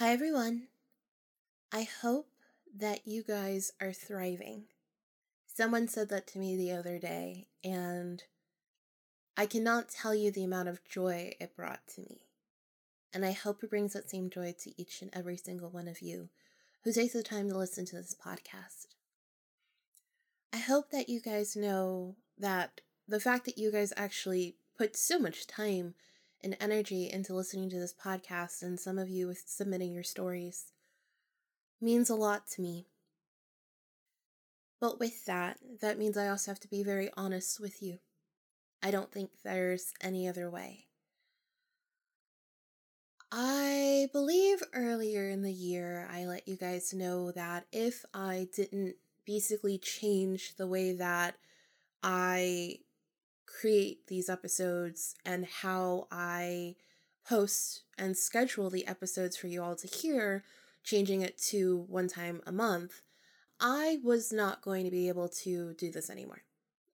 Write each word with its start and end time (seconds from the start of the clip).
Hi, 0.00 0.12
everyone. 0.14 0.68
I 1.70 1.82
hope 1.82 2.30
that 2.74 3.06
you 3.06 3.22
guys 3.22 3.70
are 3.82 3.92
thriving. 3.92 4.64
Someone 5.46 5.88
said 5.88 6.08
that 6.08 6.26
to 6.28 6.38
me 6.38 6.56
the 6.56 6.72
other 6.72 6.98
day, 6.98 7.48
and 7.62 8.22
I 9.36 9.44
cannot 9.44 9.90
tell 9.90 10.14
you 10.14 10.30
the 10.30 10.42
amount 10.42 10.70
of 10.70 10.82
joy 10.88 11.34
it 11.38 11.54
brought 11.54 11.86
to 11.96 12.00
me. 12.00 12.28
And 13.12 13.26
I 13.26 13.32
hope 13.32 13.62
it 13.62 13.68
brings 13.68 13.92
that 13.92 14.08
same 14.08 14.30
joy 14.30 14.54
to 14.60 14.80
each 14.80 15.02
and 15.02 15.10
every 15.12 15.36
single 15.36 15.68
one 15.68 15.86
of 15.86 16.00
you 16.00 16.30
who 16.84 16.94
takes 16.94 17.12
the 17.12 17.22
time 17.22 17.50
to 17.50 17.58
listen 17.58 17.84
to 17.84 17.96
this 17.96 18.16
podcast. 18.18 18.86
I 20.50 20.60
hope 20.60 20.92
that 20.92 21.10
you 21.10 21.20
guys 21.20 21.56
know 21.56 22.16
that 22.38 22.80
the 23.06 23.20
fact 23.20 23.44
that 23.44 23.58
you 23.58 23.70
guys 23.70 23.92
actually 23.98 24.56
put 24.78 24.96
so 24.96 25.18
much 25.18 25.46
time 25.46 25.92
and 26.42 26.56
energy 26.60 27.10
into 27.10 27.34
listening 27.34 27.70
to 27.70 27.78
this 27.78 27.94
podcast, 27.94 28.62
and 28.62 28.78
some 28.78 28.98
of 28.98 29.08
you 29.08 29.26
with 29.26 29.44
submitting 29.46 29.92
your 29.92 30.02
stories, 30.02 30.72
means 31.80 32.10
a 32.10 32.14
lot 32.14 32.46
to 32.48 32.62
me. 32.62 32.86
But 34.80 34.98
with 34.98 35.26
that, 35.26 35.58
that 35.80 35.98
means 35.98 36.16
I 36.16 36.28
also 36.28 36.50
have 36.50 36.60
to 36.60 36.68
be 36.68 36.82
very 36.82 37.10
honest 37.16 37.60
with 37.60 37.82
you. 37.82 37.98
I 38.82 38.90
don't 38.90 39.12
think 39.12 39.30
there's 39.44 39.92
any 40.00 40.26
other 40.26 40.50
way. 40.50 40.86
I 43.32 44.08
believe 44.12 44.62
earlier 44.72 45.28
in 45.28 45.42
the 45.42 45.52
year 45.52 46.08
I 46.10 46.24
let 46.24 46.48
you 46.48 46.56
guys 46.56 46.92
know 46.92 47.30
that 47.32 47.66
if 47.70 48.04
I 48.12 48.48
didn't 48.54 48.96
basically 49.24 49.78
change 49.78 50.56
the 50.56 50.66
way 50.66 50.92
that 50.94 51.36
I 52.02 52.78
create 53.60 54.06
these 54.06 54.28
episodes 54.28 55.14
and 55.24 55.44
how 55.44 56.06
I 56.10 56.76
post 57.28 57.82
and 57.98 58.16
schedule 58.16 58.70
the 58.70 58.86
episodes 58.86 59.36
for 59.36 59.46
you 59.46 59.62
all 59.62 59.76
to 59.76 59.86
hear, 59.86 60.44
changing 60.82 61.22
it 61.22 61.38
to 61.38 61.84
one 61.88 62.08
time 62.08 62.40
a 62.46 62.52
month, 62.52 63.02
I 63.60 63.98
was 64.02 64.32
not 64.32 64.62
going 64.62 64.84
to 64.84 64.90
be 64.90 65.08
able 65.08 65.28
to 65.28 65.74
do 65.74 65.90
this 65.90 66.10
anymore. 66.10 66.42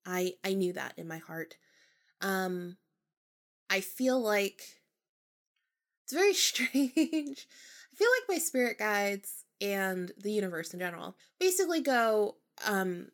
I 0.04 0.34
I 0.44 0.54
knew 0.54 0.72
that 0.72 0.94
in 0.96 1.06
my 1.06 1.18
heart. 1.18 1.56
Um 2.20 2.76
I 3.70 3.80
feel 3.80 4.20
like 4.20 4.62
it's 6.04 6.12
very 6.12 6.34
strange. 6.48 6.74
I 6.74 7.96
feel 7.96 8.08
like 8.20 8.28
my 8.28 8.38
spirit 8.38 8.78
guides 8.78 9.44
and 9.60 10.12
the 10.18 10.32
universe 10.32 10.74
in 10.74 10.80
general 10.80 11.16
basically 11.38 11.80
go 11.80 12.36
um 12.66 13.08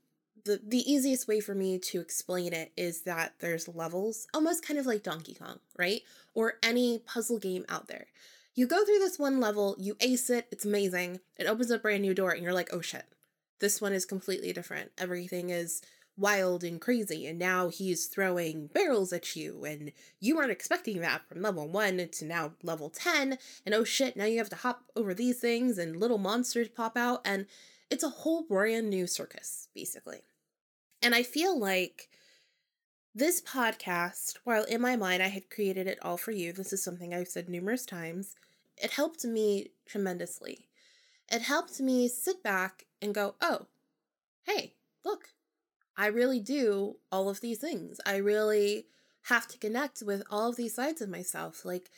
the 0.44 0.60
the 0.66 0.90
easiest 0.90 1.28
way 1.28 1.40
for 1.40 1.54
me 1.54 1.78
to 1.78 2.00
explain 2.00 2.52
it 2.52 2.72
is 2.76 3.02
that 3.02 3.34
there's 3.40 3.68
levels, 3.68 4.26
almost 4.34 4.66
kind 4.66 4.78
of 4.78 4.86
like 4.86 5.02
Donkey 5.02 5.34
Kong, 5.34 5.60
right? 5.78 6.02
Or 6.34 6.54
any 6.62 6.98
puzzle 6.98 7.38
game 7.38 7.64
out 7.68 7.88
there. 7.88 8.06
You 8.54 8.66
go 8.66 8.84
through 8.84 8.98
this 8.98 9.18
one 9.18 9.40
level, 9.40 9.76
you 9.78 9.96
ace 10.00 10.28
it, 10.28 10.46
it's 10.50 10.64
amazing. 10.64 11.20
It 11.38 11.46
opens 11.46 11.70
a 11.70 11.78
brand 11.78 12.02
new 12.02 12.14
door 12.14 12.32
and 12.32 12.42
you're 12.42 12.52
like, 12.52 12.70
"Oh 12.72 12.80
shit. 12.80 13.06
This 13.60 13.80
one 13.80 13.92
is 13.92 14.04
completely 14.04 14.52
different. 14.52 14.90
Everything 14.98 15.50
is 15.50 15.82
wild 16.16 16.62
and 16.62 16.80
crazy 16.80 17.26
and 17.26 17.38
now 17.38 17.68
he's 17.68 18.06
throwing 18.06 18.66
barrels 18.66 19.12
at 19.12 19.34
you 19.34 19.64
and 19.64 19.92
you 20.20 20.36
weren't 20.36 20.50
expecting 20.50 21.00
that 21.00 21.26
from 21.26 21.40
level 21.40 21.66
1 21.66 22.06
to 22.12 22.24
now 22.26 22.52
level 22.62 22.90
10 22.90 23.38
and 23.64 23.74
oh 23.74 23.82
shit 23.82 24.14
now 24.14 24.26
you 24.26 24.36
have 24.36 24.50
to 24.50 24.56
hop 24.56 24.84
over 24.94 25.14
these 25.14 25.40
things 25.40 25.78
and 25.78 25.96
little 25.96 26.18
monsters 26.18 26.68
pop 26.68 26.98
out 26.98 27.22
and 27.24 27.46
it's 27.90 28.04
a 28.04 28.10
whole 28.10 28.42
brand 28.42 28.90
new 28.90 29.06
circus 29.06 29.68
basically 29.74 30.22
and 31.02 31.14
I 31.14 31.22
feel 31.22 31.58
like 31.58 32.08
this 33.14 33.42
podcast, 33.42 34.38
while 34.44 34.64
in 34.64 34.80
my 34.80 34.96
mind 34.96 35.22
I 35.22 35.28
had 35.28 35.50
created 35.50 35.86
it 35.86 35.98
all 36.02 36.16
for 36.16 36.30
you, 36.30 36.52
this 36.52 36.72
is 36.72 36.82
something 36.82 37.12
I've 37.12 37.28
said 37.28 37.48
numerous 37.48 37.84
times, 37.84 38.36
it 38.76 38.92
helped 38.92 39.24
me 39.24 39.72
tremendously. 39.86 40.68
It 41.30 41.42
helped 41.42 41.80
me 41.80 42.08
sit 42.08 42.42
back 42.42 42.86
and 43.00 43.14
go, 43.14 43.34
oh, 43.40 43.66
hey, 44.44 44.74
look, 45.04 45.28
I 45.96 46.06
really 46.06 46.40
do 46.40 46.96
all 47.10 47.28
of 47.28 47.40
these 47.40 47.58
things. 47.58 48.00
I 48.06 48.16
really 48.16 48.86
have 49.26 49.46
to 49.48 49.58
connect 49.58 50.02
with 50.02 50.22
all 50.30 50.50
of 50.50 50.56
these 50.56 50.74
sides 50.74 51.00
of 51.00 51.08
myself. 51.08 51.64
Like, 51.64 51.90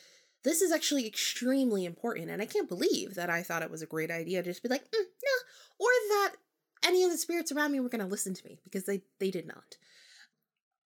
this 0.43 0.61
is 0.61 0.71
actually 0.71 1.07
extremely 1.07 1.85
important. 1.85 2.29
And 2.29 2.41
I 2.41 2.45
can't 2.45 2.69
believe 2.69 3.15
that 3.15 3.29
I 3.29 3.41
thought 3.41 3.63
it 3.63 3.71
was 3.71 3.81
a 3.81 3.87
great 3.87 4.11
idea 4.11 4.43
to 4.43 4.49
just 4.49 4.63
be 4.63 4.69
like, 4.69 4.83
mm, 4.83 4.91
no, 4.93 5.79
or 5.79 5.89
that 6.09 6.33
any 6.85 7.03
of 7.03 7.11
the 7.11 7.17
spirits 7.17 7.51
around 7.51 7.71
me 7.71 7.79
were 7.79 7.89
going 7.89 8.03
to 8.03 8.07
listen 8.07 8.33
to 8.33 8.45
me 8.45 8.59
because 8.63 8.85
they 8.85 9.01
they 9.19 9.31
did 9.31 9.47
not. 9.47 9.77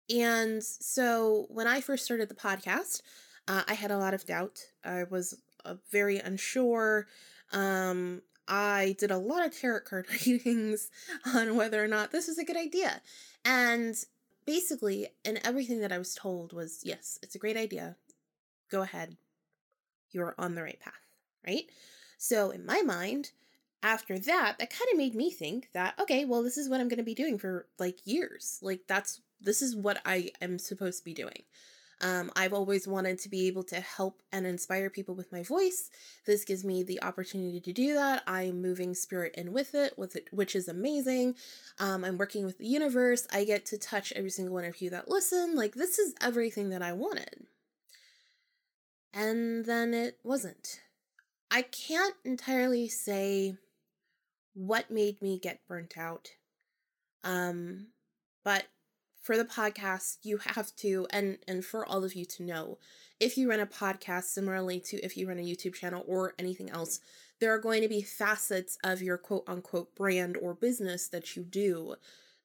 And 0.09 0.63
so 0.63 1.45
when 1.49 1.67
I 1.67 1.81
first 1.81 2.05
started 2.05 2.29
the 2.29 2.35
podcast, 2.35 3.01
uh, 3.47 3.63
I 3.67 3.73
had 3.73 3.91
a 3.91 3.97
lot 3.97 4.13
of 4.13 4.25
doubt. 4.25 4.59
I 4.83 5.03
was 5.03 5.39
uh, 5.65 5.75
very 5.91 6.17
unsure. 6.17 7.07
Um, 7.51 8.21
I 8.47 8.95
did 8.97 9.11
a 9.11 9.17
lot 9.17 9.45
of 9.45 9.57
tarot 9.57 9.81
card 9.81 10.07
readings 10.25 10.89
on 11.35 11.55
whether 11.55 11.83
or 11.83 11.87
not 11.87 12.11
this 12.11 12.27
was 12.27 12.39
a 12.39 12.45
good 12.45 12.57
idea. 12.57 13.01
And 13.45 13.95
basically, 14.45 15.07
and 15.23 15.39
everything 15.43 15.81
that 15.81 15.91
I 15.91 15.99
was 15.99 16.15
told 16.15 16.53
was 16.53 16.81
yes, 16.83 17.19
it's 17.21 17.35
a 17.35 17.39
great 17.39 17.57
idea. 17.57 17.95
Go 18.71 18.81
ahead. 18.81 19.17
You're 20.11 20.33
on 20.39 20.55
the 20.55 20.63
right 20.63 20.79
path, 20.79 20.93
right? 21.45 21.65
So, 22.17 22.49
in 22.49 22.65
my 22.65 22.81
mind, 22.81 23.31
after 23.81 24.19
that, 24.19 24.57
that 24.59 24.69
kind 24.69 24.89
of 24.91 24.97
made 24.97 25.15
me 25.15 25.31
think 25.31 25.69
that, 25.73 25.95
okay, 25.99 26.25
well, 26.25 26.43
this 26.43 26.57
is 26.57 26.69
what 26.69 26.79
I'm 26.79 26.87
going 26.89 26.97
to 26.97 27.03
be 27.03 27.15
doing 27.15 27.37
for 27.37 27.67
like 27.77 27.99
years. 28.05 28.59
Like, 28.61 28.81
that's, 28.87 29.21
this 29.41 29.61
is 29.61 29.75
what 29.75 30.01
I 30.05 30.31
am 30.41 30.59
supposed 30.59 30.99
to 30.99 31.05
be 31.05 31.13
doing. 31.13 31.43
Um, 32.01 32.31
I've 32.35 32.53
always 32.53 32.87
wanted 32.87 33.19
to 33.19 33.29
be 33.29 33.47
able 33.47 33.63
to 33.63 33.79
help 33.79 34.21
and 34.31 34.45
inspire 34.45 34.89
people 34.89 35.15
with 35.15 35.31
my 35.31 35.43
voice. 35.43 35.89
This 36.25 36.45
gives 36.45 36.63
me 36.63 36.81
the 36.81 37.01
opportunity 37.03 37.59
to 37.59 37.73
do 37.73 37.93
that. 37.93 38.23
I'm 38.25 38.61
moving 38.61 38.95
spirit 38.95 39.35
in 39.35 39.51
with 39.51 39.75
it, 39.75 39.97
with 39.97 40.15
it, 40.15 40.29
which 40.31 40.55
is 40.55 40.69
amazing. 40.69 41.35
Um, 41.77 42.05
I'm 42.05 42.17
working 42.17 42.45
with 42.45 42.57
the 42.57 42.67
universe. 42.67 43.27
I 43.33 43.43
get 43.43 43.65
to 43.67 43.77
touch 43.77 44.13
every 44.15 44.29
single 44.29 44.55
one 44.55 44.63
of 44.63 44.81
you 44.81 44.89
that 44.91 45.09
listen. 45.09 45.55
Like 45.55 45.75
this 45.75 45.99
is 45.99 46.15
everything 46.21 46.69
that 46.69 46.81
I 46.81 46.93
wanted. 46.93 47.47
And 49.13 49.65
then 49.65 49.93
it 49.93 50.19
wasn't. 50.23 50.79
I 51.51 51.63
can't 51.63 52.15
entirely 52.23 52.87
say 52.87 53.57
what 54.53 54.91
made 54.91 55.21
me 55.21 55.39
get 55.39 55.65
burnt 55.67 55.97
out. 55.97 56.29
Um, 57.23 57.87
but 58.43 58.65
for 59.21 59.37
the 59.37 59.45
podcast, 59.45 60.17
you 60.23 60.37
have 60.55 60.75
to, 60.77 61.07
and 61.11 61.37
and 61.47 61.63
for 61.63 61.85
all 61.85 62.03
of 62.03 62.13
you 62.13 62.25
to 62.25 62.43
know, 62.43 62.77
if 63.19 63.37
you 63.37 63.49
run 63.49 63.59
a 63.59 63.65
podcast 63.65 64.25
similarly 64.25 64.79
to 64.81 64.97
if 64.97 65.17
you 65.17 65.27
run 65.27 65.39
a 65.39 65.43
YouTube 65.43 65.75
channel 65.75 66.03
or 66.07 66.33
anything 66.39 66.69
else, 66.69 66.99
there 67.39 67.53
are 67.53 67.59
going 67.59 67.81
to 67.81 67.89
be 67.89 68.01
facets 68.01 68.77
of 68.83 69.01
your 69.01 69.17
quote 69.17 69.43
unquote 69.47 69.95
brand 69.95 70.37
or 70.37 70.53
business 70.53 71.07
that 71.07 71.35
you 71.35 71.43
do 71.43 71.95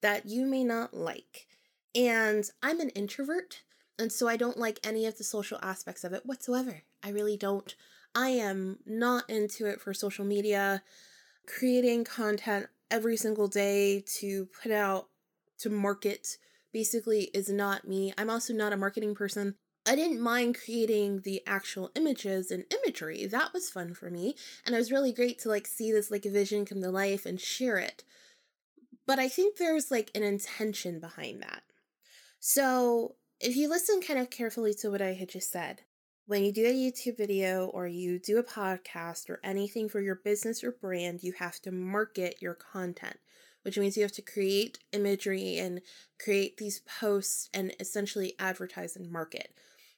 that 0.03 0.27
you 0.27 0.47
may 0.47 0.65
not 0.65 0.95
like. 0.95 1.47
And 1.95 2.45
I'm 2.63 2.81
an 2.81 2.91
introvert, 2.91 3.63
and 3.99 4.11
so 4.11 4.29
I 4.29 4.37
don't 4.37 4.59
like 4.59 4.81
any 4.85 5.07
of 5.07 5.17
the 5.17 5.25
social 5.25 5.59
aspects 5.63 6.03
of 6.05 6.13
it 6.13 6.27
whatsoever. 6.27 6.83
I 7.03 7.11
really 7.11 7.37
don't. 7.37 7.75
I 8.15 8.29
am 8.31 8.79
not 8.87 9.29
into 9.29 9.67
it 9.67 9.81
for 9.81 9.93
social 9.93 10.25
media 10.25 10.83
creating 11.47 12.05
content 12.05 12.67
every 12.91 13.17
single 13.17 13.49
day 13.49 14.05
to 14.19 14.49
put 14.63 14.73
out 14.73 15.09
to 15.59 15.71
market 15.71 16.39
basically 16.73 17.31
is 17.35 17.49
not 17.49 17.87
me. 17.87 18.13
I'm 18.19 18.31
also 18.31 18.53
not 18.53 18.73
a 18.73 18.77
marketing 18.77 19.15
person. 19.15 19.55
I 19.87 19.95
didn't 19.97 20.21
mind 20.21 20.59
creating 20.65 21.21
the 21.21 21.43
actual 21.47 21.91
images 21.95 22.51
and 22.51 22.65
imagery. 22.73 23.27
That 23.27 23.53
was 23.53 23.71
fun 23.71 23.95
for 23.95 24.11
me. 24.11 24.35
And 24.65 24.75
it 24.75 24.79
was 24.79 24.91
really 24.91 25.13
great 25.13 25.39
to 25.41 25.49
like 25.49 25.67
see 25.67 25.93
this 25.93 26.11
like 26.11 26.25
vision 26.25 26.65
come 26.65 26.81
to 26.81 26.91
life 26.91 27.27
and 27.27 27.41
share 27.41 27.79
it. 27.79 28.03
But 29.07 29.19
I 29.19 29.29
think 29.29 29.57
there's 29.57 29.91
like 29.91 30.11
an 30.15 30.23
intention 30.23 31.01
behind 31.01 31.43
that. 31.43 31.63
So 32.41 33.17
if 33.41 33.57
you 33.57 33.69
listen 33.69 34.01
kind 34.01 34.19
of 34.19 34.31
carefully 34.31 34.75
to 34.75 34.91
what 34.91 35.03
I 35.03 35.13
had 35.13 35.29
just 35.29 35.51
said, 35.51 35.83
when 36.27 36.43
you 36.43 36.53
do 36.53 36.65
a 36.67 36.73
YouTube 36.73 37.19
video 37.19 37.67
or 37.67 37.87
you 37.87 38.19
do 38.19 38.39
a 38.39 38.45
podcast 38.45 39.29
or 39.29 39.41
anything 39.45 39.89
for 39.89 40.01
your 40.01 40.15
business 40.15 40.65
or 40.65 40.73
brand, 40.73 41.23
you 41.23 41.35
have 41.39 41.61
to 41.61 41.71
market 41.71 42.37
your 42.41 42.55
content, 42.55 43.19
which 43.63 43.77
means 43.77 43.97
you 43.97 44.03
have 44.03 44.13
to 44.13 44.23
create 44.23 44.79
imagery 44.93 45.59
and 45.59 45.83
create 46.19 46.57
these 46.57 46.81
posts 46.81 47.51
and 47.53 47.75
essentially 47.79 48.35
advertise 48.39 48.97
and 48.97 49.11
market. 49.11 49.53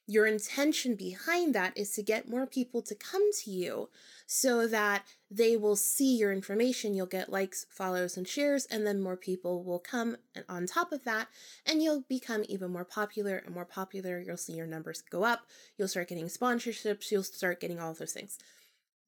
Your 0.09 0.25
intention 0.25 0.95
behind 0.95 1.53
that 1.53 1.77
is 1.77 1.91
to 1.91 2.01
get 2.01 2.29
more 2.29 2.47
people 2.47 2.81
to 2.81 2.95
come 2.95 3.29
to 3.43 3.51
you 3.51 3.89
so 4.25 4.65
that 4.65 5.05
they 5.29 5.57
will 5.57 5.75
see 5.75 6.15
your 6.15 6.31
information. 6.31 6.93
You'll 6.93 7.07
get 7.07 7.29
likes, 7.29 7.65
follows, 7.69 8.15
and 8.15 8.25
shares, 8.25 8.65
and 8.71 8.87
then 8.87 9.01
more 9.01 9.17
people 9.17 9.65
will 9.65 9.79
come 9.79 10.15
and 10.33 10.45
on 10.47 10.65
top 10.65 10.93
of 10.93 11.03
that, 11.03 11.27
and 11.65 11.83
you'll 11.83 12.05
become 12.07 12.45
even 12.47 12.71
more 12.71 12.85
popular 12.85 13.37
and 13.37 13.53
more 13.53 13.65
popular. 13.65 14.21
You'll 14.25 14.37
see 14.37 14.53
your 14.53 14.65
numbers 14.65 15.01
go 15.01 15.25
up. 15.25 15.41
You'll 15.77 15.89
start 15.89 16.07
getting 16.07 16.27
sponsorships. 16.27 17.11
You'll 17.11 17.23
start 17.23 17.59
getting 17.59 17.81
all 17.81 17.93
those 17.93 18.13
things. 18.13 18.37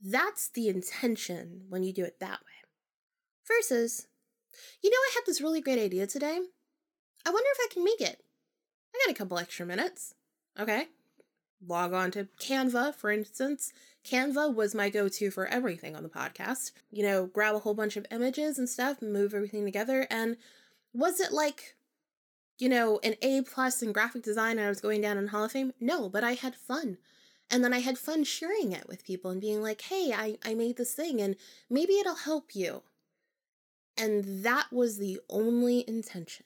That's 0.01 0.49
the 0.49 0.67
intention 0.67 1.61
when 1.69 1.83
you 1.83 1.93
do 1.93 2.03
it 2.03 2.19
that 2.19 2.39
way. 2.41 2.67
Versus, 3.47 4.07
you 4.83 4.89
know, 4.89 4.97
I 4.97 5.11
had 5.15 5.23
this 5.25 5.39
really 5.39 5.61
great 5.61 5.79
idea 5.79 6.07
today. 6.07 6.39
I 7.25 7.29
wonder 7.29 7.49
if 7.53 7.59
I 7.61 7.73
can 7.73 7.85
make 7.85 8.01
it. 8.01 8.21
I 8.93 9.05
got 9.05 9.15
a 9.15 9.17
couple 9.17 9.37
extra 9.37 9.65
minutes. 9.65 10.13
Okay. 10.57 10.87
log 11.65 11.91
on 11.93 12.11
to 12.11 12.27
Canva, 12.39 12.95
for 12.95 13.11
instance. 13.11 13.73
Canva 14.05 14.53
was 14.55 14.73
my 14.73 14.89
go 14.89 15.09
to 15.09 15.29
for 15.29 15.45
everything 15.47 15.95
on 15.95 16.03
the 16.03 16.09
podcast. 16.09 16.71
You 16.89 17.03
know, 17.03 17.25
grab 17.25 17.55
a 17.55 17.59
whole 17.59 17.73
bunch 17.73 17.97
of 17.97 18.05
images 18.11 18.57
and 18.57 18.69
stuff, 18.69 19.01
move 19.01 19.33
everything 19.33 19.65
together. 19.65 20.07
And 20.09 20.37
was 20.93 21.19
it 21.19 21.31
like, 21.33 21.75
you 22.57 22.69
know, 22.69 22.99
an 23.03 23.15
A 23.21 23.41
plus 23.41 23.81
in 23.81 23.91
graphic 23.91 24.23
design 24.23 24.57
and 24.57 24.65
I 24.65 24.69
was 24.69 24.81
going 24.81 25.01
down 25.01 25.17
in 25.17 25.27
Hall 25.27 25.43
of 25.43 25.51
Fame? 25.51 25.73
No, 25.79 26.07
but 26.09 26.23
I 26.23 26.33
had 26.33 26.55
fun. 26.55 26.97
And 27.51 27.63
then 27.63 27.73
I 27.73 27.79
had 27.79 27.97
fun 27.97 28.23
sharing 28.23 28.71
it 28.71 28.87
with 28.87 29.03
people 29.05 29.31
and 29.31 29.41
being 29.41 29.61
like, 29.61 29.81
hey, 29.81 30.13
I, 30.15 30.37
I 30.45 30.53
made 30.53 30.77
this 30.77 30.93
thing 30.93 31.19
and 31.19 31.35
maybe 31.69 31.93
it'll 31.93 32.15
help 32.15 32.55
you. 32.55 32.83
And 33.97 34.43
that 34.45 34.67
was 34.71 34.97
the 34.97 35.19
only 35.29 35.83
intention. 35.87 36.45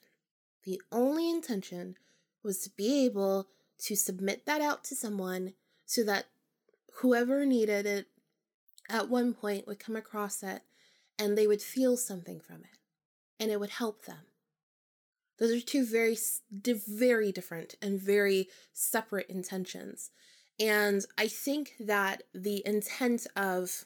The 0.63 0.81
only 0.91 1.29
intention 1.29 1.97
was 2.41 2.59
to 2.61 2.69
be 2.71 3.06
able 3.06 3.47
to 3.79 3.95
submit 3.95 4.45
that 4.45 4.61
out 4.61 4.83
to 4.85 4.95
someone 4.95 5.53
so 5.85 6.03
that 6.03 6.25
whoever 6.95 7.45
needed 7.45 7.85
it 7.85 8.07
at 8.89 9.09
one 9.09 9.33
point 9.33 9.67
would 9.67 9.79
come 9.79 9.95
across 9.95 10.43
it 10.43 10.61
and 11.17 11.37
they 11.37 11.47
would 11.47 11.61
feel 11.61 11.97
something 11.97 12.39
from 12.39 12.57
it 12.57 12.77
and 13.39 13.51
it 13.51 13.59
would 13.59 13.71
help 13.71 14.05
them. 14.05 14.25
Those 15.39 15.51
are 15.51 15.65
two 15.65 15.85
very, 15.85 16.17
very 16.51 17.31
different 17.31 17.75
and 17.81 17.99
very 17.99 18.47
separate 18.71 19.29
intentions. 19.29 20.11
And 20.59 21.03
I 21.17 21.27
think 21.27 21.73
that 21.79 22.23
the 22.33 22.61
intent 22.65 23.25
of, 23.35 23.85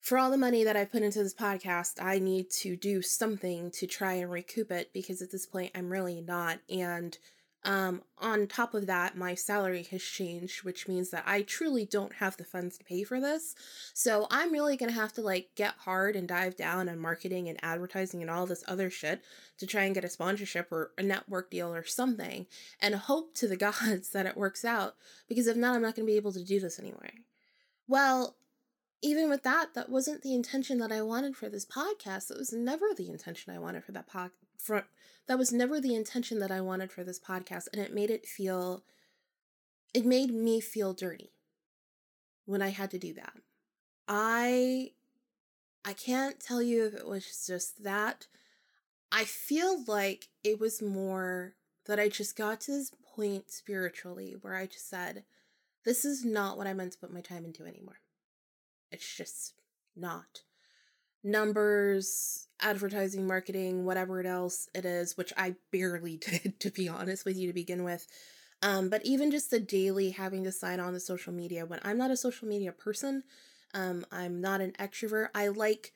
for 0.00 0.18
all 0.18 0.30
the 0.30 0.38
money 0.38 0.64
that 0.64 0.76
I 0.76 0.86
put 0.86 1.02
into 1.02 1.22
this 1.22 1.34
podcast, 1.34 2.02
I 2.02 2.18
need 2.18 2.50
to 2.62 2.76
do 2.76 3.02
something 3.02 3.70
to 3.72 3.86
try 3.86 4.14
and 4.14 4.30
recoup 4.30 4.70
it 4.70 4.92
because 4.92 5.20
at 5.20 5.30
this 5.30 5.46
point 5.46 5.72
I'm 5.74 5.90
really 5.90 6.20
not. 6.20 6.60
And 6.70 7.16
um, 7.64 8.02
on 8.18 8.46
top 8.46 8.74
of 8.74 8.86
that, 8.86 9.16
my 9.16 9.34
salary 9.34 9.82
has 9.90 10.02
changed, 10.02 10.64
which 10.64 10.86
means 10.86 11.10
that 11.10 11.24
I 11.26 11.42
truly 11.42 11.86
don't 11.86 12.14
have 12.14 12.36
the 12.36 12.44
funds 12.44 12.76
to 12.76 12.84
pay 12.84 13.04
for 13.04 13.20
this. 13.20 13.54
So 13.94 14.26
I'm 14.30 14.52
really 14.52 14.76
gonna 14.76 14.92
have 14.92 15.14
to 15.14 15.22
like 15.22 15.50
get 15.54 15.74
hard 15.78 16.14
and 16.14 16.28
dive 16.28 16.56
down 16.56 16.88
on 16.88 16.98
marketing 16.98 17.48
and 17.48 17.58
advertising 17.62 18.20
and 18.20 18.30
all 18.30 18.46
this 18.46 18.64
other 18.68 18.90
shit 18.90 19.22
to 19.58 19.66
try 19.66 19.84
and 19.84 19.94
get 19.94 20.04
a 20.04 20.10
sponsorship 20.10 20.70
or 20.70 20.92
a 20.98 21.02
network 21.02 21.50
deal 21.50 21.72
or 21.72 21.84
something 21.84 22.46
and 22.80 22.94
hope 22.94 23.34
to 23.34 23.48
the 23.48 23.56
gods 23.56 24.10
that 24.10 24.26
it 24.26 24.36
works 24.36 24.64
out 24.64 24.94
because 25.26 25.46
if 25.46 25.56
not, 25.56 25.76
I'm 25.76 25.82
not 25.82 25.96
gonna 25.96 26.06
be 26.06 26.16
able 26.16 26.32
to 26.32 26.44
do 26.44 26.60
this 26.60 26.78
anymore. 26.78 27.10
Well, 27.88 28.36
even 29.02 29.28
with 29.28 29.42
that, 29.42 29.74
that 29.74 29.90
wasn't 29.90 30.22
the 30.22 30.34
intention 30.34 30.78
that 30.78 30.92
I 30.92 31.02
wanted 31.02 31.36
for 31.36 31.48
this 31.48 31.66
podcast. 31.66 32.28
That 32.28 32.38
was 32.38 32.54
never 32.54 32.86
the 32.96 33.10
intention 33.10 33.54
I 33.54 33.58
wanted 33.58 33.84
for 33.84 33.92
that 33.92 34.06
pod 34.06 34.30
for 34.58 34.86
that 35.26 35.38
was 35.38 35.52
never 35.52 35.80
the 35.80 35.94
intention 35.94 36.38
that 36.40 36.50
I 36.50 36.60
wanted 36.60 36.92
for 36.92 37.04
this 37.04 37.20
podcast, 37.20 37.68
and 37.72 37.80
it 37.80 37.94
made 37.94 38.10
it 38.10 38.26
feel, 38.26 38.84
it 39.94 40.04
made 40.04 40.32
me 40.32 40.60
feel 40.60 40.92
dirty 40.92 41.30
when 42.44 42.60
I 42.60 42.68
had 42.68 42.90
to 42.90 42.98
do 42.98 43.14
that. 43.14 43.34
I, 44.06 44.90
I 45.84 45.94
can't 45.94 46.38
tell 46.40 46.60
you 46.60 46.86
if 46.86 46.94
it 46.94 47.06
was 47.06 47.46
just 47.46 47.84
that. 47.84 48.26
I 49.10 49.24
feel 49.24 49.82
like 49.86 50.28
it 50.42 50.60
was 50.60 50.82
more 50.82 51.54
that 51.86 52.00
I 52.00 52.08
just 52.08 52.36
got 52.36 52.60
to 52.62 52.72
this 52.72 52.92
point 53.14 53.50
spiritually 53.50 54.34
where 54.40 54.56
I 54.56 54.66
just 54.66 54.90
said, 54.90 55.24
this 55.84 56.04
is 56.04 56.24
not 56.24 56.56
what 56.56 56.66
I 56.66 56.74
meant 56.74 56.92
to 56.92 56.98
put 56.98 57.12
my 57.12 57.20
time 57.20 57.44
into 57.44 57.64
anymore. 57.64 58.00
It's 58.90 59.16
just 59.16 59.54
not 59.96 60.42
numbers, 61.24 62.48
advertising, 62.60 63.26
marketing, 63.26 63.84
whatever 63.84 64.20
it 64.20 64.26
else 64.26 64.68
it 64.74 64.84
is, 64.84 65.16
which 65.16 65.32
I 65.36 65.56
barely 65.72 66.16
did, 66.18 66.60
to 66.60 66.70
be 66.70 66.88
honest 66.88 67.24
with 67.24 67.36
you, 67.36 67.48
to 67.48 67.52
begin 67.52 67.82
with. 67.84 68.06
Um, 68.62 68.88
but 68.88 69.04
even 69.04 69.30
just 69.30 69.50
the 69.50 69.60
daily 69.60 70.10
having 70.10 70.44
to 70.44 70.52
sign 70.52 70.80
on 70.80 70.92
to 70.92 71.00
social 71.00 71.32
media 71.32 71.66
when 71.66 71.80
I'm 71.82 71.98
not 71.98 72.10
a 72.10 72.16
social 72.16 72.48
media 72.48 72.72
person, 72.72 73.24
um, 73.74 74.06
I'm 74.12 74.40
not 74.40 74.60
an 74.60 74.72
extrovert. 74.78 75.28
I 75.34 75.48
like, 75.48 75.92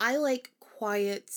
I 0.00 0.16
like 0.16 0.50
quiet, 0.58 1.30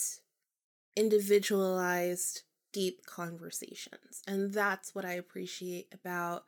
individualized, 0.96 2.42
deep 2.74 3.06
conversations, 3.06 4.24
and 4.28 4.52
that's 4.52 4.96
what 4.96 5.06
I 5.06 5.14
appreciate 5.14 5.88
about 5.94 6.44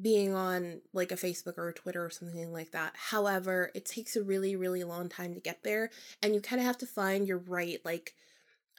being 0.00 0.34
on 0.34 0.80
like 0.92 1.10
a 1.12 1.16
Facebook 1.16 1.58
or 1.58 1.68
a 1.68 1.74
Twitter 1.74 2.04
or 2.04 2.10
something 2.10 2.52
like 2.52 2.72
that. 2.72 2.92
However, 2.96 3.70
it 3.74 3.84
takes 3.84 4.16
a 4.16 4.22
really, 4.22 4.56
really 4.56 4.84
long 4.84 5.08
time 5.08 5.34
to 5.34 5.40
get 5.40 5.62
there. 5.62 5.90
And 6.22 6.34
you 6.34 6.40
kind 6.40 6.60
of 6.60 6.66
have 6.66 6.78
to 6.78 6.86
find 6.86 7.26
your 7.26 7.38
right, 7.38 7.80
like, 7.84 8.14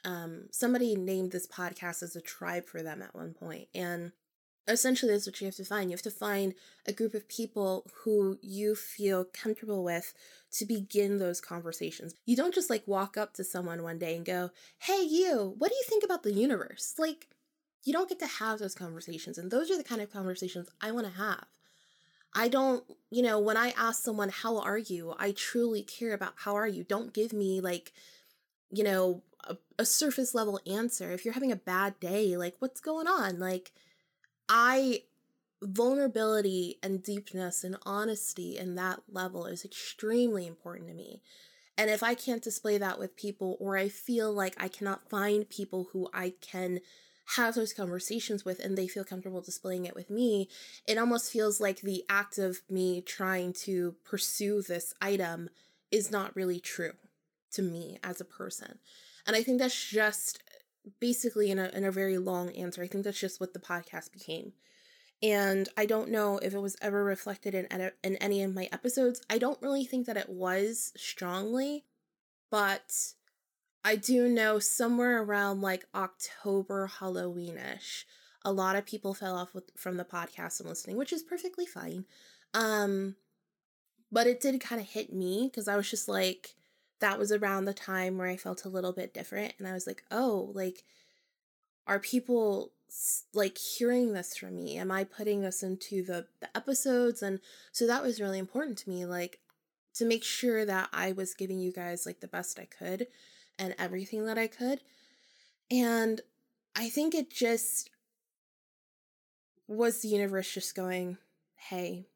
um, 0.04 0.48
somebody 0.50 0.96
named 0.96 1.30
this 1.30 1.46
podcast 1.46 2.02
as 2.02 2.16
a 2.16 2.20
tribe 2.20 2.66
for 2.66 2.82
them 2.82 3.02
at 3.02 3.14
one 3.14 3.34
point. 3.34 3.68
And 3.74 4.12
essentially, 4.66 5.12
that's 5.12 5.26
what 5.26 5.40
you 5.40 5.46
have 5.46 5.56
to 5.56 5.64
find. 5.64 5.90
You 5.90 5.94
have 5.94 6.02
to 6.02 6.10
find 6.10 6.54
a 6.86 6.92
group 6.92 7.14
of 7.14 7.28
people 7.28 7.86
who 8.04 8.38
you 8.42 8.74
feel 8.74 9.24
comfortable 9.24 9.84
with 9.84 10.14
to 10.52 10.64
begin 10.64 11.18
those 11.18 11.40
conversations. 11.40 12.14
You 12.26 12.36
don't 12.36 12.54
just 12.54 12.70
like 12.70 12.82
walk 12.86 13.16
up 13.16 13.34
to 13.34 13.44
someone 13.44 13.82
one 13.82 13.98
day 13.98 14.16
and 14.16 14.24
go, 14.24 14.50
Hey, 14.78 15.02
you, 15.02 15.54
what 15.58 15.70
do 15.70 15.74
you 15.74 15.84
think 15.88 16.04
about 16.04 16.22
the 16.22 16.32
universe? 16.32 16.94
Like, 16.98 17.28
you 17.84 17.92
don't 17.92 18.08
get 18.08 18.18
to 18.20 18.26
have 18.26 18.58
those 18.58 18.74
conversations. 18.74 19.38
And 19.38 19.50
those 19.50 19.70
are 19.70 19.76
the 19.76 19.84
kind 19.84 20.00
of 20.00 20.12
conversations 20.12 20.68
I 20.80 20.92
want 20.92 21.06
to 21.06 21.12
have. 21.12 21.44
I 22.34 22.48
don't, 22.48 22.84
you 23.10 23.22
know, 23.22 23.38
when 23.38 23.56
I 23.56 23.74
ask 23.76 24.02
someone, 24.02 24.30
How 24.30 24.58
are 24.58 24.78
you? 24.78 25.14
I 25.18 25.32
truly 25.32 25.82
care 25.82 26.14
about 26.14 26.34
how 26.36 26.54
are 26.54 26.68
you. 26.68 26.84
Don't 26.84 27.12
give 27.12 27.32
me 27.32 27.60
like, 27.60 27.92
you 28.70 28.84
know, 28.84 29.22
a, 29.44 29.56
a 29.78 29.84
surface 29.84 30.34
level 30.34 30.60
answer. 30.66 31.10
If 31.10 31.24
you're 31.24 31.34
having 31.34 31.52
a 31.52 31.56
bad 31.56 31.98
day, 32.00 32.36
like, 32.36 32.56
what's 32.58 32.80
going 32.80 33.06
on? 33.06 33.38
Like, 33.38 33.72
I, 34.48 35.02
vulnerability 35.60 36.78
and 36.82 37.02
deepness 37.02 37.64
and 37.64 37.76
honesty 37.84 38.56
in 38.56 38.76
that 38.76 39.00
level 39.10 39.46
is 39.46 39.64
extremely 39.64 40.46
important 40.46 40.88
to 40.88 40.94
me. 40.94 41.20
And 41.76 41.90
if 41.90 42.02
I 42.02 42.14
can't 42.14 42.42
display 42.42 42.78
that 42.78 42.98
with 42.98 43.16
people, 43.16 43.56
or 43.60 43.76
I 43.76 43.88
feel 43.88 44.32
like 44.32 44.54
I 44.62 44.68
cannot 44.68 45.08
find 45.08 45.48
people 45.48 45.88
who 45.92 46.08
I 46.12 46.34
can 46.40 46.80
have 47.36 47.54
those 47.54 47.72
conversations 47.72 48.44
with 48.44 48.58
and 48.58 48.76
they 48.76 48.88
feel 48.88 49.04
comfortable 49.04 49.40
displaying 49.40 49.84
it 49.84 49.94
with 49.94 50.10
me, 50.10 50.48
it 50.86 50.98
almost 50.98 51.32
feels 51.32 51.60
like 51.60 51.80
the 51.80 52.04
act 52.08 52.38
of 52.38 52.60
me 52.68 53.00
trying 53.00 53.52
to 53.52 53.94
pursue 54.04 54.62
this 54.62 54.92
item 55.00 55.48
is 55.90 56.10
not 56.10 56.34
really 56.34 56.60
true 56.60 56.92
to 57.52 57.62
me 57.62 57.98
as 58.02 58.20
a 58.20 58.24
person. 58.24 58.78
And 59.26 59.36
I 59.36 59.42
think 59.42 59.58
that's 59.58 59.90
just 59.90 60.42
basically 60.98 61.50
in 61.50 61.58
a 61.58 61.68
in 61.68 61.84
a 61.84 61.92
very 61.92 62.18
long 62.18 62.50
answer. 62.50 62.82
I 62.82 62.86
think 62.86 63.04
that's 63.04 63.20
just 63.20 63.40
what 63.40 63.52
the 63.52 63.60
podcast 63.60 64.12
became. 64.12 64.52
And 65.22 65.68
I 65.76 65.86
don't 65.86 66.10
know 66.10 66.38
if 66.38 66.52
it 66.52 66.58
was 66.58 66.76
ever 66.82 67.04
reflected 67.04 67.54
in 67.54 67.68
in 68.02 68.16
any 68.16 68.42
of 68.42 68.54
my 68.54 68.68
episodes. 68.72 69.20
I 69.30 69.38
don't 69.38 69.62
really 69.62 69.84
think 69.84 70.06
that 70.06 70.16
it 70.16 70.28
was 70.28 70.92
strongly, 70.96 71.84
but 72.50 73.14
I 73.84 73.96
do 73.96 74.28
know 74.28 74.58
somewhere 74.58 75.22
around 75.22 75.60
like 75.60 75.84
October, 75.94 76.90
Halloweenish, 77.00 78.04
a 78.44 78.52
lot 78.52 78.76
of 78.76 78.86
people 78.86 79.14
fell 79.14 79.36
off 79.36 79.54
with, 79.54 79.70
from 79.76 79.96
the 79.96 80.04
podcast 80.04 80.60
and 80.60 80.68
listening, 80.68 80.96
which 80.96 81.12
is 81.12 81.22
perfectly 81.22 81.66
fine. 81.66 82.04
Um, 82.54 83.16
but 84.10 84.26
it 84.26 84.40
did 84.40 84.60
kind 84.60 84.80
of 84.80 84.86
hit 84.88 85.12
me 85.12 85.48
because 85.50 85.68
I 85.68 85.76
was 85.76 85.90
just 85.90 86.08
like, 86.08 86.54
that 87.00 87.18
was 87.18 87.32
around 87.32 87.64
the 87.64 87.74
time 87.74 88.18
where 88.18 88.28
I 88.28 88.36
felt 88.36 88.64
a 88.64 88.68
little 88.68 88.92
bit 88.92 89.12
different, 89.12 89.54
and 89.58 89.66
I 89.66 89.72
was 89.72 89.86
like, 89.86 90.04
oh, 90.10 90.52
like, 90.54 90.84
are 91.86 91.98
people 91.98 92.72
like 93.34 93.58
hearing 93.58 94.12
this 94.12 94.36
from 94.36 94.54
me? 94.54 94.76
Am 94.76 94.92
I 94.92 95.02
putting 95.02 95.40
this 95.40 95.62
into 95.62 96.04
the 96.04 96.26
the 96.40 96.56
episodes? 96.56 97.22
And 97.22 97.40
so 97.72 97.86
that 97.86 98.02
was 98.02 98.20
really 98.20 98.38
important 98.38 98.78
to 98.78 98.90
me, 98.90 99.04
like, 99.04 99.40
to 99.94 100.04
make 100.04 100.22
sure 100.22 100.64
that 100.64 100.90
I 100.92 101.12
was 101.12 101.34
giving 101.34 101.58
you 101.58 101.72
guys 101.72 102.06
like 102.06 102.20
the 102.20 102.28
best 102.28 102.60
I 102.60 102.66
could 102.66 103.08
and 103.62 103.74
everything 103.78 104.26
that 104.26 104.36
I 104.36 104.48
could. 104.48 104.80
And 105.70 106.20
I 106.74 106.88
think 106.88 107.14
it 107.14 107.30
just 107.30 107.90
was 109.68 110.02
the 110.02 110.08
universe 110.08 110.52
just 110.52 110.74
going, 110.74 111.16
hey, 111.54 112.06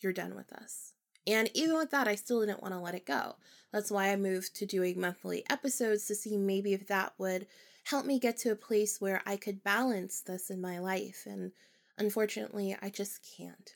you're 0.00 0.14
done 0.14 0.34
with 0.34 0.52
us. 0.52 0.94
And 1.26 1.50
even 1.54 1.76
with 1.76 1.90
that, 1.90 2.08
I 2.08 2.14
still 2.14 2.40
didn't 2.40 2.62
want 2.62 2.72
to 2.72 2.80
let 2.80 2.94
it 2.94 3.04
go. 3.04 3.36
That's 3.72 3.90
why 3.90 4.10
I 4.10 4.16
moved 4.16 4.56
to 4.56 4.66
doing 4.66 4.98
monthly 5.00 5.44
episodes 5.50 6.06
to 6.06 6.14
see 6.14 6.36
maybe 6.36 6.72
if 6.72 6.86
that 6.86 7.12
would 7.18 7.46
help 7.84 8.06
me 8.06 8.18
get 8.18 8.38
to 8.38 8.50
a 8.50 8.56
place 8.56 9.00
where 9.00 9.22
I 9.26 9.36
could 9.36 9.62
balance 9.62 10.20
this 10.20 10.50
in 10.50 10.60
my 10.60 10.78
life. 10.78 11.24
And 11.26 11.52
unfortunately, 11.98 12.76
I 12.80 12.88
just 12.88 13.20
can't. 13.36 13.74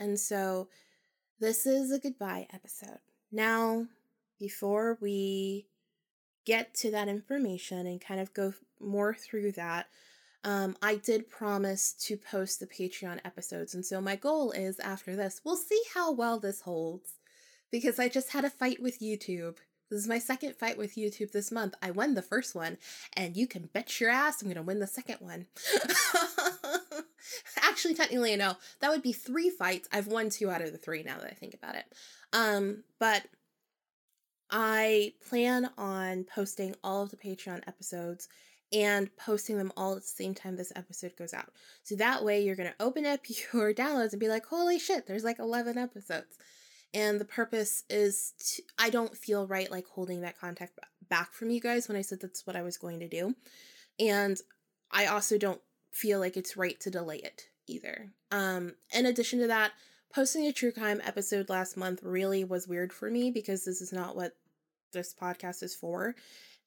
And 0.00 0.18
so 0.18 0.68
this 1.38 1.66
is 1.66 1.92
a 1.92 2.00
goodbye 2.00 2.48
episode. 2.52 2.98
Now, 3.30 3.86
before 4.38 4.98
we 5.00 5.66
get 6.44 6.74
to 6.74 6.90
that 6.90 7.08
information 7.08 7.86
and 7.86 8.00
kind 8.00 8.20
of 8.20 8.34
go 8.34 8.54
more 8.80 9.14
through 9.14 9.52
that, 9.52 9.88
um, 10.44 10.76
I 10.82 10.96
did 10.96 11.30
promise 11.30 11.92
to 12.04 12.16
post 12.16 12.58
the 12.58 12.66
Patreon 12.66 13.20
episodes. 13.24 13.74
And 13.74 13.84
so 13.86 14.00
my 14.00 14.16
goal 14.16 14.50
is 14.50 14.80
after 14.80 15.14
this, 15.14 15.40
we'll 15.44 15.56
see 15.56 15.80
how 15.94 16.12
well 16.12 16.40
this 16.40 16.62
holds 16.62 17.14
because 17.70 17.98
I 17.98 18.08
just 18.08 18.32
had 18.32 18.44
a 18.44 18.50
fight 18.50 18.82
with 18.82 19.00
YouTube. 19.00 19.56
This 19.90 20.00
is 20.00 20.08
my 20.08 20.18
second 20.18 20.56
fight 20.56 20.78
with 20.78 20.96
YouTube 20.96 21.32
this 21.32 21.52
month. 21.52 21.74
I 21.82 21.90
won 21.90 22.14
the 22.14 22.22
first 22.22 22.54
one, 22.54 22.78
and 23.14 23.36
you 23.36 23.46
can 23.46 23.68
bet 23.74 24.00
your 24.00 24.08
ass 24.08 24.40
I'm 24.40 24.48
going 24.48 24.56
to 24.56 24.62
win 24.62 24.78
the 24.80 24.86
second 24.86 25.18
one. 25.20 25.46
Actually, 27.62 27.94
technically, 27.94 28.34
no. 28.36 28.54
That 28.80 28.90
would 28.90 29.02
be 29.02 29.12
three 29.12 29.50
fights. 29.50 29.88
I've 29.92 30.06
won 30.06 30.30
two 30.30 30.50
out 30.50 30.62
of 30.62 30.72
the 30.72 30.78
three 30.78 31.02
now 31.02 31.18
that 31.18 31.30
I 31.30 31.34
think 31.34 31.54
about 31.54 31.74
it. 31.74 31.84
Um, 32.32 32.84
but 32.98 33.26
I 34.52 35.14
plan 35.28 35.70
on 35.78 36.24
posting 36.24 36.74
all 36.84 37.02
of 37.02 37.10
the 37.10 37.16
Patreon 37.16 37.66
episodes 37.66 38.28
and 38.72 39.14
posting 39.16 39.56
them 39.56 39.72
all 39.76 39.96
at 39.96 40.02
the 40.02 40.08
same 40.08 40.34
time 40.34 40.56
this 40.56 40.72
episode 40.76 41.16
goes 41.16 41.34
out. 41.34 41.50
So 41.82 41.96
that 41.96 42.24
way 42.24 42.42
you're 42.42 42.56
going 42.56 42.70
to 42.70 42.84
open 42.84 43.06
up 43.06 43.20
your 43.52 43.72
downloads 43.74 44.12
and 44.12 44.20
be 44.20 44.28
like, 44.28 44.46
holy 44.46 44.78
shit, 44.78 45.06
there's 45.06 45.24
like 45.24 45.38
11 45.38 45.78
episodes. 45.78 46.36
And 46.94 47.18
the 47.18 47.24
purpose 47.24 47.84
is 47.88 48.34
to, 48.38 48.62
I 48.78 48.90
don't 48.90 49.16
feel 49.16 49.46
right 49.46 49.70
like 49.70 49.86
holding 49.86 50.20
that 50.20 50.38
contact 50.38 50.78
back 51.08 51.32
from 51.32 51.50
you 51.50 51.60
guys 51.60 51.88
when 51.88 51.96
I 51.96 52.02
said 52.02 52.20
that's 52.20 52.46
what 52.46 52.56
I 52.56 52.62
was 52.62 52.76
going 52.76 53.00
to 53.00 53.08
do. 53.08 53.34
And 53.98 54.38
I 54.90 55.06
also 55.06 55.38
don't 55.38 55.60
feel 55.90 56.18
like 56.18 56.36
it's 56.36 56.56
right 56.56 56.78
to 56.80 56.90
delay 56.90 57.16
it 57.16 57.48
either. 57.66 58.12
Um, 58.30 58.74
in 58.92 59.06
addition 59.06 59.38
to 59.40 59.46
that, 59.46 59.72
posting 60.14 60.46
a 60.46 60.52
true 60.52 60.72
crime 60.72 61.00
episode 61.04 61.48
last 61.48 61.76
month 61.76 62.02
really 62.02 62.44
was 62.44 62.68
weird 62.68 62.92
for 62.92 63.10
me 63.10 63.30
because 63.30 63.64
this 63.64 63.80
is 63.80 63.92
not 63.92 64.14
what 64.14 64.32
this 64.92 65.14
podcast 65.14 65.62
is 65.62 65.74
for. 65.74 66.14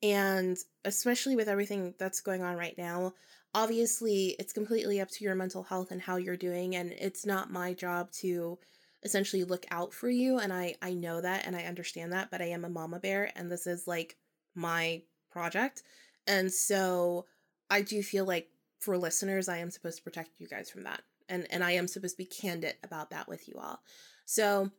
And 0.03 0.57
especially 0.83 1.35
with 1.35 1.47
everything 1.47 1.93
that's 1.97 2.21
going 2.21 2.43
on 2.43 2.57
right 2.57 2.77
now, 2.77 3.13
obviously 3.53 4.35
it's 4.37 4.53
completely 4.53 4.99
up 4.99 5.09
to 5.11 5.23
your 5.23 5.35
mental 5.35 5.63
health 5.63 5.91
and 5.91 6.01
how 6.01 6.17
you're 6.17 6.37
doing. 6.37 6.75
And 6.75 6.91
it's 6.91 7.25
not 7.25 7.51
my 7.51 7.73
job 7.73 8.11
to 8.19 8.59
essentially 9.03 9.43
look 9.43 9.65
out 9.71 9.93
for 9.93 10.09
you. 10.09 10.39
And 10.39 10.51
I, 10.51 10.75
I 10.81 10.93
know 10.93 11.21
that 11.21 11.45
and 11.45 11.55
I 11.55 11.63
understand 11.63 12.11
that, 12.13 12.29
but 12.31 12.41
I 12.41 12.45
am 12.45 12.65
a 12.65 12.69
mama 12.69 12.99
bear 12.99 13.31
and 13.35 13.51
this 13.51 13.67
is 13.67 13.87
like 13.87 14.17
my 14.55 15.03
project. 15.31 15.83
And 16.27 16.51
so 16.51 17.25
I 17.69 17.81
do 17.81 18.03
feel 18.03 18.25
like 18.25 18.49
for 18.79 18.97
listeners, 18.97 19.47
I 19.47 19.57
am 19.57 19.71
supposed 19.71 19.97
to 19.97 20.03
protect 20.03 20.39
you 20.39 20.47
guys 20.47 20.69
from 20.69 20.83
that. 20.83 21.01
And 21.29 21.47
and 21.49 21.63
I 21.63 21.71
am 21.71 21.87
supposed 21.87 22.15
to 22.15 22.23
be 22.23 22.25
candid 22.25 22.75
about 22.83 23.09
that 23.09 23.27
with 23.27 23.47
you 23.47 23.55
all. 23.57 23.79
So 24.25 24.71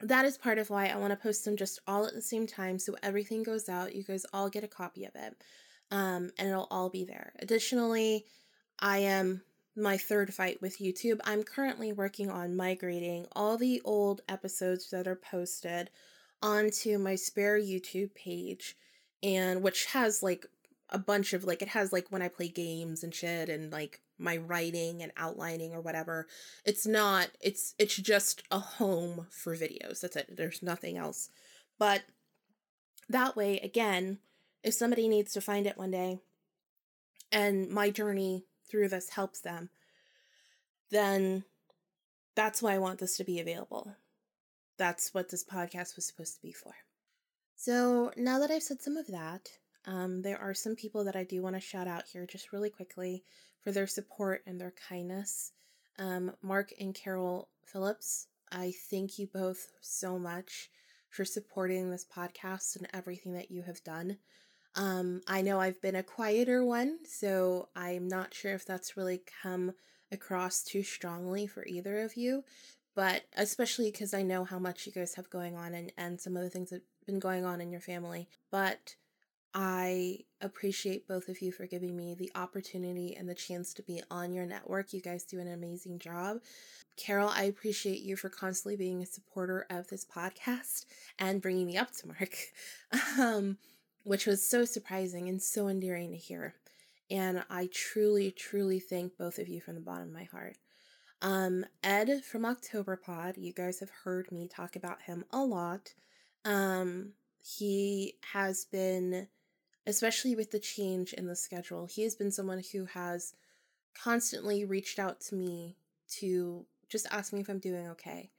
that 0.00 0.24
is 0.24 0.38
part 0.38 0.58
of 0.58 0.70
why 0.70 0.86
I 0.86 0.96
want 0.96 1.10
to 1.10 1.16
post 1.16 1.44
them 1.44 1.56
just 1.56 1.80
all 1.86 2.06
at 2.06 2.14
the 2.14 2.22
same 2.22 2.46
time 2.46 2.78
so 2.78 2.96
everything 3.02 3.42
goes 3.42 3.68
out. 3.68 3.94
You 3.94 4.04
guys 4.04 4.26
all 4.32 4.48
get 4.48 4.64
a 4.64 4.68
copy 4.68 5.04
of 5.04 5.14
it. 5.14 5.36
Um, 5.90 6.30
and 6.38 6.48
it'll 6.48 6.68
all 6.70 6.90
be 6.90 7.04
there. 7.04 7.32
Additionally, 7.40 8.26
I 8.78 8.98
am 8.98 9.42
my 9.74 9.96
third 9.96 10.34
fight 10.34 10.60
with 10.60 10.78
YouTube. 10.78 11.20
I'm 11.24 11.42
currently 11.42 11.92
working 11.92 12.30
on 12.30 12.56
migrating 12.56 13.26
all 13.32 13.56
the 13.56 13.80
old 13.84 14.20
episodes 14.28 14.90
that 14.90 15.08
are 15.08 15.16
posted 15.16 15.90
onto 16.42 16.98
my 16.98 17.14
spare 17.14 17.58
YouTube 17.58 18.14
page 18.14 18.76
and 19.22 19.62
which 19.62 19.86
has 19.86 20.22
like 20.22 20.46
a 20.90 20.98
bunch 20.98 21.32
of 21.32 21.44
like 21.44 21.62
it 21.62 21.68
has 21.68 21.92
like 21.92 22.06
when 22.10 22.22
I 22.22 22.28
play 22.28 22.48
games 22.48 23.02
and 23.02 23.14
shit 23.14 23.48
and 23.48 23.72
like 23.72 24.00
my 24.18 24.36
writing 24.36 25.02
and 25.02 25.12
outlining 25.16 25.72
or 25.72 25.80
whatever. 25.80 26.26
It's 26.64 26.86
not 26.86 27.28
it's 27.40 27.74
it's 27.78 27.96
just 27.96 28.42
a 28.50 28.58
home 28.58 29.26
for 29.30 29.54
videos. 29.54 30.00
That's 30.00 30.16
it. 30.16 30.36
There's 30.36 30.62
nothing 30.62 30.96
else. 30.96 31.30
But 31.78 32.02
that 33.08 33.36
way 33.36 33.58
again, 33.60 34.18
if 34.62 34.74
somebody 34.74 35.08
needs 35.08 35.32
to 35.32 35.40
find 35.40 35.66
it 35.66 35.78
one 35.78 35.90
day 35.90 36.18
and 37.30 37.68
my 37.68 37.90
journey 37.90 38.44
through 38.70 38.88
this 38.88 39.10
helps 39.10 39.40
them, 39.40 39.70
then 40.90 41.44
that's 42.34 42.62
why 42.62 42.74
I 42.74 42.78
want 42.78 42.98
this 42.98 43.16
to 43.16 43.24
be 43.24 43.40
available. 43.40 43.96
That's 44.78 45.12
what 45.12 45.28
this 45.28 45.44
podcast 45.44 45.96
was 45.96 46.06
supposed 46.06 46.36
to 46.36 46.42
be 46.42 46.52
for. 46.52 46.72
So 47.56 48.12
now 48.16 48.38
that 48.38 48.50
I've 48.50 48.62
said 48.62 48.80
some 48.80 48.96
of 48.96 49.08
that, 49.08 49.48
um, 49.86 50.22
there 50.22 50.38
are 50.38 50.54
some 50.54 50.76
people 50.76 51.04
that 51.04 51.16
I 51.16 51.24
do 51.24 51.42
want 51.42 51.56
to 51.56 51.60
shout 51.60 51.88
out 51.88 52.04
here 52.12 52.26
just 52.26 52.52
really 52.52 52.70
quickly 52.70 53.24
for 53.62 53.72
their 53.72 53.86
support 53.86 54.42
and 54.46 54.60
their 54.60 54.74
kindness. 54.88 55.52
Um, 55.98 56.32
Mark 56.42 56.72
and 56.80 56.94
Carol 56.94 57.48
Phillips, 57.64 58.28
I 58.50 58.72
thank 58.90 59.18
you 59.18 59.26
both 59.26 59.68
so 59.80 60.18
much 60.18 60.70
for 61.10 61.24
supporting 61.24 61.90
this 61.90 62.04
podcast 62.04 62.76
and 62.76 62.88
everything 62.92 63.32
that 63.32 63.50
you 63.50 63.62
have 63.62 63.82
done. 63.82 64.18
Um, 64.74 65.22
I 65.26 65.42
know 65.42 65.60
I've 65.60 65.80
been 65.80 65.96
a 65.96 66.02
quieter 66.02 66.64
one, 66.64 66.98
so 67.04 67.68
I'm 67.74 68.06
not 68.06 68.34
sure 68.34 68.54
if 68.54 68.64
that's 68.64 68.96
really 68.96 69.22
come 69.42 69.72
across 70.12 70.62
too 70.62 70.82
strongly 70.82 71.46
for 71.46 71.66
either 71.66 72.00
of 72.00 72.16
you, 72.16 72.44
but 72.94 73.22
especially 73.36 73.90
because 73.90 74.14
I 74.14 74.22
know 74.22 74.44
how 74.44 74.58
much 74.58 74.86
you 74.86 74.92
guys 74.92 75.14
have 75.14 75.30
going 75.30 75.56
on 75.56 75.74
and, 75.74 75.92
and 75.96 76.20
some 76.20 76.36
of 76.36 76.42
the 76.42 76.50
things 76.50 76.70
that 76.70 76.76
have 76.76 77.06
been 77.06 77.18
going 77.18 77.44
on 77.44 77.60
in 77.60 77.72
your 77.72 77.80
family. 77.80 78.28
But 78.50 78.94
I 79.54 80.18
appreciate 80.40 81.08
both 81.08 81.28
of 81.28 81.40
you 81.40 81.52
for 81.52 81.66
giving 81.66 81.96
me 81.96 82.14
the 82.14 82.30
opportunity 82.34 83.16
and 83.16 83.28
the 83.28 83.34
chance 83.34 83.72
to 83.74 83.82
be 83.82 84.02
on 84.10 84.32
your 84.32 84.46
network. 84.46 84.92
You 84.92 85.00
guys 85.00 85.24
do 85.24 85.40
an 85.40 85.50
amazing 85.50 85.98
job. 85.98 86.38
Carol, 86.96 87.28
I 87.28 87.44
appreciate 87.44 88.00
you 88.00 88.16
for 88.16 88.28
constantly 88.28 88.76
being 88.76 89.02
a 89.02 89.06
supporter 89.06 89.66
of 89.70 89.88
this 89.88 90.04
podcast 90.04 90.84
and 91.18 91.40
bringing 91.40 91.66
me 91.66 91.76
up 91.76 91.92
to 91.96 92.08
Mark, 92.08 92.36
um, 93.18 93.58
which 94.02 94.26
was 94.26 94.48
so 94.48 94.64
surprising 94.64 95.28
and 95.28 95.40
so 95.40 95.68
endearing 95.68 96.10
to 96.10 96.16
hear. 96.16 96.54
And 97.10 97.44
I 97.48 97.68
truly, 97.72 98.30
truly 98.30 98.80
thank 98.80 99.16
both 99.16 99.38
of 99.38 99.48
you 99.48 99.60
from 99.60 99.76
the 99.76 99.80
bottom 99.80 100.08
of 100.08 100.12
my 100.12 100.24
heart. 100.24 100.56
Um, 101.22 101.64
Ed 101.82 102.22
from 102.24 102.42
Octoberpod, 102.42 103.38
you 103.38 103.52
guys 103.52 103.80
have 103.80 103.90
heard 104.04 104.30
me 104.30 104.46
talk 104.46 104.76
about 104.76 105.02
him 105.02 105.24
a 105.30 105.40
lot. 105.40 105.94
Um, 106.44 107.12
he 107.42 108.14
has 108.32 108.66
been, 108.66 109.28
especially 109.88 110.36
with 110.36 110.50
the 110.50 110.58
change 110.58 111.14
in 111.14 111.26
the 111.26 111.34
schedule, 111.34 111.86
he 111.86 112.02
has 112.02 112.14
been 112.14 112.30
someone 112.30 112.62
who 112.72 112.84
has 112.84 113.32
constantly 113.94 114.64
reached 114.64 114.98
out 114.98 115.18
to 115.18 115.34
me 115.34 115.76
to 116.08 116.66
just 116.90 117.06
ask 117.10 117.32
me 117.32 117.40
if 117.40 117.48
I'm 117.48 117.58
doing 117.58 117.88
okay, 117.88 118.30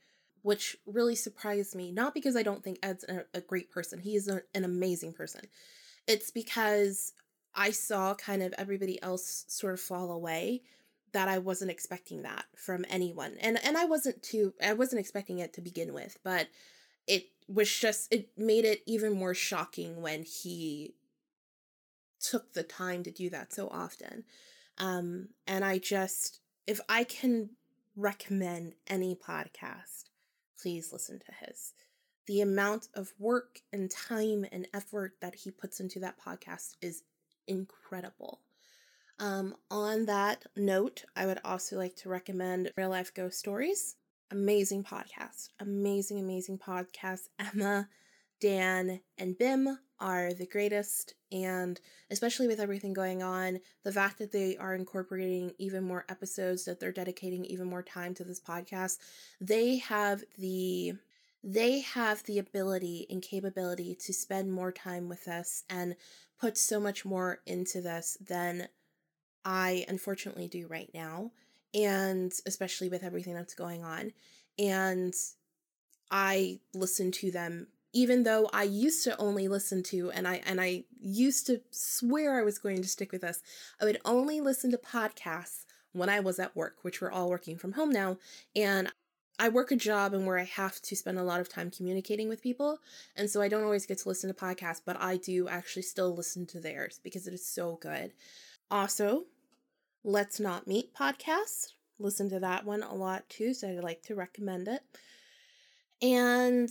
which 0.43 0.77
really 0.85 1.15
surprised 1.15 1.75
me. 1.75 1.91
Not 1.91 2.13
because 2.13 2.35
I 2.35 2.43
don't 2.43 2.63
think 2.63 2.77
Ed's 2.83 3.03
a, 3.33 3.41
great 3.41 3.71
person, 3.71 3.99
he 3.99 4.15
is 4.15 4.27
an 4.27 4.63
amazing 4.63 5.13
person. 5.13 5.41
It's 6.07 6.29
because 6.29 7.13
I 7.55 7.71
saw 7.71 8.13
kind 8.13 8.43
of 8.43 8.53
everybody 8.57 9.01
else 9.01 9.45
sort 9.47 9.73
of 9.73 9.79
fall 9.79 10.11
away 10.11 10.61
that 11.13 11.27
I 11.27 11.39
wasn't 11.39 11.71
expecting 11.71 12.21
that 12.21 12.45
from 12.55 12.85
anyone. 12.87 13.35
And 13.41 13.59
and 13.65 13.75
I 13.75 13.85
wasn't 13.85 14.21
too 14.21 14.53
I 14.63 14.73
wasn't 14.73 14.99
expecting 14.99 15.39
it 15.39 15.53
to 15.53 15.61
begin 15.61 15.93
with, 15.93 16.19
but 16.23 16.47
it 17.07 17.29
was 17.47 17.75
just 17.75 18.13
it 18.13 18.29
made 18.37 18.65
it 18.65 18.83
even 18.85 19.13
more 19.13 19.33
shocking 19.33 20.03
when 20.03 20.23
he 20.23 20.93
took 22.19 22.53
the 22.53 22.63
time 22.63 23.03
to 23.03 23.11
do 23.11 23.29
that 23.29 23.53
so 23.53 23.67
often. 23.69 24.23
Um 24.77 25.29
and 25.47 25.63
I 25.63 25.77
just 25.77 26.41
if 26.67 26.79
I 26.87 27.03
can 27.03 27.51
recommend 27.95 28.75
any 28.87 29.15
podcast, 29.15 30.05
please 30.61 30.93
listen 30.93 31.19
to 31.19 31.45
his. 31.45 31.73
The 32.27 32.41
amount 32.41 32.89
of 32.93 33.13
work 33.17 33.61
and 33.73 33.89
time 33.89 34.45
and 34.51 34.67
effort 34.73 35.15
that 35.19 35.33
he 35.33 35.51
puts 35.51 35.79
into 35.79 35.99
that 36.01 36.19
podcast 36.23 36.75
is 36.81 37.03
incredible. 37.47 38.41
Um, 39.17 39.55
on 39.71 40.05
that 40.05 40.45
note, 40.55 41.03
I 41.15 41.25
would 41.25 41.39
also 41.43 41.75
like 41.75 41.95
to 41.97 42.09
recommend 42.09 42.71
Real 42.77 42.89
Life 42.89 43.13
Ghost 43.13 43.39
Stories 43.39 43.95
amazing 44.31 44.83
podcast. 44.83 45.49
Amazing, 45.59 46.19
amazing 46.19 46.57
podcast. 46.57 47.29
Emma, 47.39 47.89
Dan, 48.39 49.01
and 49.17 49.37
Bim 49.37 49.79
are 49.99 50.33
the 50.33 50.45
greatest. 50.45 51.13
And 51.31 51.79
especially 52.09 52.47
with 52.47 52.59
everything 52.59 52.93
going 52.93 53.23
on, 53.23 53.59
the 53.83 53.91
fact 53.91 54.19
that 54.19 54.31
they 54.31 54.57
are 54.57 54.75
incorporating 54.75 55.53
even 55.57 55.83
more 55.83 56.05
episodes, 56.09 56.65
that 56.65 56.79
they're 56.79 56.91
dedicating 56.91 57.45
even 57.45 57.67
more 57.67 57.83
time 57.83 58.13
to 58.15 58.23
this 58.23 58.39
podcast, 58.39 58.97
they 59.39 59.77
have 59.77 60.23
the 60.37 60.93
they 61.41 61.79
have 61.79 62.21
the 62.23 62.37
ability 62.37 63.07
and 63.09 63.21
capability 63.21 63.95
to 63.95 64.11
spend 64.11 64.51
more 64.51 64.73
time 64.73 65.07
with 65.07 65.25
us 65.29 65.63
and 65.69 65.95
put 66.37 66.57
so 66.57 66.81
much 66.81 67.05
more 67.05 67.39
into 67.45 67.79
this 67.79 68.17
than 68.19 68.67
I 69.45 69.85
unfortunately 69.87 70.49
do 70.49 70.67
right 70.67 70.89
now 70.93 71.31
and 71.73 72.33
especially 72.45 72.89
with 72.89 73.03
everything 73.03 73.33
that's 73.33 73.53
going 73.53 73.83
on. 73.83 74.11
And 74.57 75.13
I 76.11 76.59
listen 76.73 77.11
to 77.13 77.31
them 77.31 77.67
even 77.93 78.23
though 78.23 78.49
I 78.53 78.63
used 78.63 79.03
to 79.05 79.17
only 79.17 79.47
listen 79.47 79.83
to 79.83 80.11
and 80.11 80.27
I 80.27 80.41
and 80.45 80.61
I 80.61 80.83
used 81.01 81.47
to 81.47 81.61
swear 81.71 82.39
I 82.39 82.43
was 82.43 82.59
going 82.59 82.81
to 82.81 82.87
stick 82.87 83.11
with 83.11 83.21
this. 83.21 83.41
I 83.81 83.85
would 83.85 83.99
only 84.05 84.41
listen 84.41 84.71
to 84.71 84.77
podcasts 84.77 85.65
when 85.91 86.09
I 86.09 86.19
was 86.19 86.39
at 86.39 86.55
work, 86.55 86.77
which 86.83 87.01
we're 87.01 87.11
all 87.11 87.29
working 87.29 87.57
from 87.57 87.73
home 87.73 87.89
now, 87.89 88.17
and 88.55 88.91
I 89.39 89.49
work 89.49 89.71
a 89.71 89.75
job 89.75 90.13
and 90.13 90.27
where 90.27 90.37
I 90.37 90.43
have 90.43 90.81
to 90.81 90.95
spend 90.95 91.17
a 91.17 91.23
lot 91.23 91.39
of 91.39 91.49
time 91.49 91.71
communicating 91.71 92.29
with 92.29 92.43
people, 92.43 92.79
and 93.15 93.29
so 93.29 93.41
I 93.41 93.47
don't 93.47 93.63
always 93.63 93.85
get 93.85 93.97
to 93.99 94.09
listen 94.09 94.31
to 94.31 94.39
podcasts, 94.39 94.81
but 94.85 95.01
I 95.01 95.17
do 95.17 95.47
actually 95.47 95.83
still 95.83 96.13
listen 96.13 96.45
to 96.47 96.59
theirs 96.59 96.99
because 97.03 97.25
it 97.25 97.33
is 97.33 97.45
so 97.45 97.79
good. 97.81 98.11
Also, 98.69 99.25
Let's 100.03 100.39
Not 100.39 100.67
Meet 100.67 100.93
podcast. 100.93 101.73
Listen 101.97 102.29
to 102.29 102.39
that 102.39 102.65
one 102.65 102.83
a 102.83 102.93
lot 102.93 103.27
too, 103.29 103.53
so 103.53 103.67
I'd 103.67 103.83
like 103.83 104.03
to 104.03 104.15
recommend 104.15 104.67
it. 104.67 104.81
And 106.01 106.69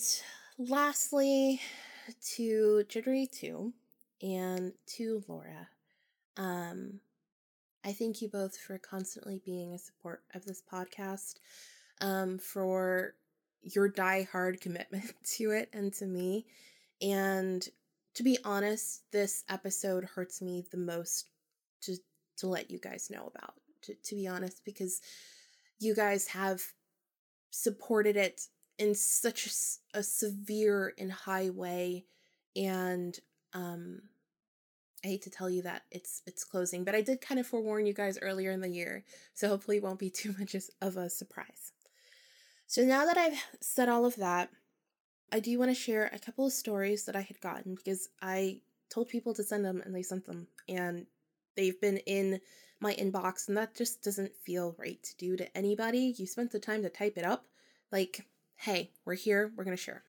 lastly, 0.58 1.60
to 2.34 2.84
Jitterytoo 2.88 3.72
and 4.22 4.72
to 4.86 5.22
Laura. 5.28 5.68
Um, 6.36 7.00
I 7.84 7.92
thank 7.92 8.20
you 8.20 8.28
both 8.28 8.56
for 8.56 8.78
constantly 8.78 9.40
being 9.44 9.72
a 9.72 9.78
support 9.78 10.22
of 10.34 10.44
this 10.44 10.62
podcast, 10.70 11.34
um, 12.00 12.38
for 12.38 13.14
your 13.62 13.88
die-hard 13.88 14.60
commitment 14.60 15.12
to 15.36 15.52
it 15.52 15.68
and 15.72 15.92
to 15.94 16.06
me. 16.06 16.46
And 17.00 17.66
to 18.14 18.22
be 18.22 18.38
honest, 18.44 19.02
this 19.12 19.44
episode 19.48 20.04
hurts 20.04 20.42
me 20.42 20.64
the 20.70 20.78
most 20.78 21.30
to 21.82 21.96
to 22.38 22.46
let 22.46 22.70
you 22.70 22.78
guys 22.78 23.10
know 23.10 23.30
about. 23.34 23.54
To, 23.82 23.94
to 23.94 24.14
be 24.14 24.26
honest, 24.26 24.64
because 24.64 25.00
you 25.78 25.94
guys 25.94 26.28
have 26.28 26.62
supported 27.50 28.16
it 28.16 28.42
in 28.78 28.94
such 28.94 29.46
a, 29.94 29.98
a 29.98 30.02
severe 30.02 30.94
and 30.98 31.12
high 31.12 31.50
way 31.50 32.04
and 32.56 33.18
um 33.54 34.02
I 35.04 35.08
hate 35.08 35.22
to 35.22 35.30
tell 35.30 35.48
you 35.48 35.62
that 35.62 35.82
it's 35.92 36.22
it's 36.26 36.44
closing, 36.44 36.82
but 36.82 36.94
I 36.94 37.02
did 37.02 37.20
kind 37.20 37.38
of 37.38 37.46
forewarn 37.46 37.86
you 37.86 37.92
guys 37.92 38.18
earlier 38.20 38.50
in 38.50 38.60
the 38.60 38.68
year, 38.68 39.04
so 39.32 39.48
hopefully 39.48 39.76
it 39.76 39.82
won't 39.82 39.98
be 39.98 40.10
too 40.22 40.34
much 40.38 40.56
of 40.80 40.96
a 40.96 41.08
surprise. 41.08 41.72
So 42.66 42.82
now 42.82 43.06
that 43.06 43.16
I've 43.16 43.42
said 43.60 43.88
all 43.88 44.04
of 44.04 44.16
that, 44.16 44.50
I 45.32 45.40
do 45.40 45.58
want 45.58 45.70
to 45.70 45.74
share 45.74 46.10
a 46.12 46.18
couple 46.18 46.46
of 46.46 46.52
stories 46.52 47.04
that 47.04 47.16
I 47.16 47.20
had 47.20 47.40
gotten 47.40 47.74
because 47.74 48.08
I 48.20 48.60
told 48.90 49.08
people 49.08 49.34
to 49.34 49.42
send 49.42 49.64
them 49.64 49.82
and 49.84 49.94
they 49.94 50.02
sent 50.02 50.26
them 50.26 50.48
and 50.68 51.06
they've 51.56 51.80
been 51.80 51.98
in 51.98 52.40
my 52.80 52.94
inbox 52.94 53.48
and 53.48 53.56
that 53.56 53.74
just 53.74 54.02
doesn't 54.02 54.36
feel 54.36 54.74
right 54.78 55.02
to 55.02 55.16
do 55.16 55.36
to 55.36 55.56
anybody. 55.56 56.14
You 56.16 56.26
spent 56.26 56.50
the 56.50 56.58
time 56.58 56.82
to 56.82 56.88
type 56.88 57.16
it 57.16 57.24
up. 57.24 57.46
Like, 57.90 58.26
hey, 58.62 58.90
we're 59.04 59.14
here, 59.14 59.52
we're 59.56 59.62
going 59.62 59.76
to 59.76 59.80
share. 59.80 60.02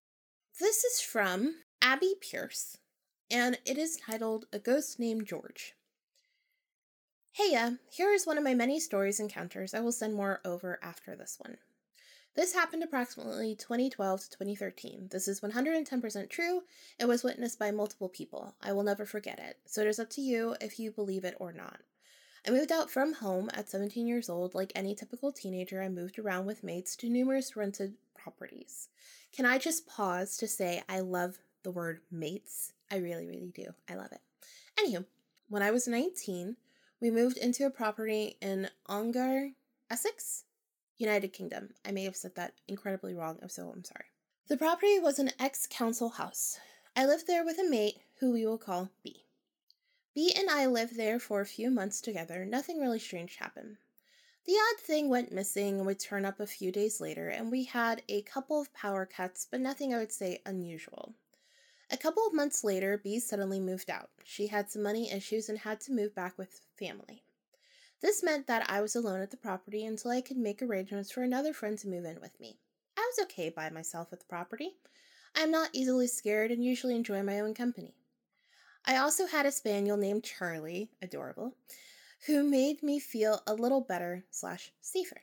This 0.60 0.84
is 0.84 1.02
from 1.02 1.58
Abby 1.84 2.16
Pierce 2.20 2.78
and 3.30 3.60
it 3.64 3.78
is 3.78 3.96
titled 3.96 4.46
A 4.52 4.58
Ghost 4.58 5.00
Named 5.00 5.28
George. 5.28 5.76
Heya, 7.40 7.74
uh, 7.74 7.76
here 7.92 8.12
is 8.12 8.26
one 8.26 8.40
of 8.40 8.44
my 8.44 8.56
many 8.56 8.80
stories 8.80 9.20
encounters. 9.20 9.76
I 9.76 9.82
will 9.82 9.92
send 9.92 10.16
more 10.16 10.42
over 10.44 10.80
after 10.82 11.16
this 11.16 11.38
one. 11.40 11.58
This 12.36 12.56
happened 12.56 12.84
approximately 12.84 13.54
2012 13.54 14.22
to 14.22 14.30
2013. 14.32 15.10
This 15.12 15.28
is 15.28 15.42
110% 15.42 16.30
true. 16.32 16.64
It 17.00 17.08
was 17.08 17.24
witnessed 17.24 17.60
by 17.60 17.70
multiple 17.70 18.10
people. 18.10 18.56
I 18.64 18.74
will 18.74 18.84
never 18.84 19.06
forget 19.06 19.38
it. 19.38 19.58
So 19.68 19.82
it 19.82 19.88
is 19.88 20.00
up 20.00 20.10
to 20.12 20.22
you 20.22 20.56
if 20.60 20.80
you 20.80 20.90
believe 20.90 21.24
it 21.24 21.38
or 21.40 21.54
not. 21.54 21.82
I 22.48 22.52
moved 22.52 22.72
out 22.72 22.90
from 22.90 23.14
home 23.14 23.52
at 23.54 23.70
17 23.70 24.08
years 24.08 24.28
old. 24.28 24.56
Like 24.56 24.72
any 24.74 24.96
typical 24.96 25.32
teenager, 25.32 25.84
I 25.84 25.90
moved 25.90 26.18
around 26.18 26.48
with 26.48 26.64
mates 26.64 26.96
to 26.98 27.10
numerous 27.10 27.56
rented 27.56 27.94
properties. 28.30 28.90
Can 29.36 29.46
I 29.46 29.58
just 29.58 29.88
pause 29.88 30.38
to 30.38 30.48
say 30.48 30.84
I 30.88 31.00
love 31.00 31.40
the 31.64 31.72
word 31.72 32.02
mates? 32.12 32.74
I 32.92 32.98
really, 32.98 33.26
really 33.26 33.52
do. 33.56 33.66
I 33.90 33.96
love 33.96 34.12
it. 34.12 34.22
Anywho, 34.80 35.06
when 35.50 35.64
I 35.64 35.72
was 35.72 35.88
19, 35.88 36.56
we 37.02 37.10
moved 37.10 37.38
into 37.38 37.66
a 37.66 37.72
property 37.72 38.38
in 38.40 38.70
Ongar, 38.86 39.50
Essex, 39.90 40.44
United 40.98 41.34
Kingdom. 41.34 41.70
I 41.84 41.92
may 41.92 42.04
have 42.04 42.16
said 42.16 42.36
that 42.36 42.54
incredibly 42.68 43.16
wrong, 43.16 43.40
so, 43.48 43.72
I'm 43.74 43.84
sorry. 43.84 44.06
The 44.48 44.58
property 44.58 45.00
was 45.00 45.18
an 45.18 45.32
ex 45.40 45.68
council 45.68 46.10
house. 46.10 46.60
I 46.96 47.08
lived 47.08 47.26
there 47.26 47.44
with 47.44 47.58
a 47.58 47.68
mate 47.68 47.98
who 48.20 48.32
we 48.32 48.46
will 48.46 48.60
call 48.60 48.90
B. 49.04 49.26
B 50.14 50.34
and 50.38 50.50
I 50.52 50.68
lived 50.68 50.98
there 50.98 51.20
for 51.20 51.42
a 51.42 51.48
few 51.48 51.72
months 51.72 52.00
together. 52.00 52.46
Nothing 52.46 52.80
really 52.80 53.00
strange 53.00 53.38
happened. 53.38 53.78
The 54.50 54.56
odd 54.56 54.80
thing 54.82 55.10
went 55.10 55.32
missing 55.32 55.78
and 55.78 55.86
would 55.86 56.00
turn 56.00 56.26
up 56.26 56.40
a 56.40 56.48
few 56.48 56.72
days 56.72 57.00
later, 57.00 57.30
and 57.30 57.52
we 57.52 57.66
had 57.66 58.02
a 58.10 58.24
couple 58.24 58.60
of 58.60 58.74
power 58.74 59.06
cuts, 59.06 59.46
but 59.46 59.62
nothing 59.62 59.94
I 59.94 60.00
would 60.00 60.12
say 60.12 60.42
unusual. 60.44 61.14
A 61.92 61.98
couple 61.98 62.26
of 62.26 62.34
months 62.34 62.64
later, 62.64 62.98
B 62.98 63.20
suddenly 63.20 63.60
moved 63.60 63.92
out. 63.92 64.10
She 64.24 64.48
had 64.48 64.72
some 64.72 64.82
money 64.82 65.12
issues 65.12 65.50
and 65.50 65.60
had 65.60 65.80
to 65.82 65.94
move 65.94 66.16
back 66.16 66.36
with 66.40 66.62
family. 66.80 67.22
This 68.02 68.24
meant 68.24 68.48
that 68.48 68.68
I 68.68 68.82
was 68.82 68.96
alone 68.96 69.22
at 69.22 69.30
the 69.30 69.38
property 69.38 69.86
until 69.86 70.10
I 70.10 70.22
could 70.22 70.38
make 70.38 70.64
arrangements 70.64 71.12
for 71.12 71.22
another 71.22 71.54
friend 71.54 71.78
to 71.78 71.88
move 71.88 72.06
in 72.06 72.20
with 72.20 72.40
me. 72.40 72.58
I 72.98 73.02
was 73.02 73.24
okay 73.26 73.52
by 73.52 73.70
myself 73.70 74.12
at 74.12 74.20
the 74.20 74.26
property. 74.26 74.78
I 75.36 75.42
am 75.42 75.52
not 75.52 75.70
easily 75.74 76.08
scared 76.08 76.50
and 76.50 76.66
usually 76.66 76.96
enjoy 76.96 77.22
my 77.22 77.40
own 77.40 77.54
company. 77.54 77.94
I 78.84 78.98
also 78.98 79.28
had 79.28 79.46
a 79.46 79.52
spaniel 79.52 79.96
named 79.96 80.24
Charlie, 80.24 80.90
adorable, 81.04 81.54
who 82.26 82.44
made 82.44 82.84
me 82.84 83.00
feel 83.00 83.42
a 83.48 83.54
little 83.54 83.82
better 83.82 84.26
slash 84.30 84.72
safer. 84.82 85.22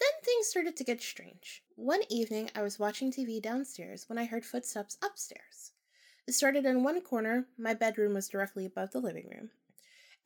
Then 0.00 0.10
things 0.22 0.48
started 0.48 0.76
to 0.76 0.84
get 0.84 1.00
strange. 1.00 1.62
One 1.76 2.02
evening, 2.10 2.50
I 2.54 2.62
was 2.62 2.78
watching 2.78 3.12
TV 3.12 3.40
downstairs 3.40 4.08
when 4.08 4.18
I 4.18 4.24
heard 4.24 4.44
footsteps 4.44 4.98
upstairs. 5.02 5.72
It 6.26 6.32
started 6.32 6.64
in 6.64 6.82
one 6.82 7.00
corner, 7.00 7.46
my 7.56 7.74
bedroom 7.74 8.14
was 8.14 8.28
directly 8.28 8.64
above 8.64 8.92
the 8.92 9.00
living 9.00 9.28
room, 9.30 9.50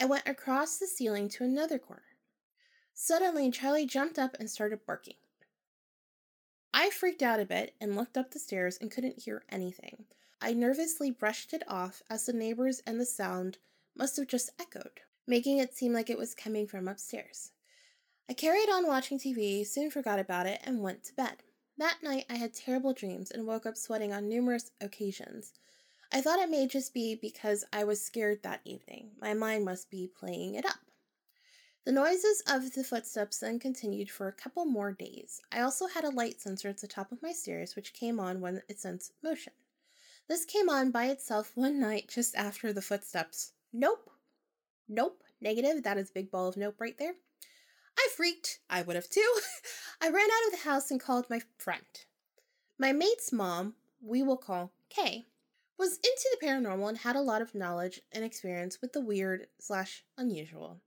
and 0.01 0.09
went 0.09 0.27
across 0.27 0.79
the 0.79 0.87
ceiling 0.87 1.29
to 1.31 1.45
another 1.45 1.79
corner. 1.79 2.03
Suddenly, 2.95 3.51
Charlie 3.51 3.87
jumped 3.87 4.19
up 4.19 4.37
and 4.41 4.51
started 4.51 4.87
barking. 4.87 5.17
I 6.73 6.91
freaked 6.91 7.23
out 7.23 7.41
a 7.41 7.45
bit 7.45 7.75
and 7.81 7.97
looked 7.97 8.17
up 8.17 8.31
the 8.31 8.39
stairs 8.39 8.79
and 8.81 8.91
couldn't 8.91 9.23
hear 9.23 9.45
anything. 9.49 10.05
I 10.41 10.53
nervously 10.53 11.11
brushed 11.11 11.53
it 11.53 11.63
off 11.67 12.03
as 12.09 12.27
the 12.27 12.33
neighbors 12.33 12.81
and 12.87 13.01
the 13.01 13.07
sound 13.07 13.59
must 13.97 14.17
have 14.17 14.29
just 14.29 14.51
echoed, 14.61 15.01
making 15.29 15.59
it 15.59 15.75
seem 15.75 15.93
like 15.93 16.11
it 16.11 16.19
was 16.19 16.35
coming 16.35 16.67
from 16.67 16.89
upstairs. 16.89 17.53
I 18.29 18.33
carried 18.33 18.69
on 18.69 18.87
watching 18.87 19.19
TV, 19.19 19.67
soon 19.67 19.91
forgot 19.91 20.19
about 20.19 20.47
it, 20.47 20.61
and 20.65 20.83
went 20.83 21.05
to 21.05 21.15
bed. 21.15 21.45
That 21.77 22.03
night, 22.03 22.25
I 22.29 22.35
had 22.35 22.55
terrible 22.55 22.93
dreams 22.93 23.31
and 23.31 23.47
woke 23.47 23.67
up 23.67 23.77
sweating 23.77 24.13
on 24.13 24.29
numerous 24.29 24.71
occasions. 24.81 25.53
I 26.11 26.21
thought 26.21 26.41
it 26.41 26.51
may 26.51 26.67
just 26.67 26.93
be 26.93 27.15
because 27.15 27.65
I 27.73 27.85
was 27.85 28.03
scared 28.03 28.43
that 28.43 28.63
evening. 28.65 29.11
My 29.21 29.35
mind 29.35 29.65
must 29.65 29.91
be 29.91 30.11
playing 30.19 30.55
it 30.55 30.67
up. 30.67 30.81
The 31.85 31.93
noises 31.93 32.43
of 32.47 32.75
the 32.75 32.85
footsteps 32.85 33.39
then 33.39 33.59
continued 33.59 34.11
for 34.11 34.29
a 34.29 34.33
couple 34.33 34.65
more 34.65 34.93
days. 34.93 35.41
I 35.53 35.61
also 35.61 35.87
had 35.87 36.05
a 36.05 36.11
light 36.11 36.41
sensor 36.41 36.69
at 36.69 36.79
the 36.79 36.87
top 36.87 37.13
of 37.13 37.23
my 37.23 37.33
stairs, 37.33 37.77
which 37.77 37.95
came 37.95 38.19
on 38.19 38.41
when 38.41 38.63
it 38.69 38.81
sensed 38.81 39.13
motion. 39.23 39.53
This 40.29 40.45
came 40.45 40.69
on 40.69 40.91
by 40.91 41.07
itself 41.07 41.53
one 41.55 41.79
night 41.79 42.09
just 42.09 42.35
after 42.37 42.73
the 42.73 42.83
footsteps. 42.83 43.53
Nope. 43.73 44.11
Nope. 44.89 45.23
Negative. 45.41 45.83
That 45.83 45.99
is 45.99 46.11
a 46.11 46.15
big 46.15 46.31
ball 46.31 46.49
of 46.49 46.57
nope 46.57 46.77
right 46.79 46.97
there. 46.99 47.15
I 47.99 48.09
freaked. 48.17 48.61
I 48.71 48.83
would 48.83 48.97
have 48.97 49.09
too. 49.09 49.35
I 50.01 50.09
ran 50.09 50.29
out 50.31 50.47
of 50.47 50.53
the 50.53 50.69
house 50.69 50.91
and 50.91 51.01
called 51.01 51.29
my 51.29 51.41
friend. 51.59 51.85
My 52.79 52.93
mate's 52.93 53.33
mom, 53.33 53.75
we 54.01 54.23
will 54.23 54.37
call 54.37 54.73
Kay, 54.89 55.27
was 55.77 55.97
into 55.97 56.39
the 56.41 56.47
paranormal 56.47 56.89
and 56.89 56.99
had 56.99 57.17
a 57.17 57.21
lot 57.21 57.43
of 57.43 57.55
knowledge 57.55 58.01
and 58.13 58.25
experience 58.25 58.81
with 58.81 58.93
the 58.93 59.01
weird 59.01 59.47
slash 59.59 60.05
unusual. 60.17 60.81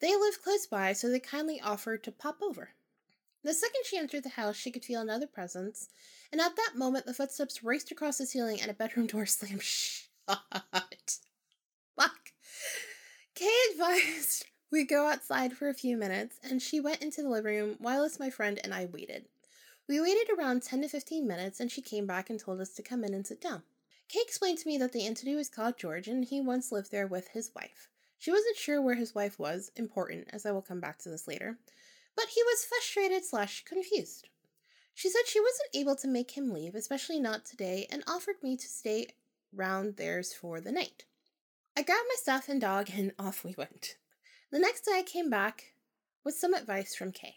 They 0.00 0.16
lived 0.16 0.42
close 0.42 0.66
by, 0.66 0.94
so 0.94 1.08
they 1.08 1.20
kindly 1.20 1.60
offered 1.60 2.02
to 2.04 2.12
pop 2.12 2.42
over. 2.42 2.70
The 3.44 3.54
second 3.54 3.82
she 3.84 3.98
entered 3.98 4.22
the 4.22 4.30
house, 4.30 4.56
she 4.56 4.70
could 4.70 4.84
feel 4.84 5.00
another 5.00 5.26
presence, 5.26 5.88
and 6.30 6.40
at 6.40 6.56
that 6.56 6.72
moment 6.76 7.06
the 7.06 7.14
footsteps 7.14 7.62
raced 7.62 7.90
across 7.90 8.18
the 8.18 8.26
ceiling 8.26 8.60
and 8.60 8.70
a 8.70 8.74
bedroom 8.74 9.06
door 9.06 9.26
slammed 9.26 9.62
shut. 9.62 11.18
Kay 13.34 13.50
advised 13.70 14.44
we 14.70 14.84
go 14.84 15.08
outside 15.08 15.54
for 15.54 15.68
a 15.68 15.74
few 15.74 15.96
minutes, 15.96 16.38
and 16.42 16.60
she 16.60 16.80
went 16.80 17.00
into 17.00 17.22
the 17.22 17.30
living 17.30 17.56
room 17.56 17.76
whilst 17.80 18.20
my 18.20 18.28
friend 18.28 18.60
and 18.62 18.74
I 18.74 18.84
waited. 18.84 19.24
We 19.88 20.00
waited 20.00 20.28
around 20.30 20.62
10 20.62 20.82
to 20.82 20.88
15 20.88 21.26
minutes, 21.26 21.58
and 21.58 21.70
she 21.70 21.80
came 21.80 22.06
back 22.06 22.28
and 22.28 22.38
told 22.38 22.60
us 22.60 22.74
to 22.74 22.82
come 22.82 23.04
in 23.04 23.14
and 23.14 23.26
sit 23.26 23.40
down. 23.40 23.62
Kay 24.08 24.20
explained 24.22 24.58
to 24.58 24.68
me 24.68 24.76
that 24.78 24.92
the 24.92 25.06
entity 25.06 25.34
was 25.34 25.48
called 25.48 25.78
George, 25.78 26.08
and 26.08 26.26
he 26.26 26.40
once 26.40 26.70
lived 26.70 26.90
there 26.90 27.06
with 27.06 27.28
his 27.28 27.50
wife. 27.54 27.88
She 28.18 28.30
wasn't 28.30 28.56
sure 28.56 28.82
where 28.82 28.96
his 28.96 29.14
wife 29.14 29.38
was, 29.38 29.72
important, 29.76 30.28
as 30.30 30.44
I 30.44 30.52
will 30.52 30.62
come 30.62 30.80
back 30.80 30.98
to 30.98 31.08
this 31.08 31.26
later, 31.26 31.58
but 32.14 32.26
he 32.26 32.42
was 32.42 32.66
frustrated 32.66 33.24
slash 33.24 33.64
confused. 33.64 34.28
She 34.94 35.08
said 35.08 35.22
she 35.26 35.40
wasn't 35.40 35.70
able 35.74 35.96
to 35.96 36.06
make 36.06 36.32
him 36.32 36.52
leave, 36.52 36.74
especially 36.74 37.18
not 37.18 37.46
today, 37.46 37.86
and 37.90 38.04
offered 38.06 38.42
me 38.42 38.58
to 38.58 38.68
stay 38.68 39.06
round 39.54 39.96
theirs 39.96 40.34
for 40.34 40.60
the 40.60 40.70
night. 40.70 41.06
I 41.74 41.82
grabbed 41.82 42.04
my 42.06 42.16
stuff 42.16 42.50
and 42.50 42.60
dog, 42.60 42.90
and 42.94 43.12
off 43.18 43.44
we 43.44 43.54
went. 43.56 43.96
The 44.50 44.58
next 44.58 44.82
day 44.82 44.92
I 44.96 45.02
came 45.02 45.30
back 45.30 45.72
with 46.22 46.34
some 46.34 46.52
advice 46.52 46.94
from 46.94 47.12
Kay. 47.12 47.36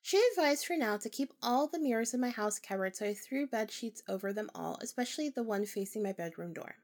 She 0.00 0.18
advised 0.32 0.64
for 0.64 0.78
now 0.78 0.96
to 0.96 1.10
keep 1.10 1.34
all 1.42 1.66
the 1.66 1.78
mirrors 1.78 2.14
in 2.14 2.20
my 2.20 2.30
house 2.30 2.58
covered, 2.58 2.96
so 2.96 3.04
I 3.04 3.12
threw 3.12 3.46
bed 3.46 3.70
sheets 3.70 4.02
over 4.08 4.32
them 4.32 4.48
all, 4.54 4.78
especially 4.80 5.28
the 5.28 5.42
one 5.42 5.66
facing 5.66 6.02
my 6.02 6.12
bedroom 6.12 6.54
door. 6.54 6.76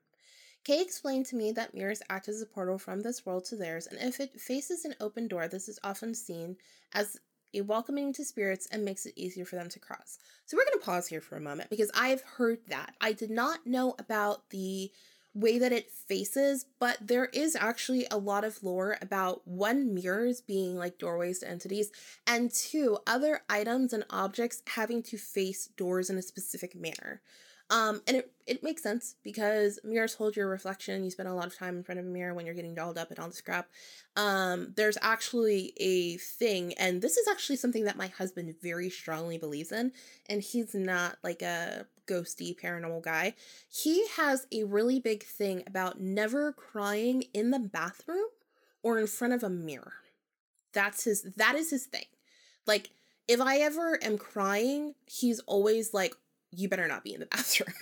Kay 0.65 0.83
explained 0.83 1.25
to 1.27 1.37
me 1.37 1.51
that 1.53 1.73
mirrors 1.73 2.03
act 2.11 2.29
as 2.29 2.43
a 2.43 2.47
portal 2.47 2.77
from 2.77 3.01
this 3.01 3.25
world 3.25 3.47
to 3.47 3.57
theirs, 3.57 3.87
and 3.87 3.99
if 3.99 4.21
it 4.21 4.39
faces 4.39 4.85
an 4.85 4.95
open 5.01 5.29
door, 5.29 5.49
this 5.49 5.71
is 5.71 5.81
often 5.83 6.15
seen 6.15 6.57
as 6.93 7.19
a 7.55 7.63
welcoming 7.63 8.13
to 8.13 8.25
spirits 8.25 8.69
and 8.71 8.85
makes 8.85 9.07
it 9.07 9.15
easier 9.17 9.47
for 9.47 9.57
them 9.57 9.69
to 9.71 9.79
cross. 9.79 10.19
So 10.45 10.57
we're 10.59 10.65
going 10.65 10.79
to 10.79 10.85
pause 10.85 11.07
here 11.07 11.21
for 11.23 11.37
a 11.37 11.41
moment 11.41 11.71
because 11.71 11.91
I've 11.95 12.23
heard 12.23 12.59
that. 12.69 12.95
I 13.01 13.13
did 13.13 13.31
not 13.31 13.67
know 13.67 13.95
about 13.99 14.51
the 14.51 14.91
way 15.35 15.59
that 15.59 15.73
it 15.73 15.91
faces, 15.91 16.67
but 16.79 16.99
there 17.01 17.27
is 17.27 17.57
actually 17.57 18.07
a 18.11 18.19
lot 18.19 18.45
of 18.45 18.63
lore 18.63 18.99
about 19.01 19.47
one, 19.47 19.95
mirrors 19.95 20.41
being 20.41 20.77
like 20.77 20.99
doorways 20.99 21.39
to 21.41 21.49
entities, 21.49 21.91
and 22.27 22.53
two, 22.53 22.99
other 23.07 23.41
items 23.49 23.93
and 23.93 24.05
objects 24.11 24.63
having 24.69 25.03
to 25.05 25.17
face 25.17 25.69
doors 25.77 26.11
in 26.11 26.19
a 26.19 26.23
specific 26.23 26.75
manner. 26.75 27.23
Um, 27.73 28.03
and 28.07 28.19
it, 28.19 28.31
it 28.47 28.63
makes 28.63 28.83
sense 28.83 29.17
because 29.23 29.81
mirrors 29.83 30.13
hold 30.13 30.37
your 30.37 30.47
reflection. 30.47 31.05
You 31.05 31.11
spend 31.11 31.27
a 31.27 31.35
lot 31.35 31.47
of 31.47 31.57
time 31.57 31.79
in 31.79 31.83
front 31.83 31.99
of 31.99 32.05
a 32.05 32.09
mirror 32.11 32.35
when 32.35 32.45
you're 32.45 32.55
getting 32.55 32.75
dolled 32.75 32.99
up 32.99 33.09
and 33.09 33.19
all 33.19 33.29
this 33.29 33.41
crap. 33.41 33.71
Um, 34.15 34.75
there's 34.77 34.99
actually 35.01 35.73
a 35.79 36.19
thing, 36.19 36.75
and 36.75 37.01
this 37.01 37.17
is 37.17 37.27
actually 37.27 37.57
something 37.57 37.85
that 37.85 37.97
my 37.97 38.09
husband 38.09 38.55
very 38.63 38.91
strongly 38.91 39.39
believes 39.39 39.73
in, 39.73 39.93
and 40.29 40.43
he's 40.43 40.75
not 40.75 41.17
like 41.25 41.41
a 41.41 41.87
ghosty 42.07 42.55
paranormal 42.55 43.03
guy. 43.03 43.35
He 43.71 44.07
has 44.17 44.47
a 44.53 44.65
really 44.65 45.01
big 45.01 45.23
thing 45.23 45.63
about 45.67 45.99
never 45.99 46.53
crying 46.53 47.25
in 47.33 47.53
the 47.53 47.59
bathroom 47.59 48.27
or 48.83 48.99
in 48.99 49.07
front 49.07 49.33
of 49.33 49.43
a 49.43 49.49
mirror. 49.49 49.95
That's 50.75 51.05
his 51.05 51.23
that 51.37 51.55
is 51.55 51.71
his 51.71 51.87
thing. 51.87 52.05
Like 52.67 52.91
if 53.29 53.41
I 53.41 53.59
ever 53.59 53.99
am 54.03 54.19
crying, 54.19 54.95
he's 55.07 55.41
always 55.41 55.95
like, 55.95 56.15
you 56.53 56.69
better 56.69 56.87
not 56.87 57.05
be 57.05 57.15
in 57.15 57.21
the 57.21 57.27
bathroom. 57.31 57.75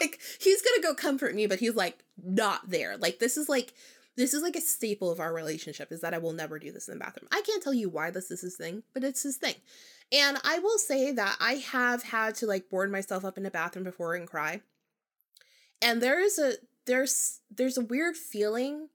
like 0.00 0.20
he's 0.40 0.62
gonna 0.62 0.82
go 0.82 0.94
comfort 0.94 1.34
me, 1.34 1.46
but 1.46 1.60
he's 1.60 1.74
like 1.74 2.04
not 2.22 2.70
there. 2.70 2.96
Like 2.96 3.18
this 3.18 3.36
is 3.36 3.48
like 3.48 3.74
this 4.16 4.34
is 4.34 4.42
like 4.42 4.56
a 4.56 4.60
staple 4.60 5.10
of 5.10 5.20
our 5.20 5.32
relationship 5.32 5.92
is 5.92 6.00
that 6.00 6.12
I 6.12 6.18
will 6.18 6.32
never 6.32 6.58
do 6.58 6.72
this 6.72 6.88
in 6.88 6.94
the 6.94 7.04
bathroom. 7.04 7.28
I 7.30 7.42
can't 7.42 7.62
tell 7.62 7.74
you 7.74 7.88
why 7.88 8.10
this 8.10 8.30
is 8.30 8.40
his 8.40 8.56
thing, 8.56 8.82
but 8.92 9.04
it's 9.04 9.22
his 9.22 9.36
thing. 9.36 9.54
And 10.10 10.38
I 10.42 10.58
will 10.58 10.78
say 10.78 11.12
that 11.12 11.36
I 11.40 11.54
have 11.54 12.02
had 12.02 12.34
to 12.36 12.46
like 12.46 12.70
board 12.70 12.90
myself 12.90 13.24
up 13.24 13.38
in 13.38 13.46
a 13.46 13.50
bathroom 13.50 13.84
before 13.84 14.14
and 14.14 14.26
cry. 14.26 14.62
And 15.80 16.02
there 16.02 16.20
is 16.20 16.38
a 16.38 16.54
there's 16.86 17.40
there's 17.50 17.78
a 17.78 17.84
weird 17.84 18.16
feeling 18.16 18.88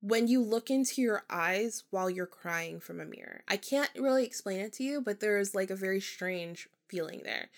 when 0.00 0.28
you 0.28 0.42
look 0.42 0.70
into 0.70 1.02
your 1.02 1.24
eyes 1.28 1.84
while 1.90 2.08
you're 2.08 2.26
crying 2.26 2.80
from 2.80 3.00
a 3.00 3.04
mirror. 3.04 3.42
I 3.48 3.58
can't 3.58 3.90
really 3.98 4.24
explain 4.24 4.60
it 4.60 4.72
to 4.74 4.82
you, 4.82 5.00
but 5.02 5.20
there's 5.20 5.54
like 5.54 5.70
a 5.70 5.76
very 5.76 6.00
strange 6.00 6.68
feeling 6.88 7.20
there. 7.24 7.50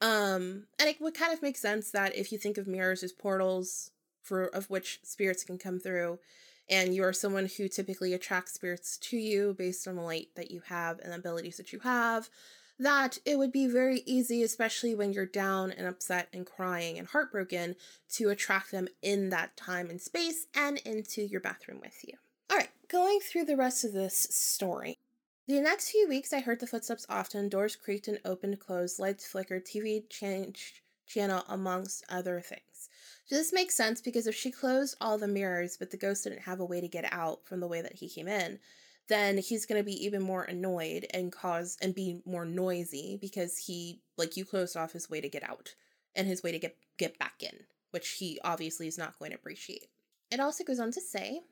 Um, 0.00 0.64
and 0.78 0.88
it 0.88 1.00
would 1.00 1.14
kind 1.14 1.32
of 1.32 1.42
make 1.42 1.56
sense 1.56 1.90
that 1.90 2.16
if 2.16 2.30
you 2.30 2.38
think 2.38 2.58
of 2.58 2.66
mirrors 2.66 3.02
as 3.02 3.12
portals 3.12 3.90
for 4.22 4.44
of 4.46 4.68
which 4.68 5.00
spirits 5.02 5.44
can 5.44 5.58
come 5.58 5.78
through, 5.78 6.18
and 6.68 6.94
you 6.94 7.04
are 7.04 7.12
someone 7.12 7.48
who 7.56 7.68
typically 7.68 8.12
attracts 8.12 8.54
spirits 8.54 8.98
to 8.98 9.16
you 9.16 9.54
based 9.56 9.86
on 9.86 9.96
the 9.96 10.02
light 10.02 10.28
that 10.34 10.50
you 10.50 10.62
have 10.66 10.98
and 10.98 11.12
the 11.12 11.16
abilities 11.16 11.56
that 11.56 11.72
you 11.72 11.78
have, 11.80 12.28
that 12.78 13.18
it 13.24 13.38
would 13.38 13.52
be 13.52 13.66
very 13.66 14.02
easy, 14.04 14.42
especially 14.42 14.94
when 14.94 15.12
you're 15.12 15.26
down 15.26 15.70
and 15.70 15.86
upset 15.86 16.28
and 16.32 16.44
crying 16.44 16.98
and 16.98 17.08
heartbroken, 17.08 17.76
to 18.10 18.28
attract 18.28 18.70
them 18.70 18.88
in 19.00 19.30
that 19.30 19.56
time 19.56 19.88
and 19.88 20.00
space 20.00 20.46
and 20.54 20.78
into 20.78 21.22
your 21.22 21.40
bathroom 21.40 21.80
with 21.80 22.04
you. 22.04 22.14
All 22.50 22.56
right, 22.56 22.70
going 22.88 23.20
through 23.20 23.44
the 23.44 23.56
rest 23.56 23.84
of 23.84 23.92
this 23.92 24.28
story. 24.30 24.98
The 25.48 25.60
next 25.60 25.90
few 25.90 26.08
weeks, 26.08 26.32
I 26.32 26.40
heard 26.40 26.58
the 26.58 26.66
footsteps 26.66 27.06
often, 27.08 27.48
doors 27.48 27.76
creaked 27.76 28.08
and 28.08 28.18
opened, 28.24 28.58
closed, 28.58 28.98
lights 28.98 29.26
flickered, 29.26 29.64
TV 29.64 30.02
changed 30.10 30.80
channel, 31.06 31.44
amongst 31.48 32.04
other 32.08 32.40
things. 32.40 32.88
So 33.26 33.36
this 33.36 33.52
makes 33.52 33.76
sense 33.76 34.00
because 34.00 34.26
if 34.26 34.34
she 34.34 34.50
closed 34.50 34.96
all 35.00 35.18
the 35.18 35.28
mirrors, 35.28 35.76
but 35.76 35.92
the 35.92 35.96
ghost 35.96 36.24
didn't 36.24 36.42
have 36.42 36.58
a 36.58 36.64
way 36.64 36.80
to 36.80 36.88
get 36.88 37.12
out 37.12 37.44
from 37.44 37.60
the 37.60 37.68
way 37.68 37.80
that 37.80 37.94
he 37.94 38.08
came 38.08 38.26
in, 38.26 38.58
then 39.08 39.38
he's 39.38 39.66
going 39.66 39.80
to 39.80 39.84
be 39.84 40.04
even 40.04 40.20
more 40.20 40.42
annoyed 40.42 41.06
and 41.14 41.30
cause 41.30 41.76
and 41.80 41.94
be 41.94 42.22
more 42.24 42.44
noisy 42.44 43.16
because 43.20 43.56
he 43.56 44.00
like 44.16 44.36
you 44.36 44.44
closed 44.44 44.76
off 44.76 44.92
his 44.92 45.08
way 45.08 45.20
to 45.20 45.28
get 45.28 45.48
out 45.48 45.76
and 46.16 46.26
his 46.26 46.42
way 46.42 46.50
to 46.50 46.58
get 46.58 46.76
get 46.98 47.18
back 47.20 47.34
in, 47.40 47.54
which 47.92 48.08
he 48.18 48.40
obviously 48.42 48.88
is 48.88 48.98
not 48.98 49.16
going 49.20 49.30
to 49.30 49.36
appreciate. 49.36 49.86
It 50.32 50.40
also 50.40 50.64
goes 50.64 50.80
on 50.80 50.90
to 50.90 51.00
say 51.00 51.42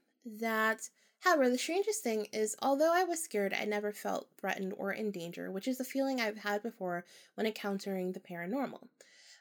that 0.41 0.89
However, 1.25 1.51
the 1.51 1.59
strangest 1.59 2.03
thing 2.03 2.29
is, 2.33 2.55
although 2.63 2.95
I 2.95 3.05
was 3.05 3.23
scared, 3.23 3.53
I 3.53 3.65
never 3.65 3.93
felt 3.93 4.29
threatened 4.39 4.75
or 4.77 4.93
in 4.93 5.11
danger, 5.11 5.51
which 5.51 5.67
is 5.67 5.81
a 5.81 5.85
feeling 5.85 6.21
I've 6.21 6.39
had 6.39 6.63
before 6.63 7.05
when 7.35 7.47
encountering 7.47 8.13
the 8.13 8.21
paranormal. 8.21 8.89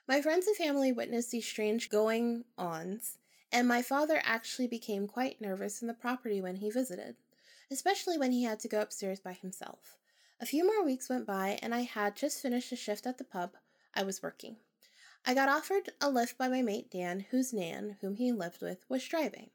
My 0.07 0.21
friends 0.21 0.47
and 0.47 0.55
family 0.55 0.91
witnessed 0.91 1.31
these 1.31 1.45
strange 1.45 1.89
going 1.89 2.45
ons, 2.57 3.17
and 3.51 3.67
my 3.67 3.81
father 3.81 4.21
actually 4.23 4.67
became 4.67 5.07
quite 5.07 5.39
nervous 5.39 5.81
in 5.81 5.87
the 5.87 5.93
property 5.93 6.41
when 6.41 6.55
he 6.55 6.71
visited 6.71 7.15
especially 7.73 8.17
when 8.17 8.31
he 8.31 8.43
had 8.43 8.59
to 8.59 8.67
go 8.67 8.81
upstairs 8.81 9.19
by 9.19 9.33
himself. 9.33 9.97
A 10.39 10.45
few 10.45 10.65
more 10.65 10.85
weeks 10.85 11.09
went 11.09 11.25
by, 11.25 11.59
and 11.61 11.73
I 11.73 11.81
had 11.81 12.15
just 12.15 12.41
finished 12.41 12.71
a 12.71 12.75
shift 12.75 13.07
at 13.07 13.17
the 13.17 13.23
pub 13.23 13.55
I 13.95 14.03
was 14.03 14.21
working. 14.21 14.57
I 15.25 15.33
got 15.33 15.49
offered 15.49 15.89
a 15.99 16.09
lift 16.09 16.37
by 16.37 16.47
my 16.49 16.61
mate 16.61 16.91
Dan, 16.91 17.25
whose 17.31 17.53
Nan, 17.53 17.97
whom 18.01 18.15
he 18.15 18.31
lived 18.31 18.61
with, 18.61 18.85
was 18.89 19.03
driving. 19.07 19.49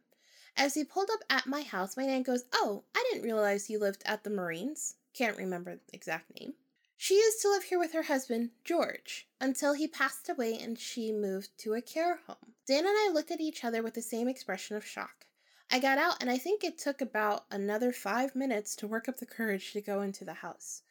As 0.56 0.74
he 0.74 0.84
pulled 0.84 1.11
up 1.11 1.20
at 1.30 1.46
my 1.46 1.62
house, 1.62 1.96
my 1.96 2.06
Nan 2.06 2.22
goes, 2.22 2.44
Oh, 2.52 2.84
I 2.94 3.04
didn't 3.11 3.24
realize 3.24 3.68
you 3.68 3.78
lived 3.78 4.02
at 4.06 4.24
the 4.24 4.30
Marines. 4.30 4.96
Can't 5.14 5.37
remember 5.37 5.76
the 5.76 5.94
exact 5.94 6.38
name. 6.38 6.54
She 6.96 7.14
used 7.14 7.40
to 7.42 7.48
live 7.48 7.62
here 7.62 7.78
with 7.78 7.92
her 7.92 8.02
husband, 8.02 8.50
George, 8.64 9.28
until 9.40 9.74
he 9.74 9.87
passed 9.87 10.28
away 10.28 10.58
and 10.58 10.76
she 10.76 11.12
moved 11.12 11.56
to 11.58 11.74
a 11.74 11.80
care 11.80 12.16
home. 12.26 12.54
Dan 12.66 12.87
and 12.87 12.88
I 12.88 13.11
looked 13.12 13.30
at 13.30 13.40
each 13.40 13.64
other 13.64 13.82
with 13.82 13.94
the 13.94 14.02
same 14.02 14.26
expression 14.26 14.76
of 14.76 14.84
shock. 14.84 15.26
I 15.70 15.78
got 15.78 15.98
out, 15.98 16.20
and 16.20 16.28
I 16.30 16.38
think 16.38 16.64
it 16.64 16.76
took 16.76 17.00
about 17.00 17.44
another 17.50 17.92
five 17.92 18.34
minutes 18.34 18.74
to 18.76 18.88
work 18.88 19.08
up 19.08 19.18
the 19.18 19.26
courage 19.26 19.72
to 19.72 19.80
go 19.80 20.00
into 20.00 20.24
the 20.24 20.34
house. 20.34 20.82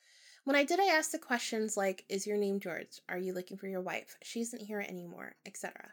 When 0.43 0.56
I 0.56 0.63
did, 0.63 0.80
I 0.80 0.86
asked 0.86 1.12
the 1.12 1.20
questions 1.20 1.76
like, 1.76 2.06
Is 2.08 2.26
your 2.26 2.38
name 2.38 2.62
George? 2.62 3.02
Are 3.10 3.17
you 3.17 3.34
looking 3.34 3.58
for 3.58 3.67
your 3.67 3.82
wife? 3.82 4.15
She 4.24 4.39
isn't 4.39 4.62
here 4.62 4.80
anymore, 4.80 5.36
etc. 5.46 5.91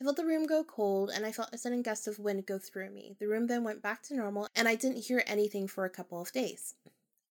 I 0.00 0.04
felt 0.04 0.16
the 0.16 0.26
room 0.26 0.46
go 0.46 0.62
cold, 0.62 1.10
and 1.14 1.24
I 1.24 1.32
felt 1.32 1.54
a 1.54 1.58
sudden 1.58 1.80
gust 1.80 2.06
of 2.06 2.18
wind 2.18 2.44
go 2.44 2.58
through 2.58 2.90
me. 2.90 3.16
The 3.18 3.28
room 3.28 3.46
then 3.46 3.64
went 3.64 3.80
back 3.80 4.02
to 4.04 4.14
normal, 4.14 4.48
and 4.54 4.68
I 4.68 4.74
didn't 4.74 5.04
hear 5.04 5.22
anything 5.26 5.66
for 5.66 5.84
a 5.84 5.90
couple 5.90 6.20
of 6.20 6.32
days. 6.32 6.74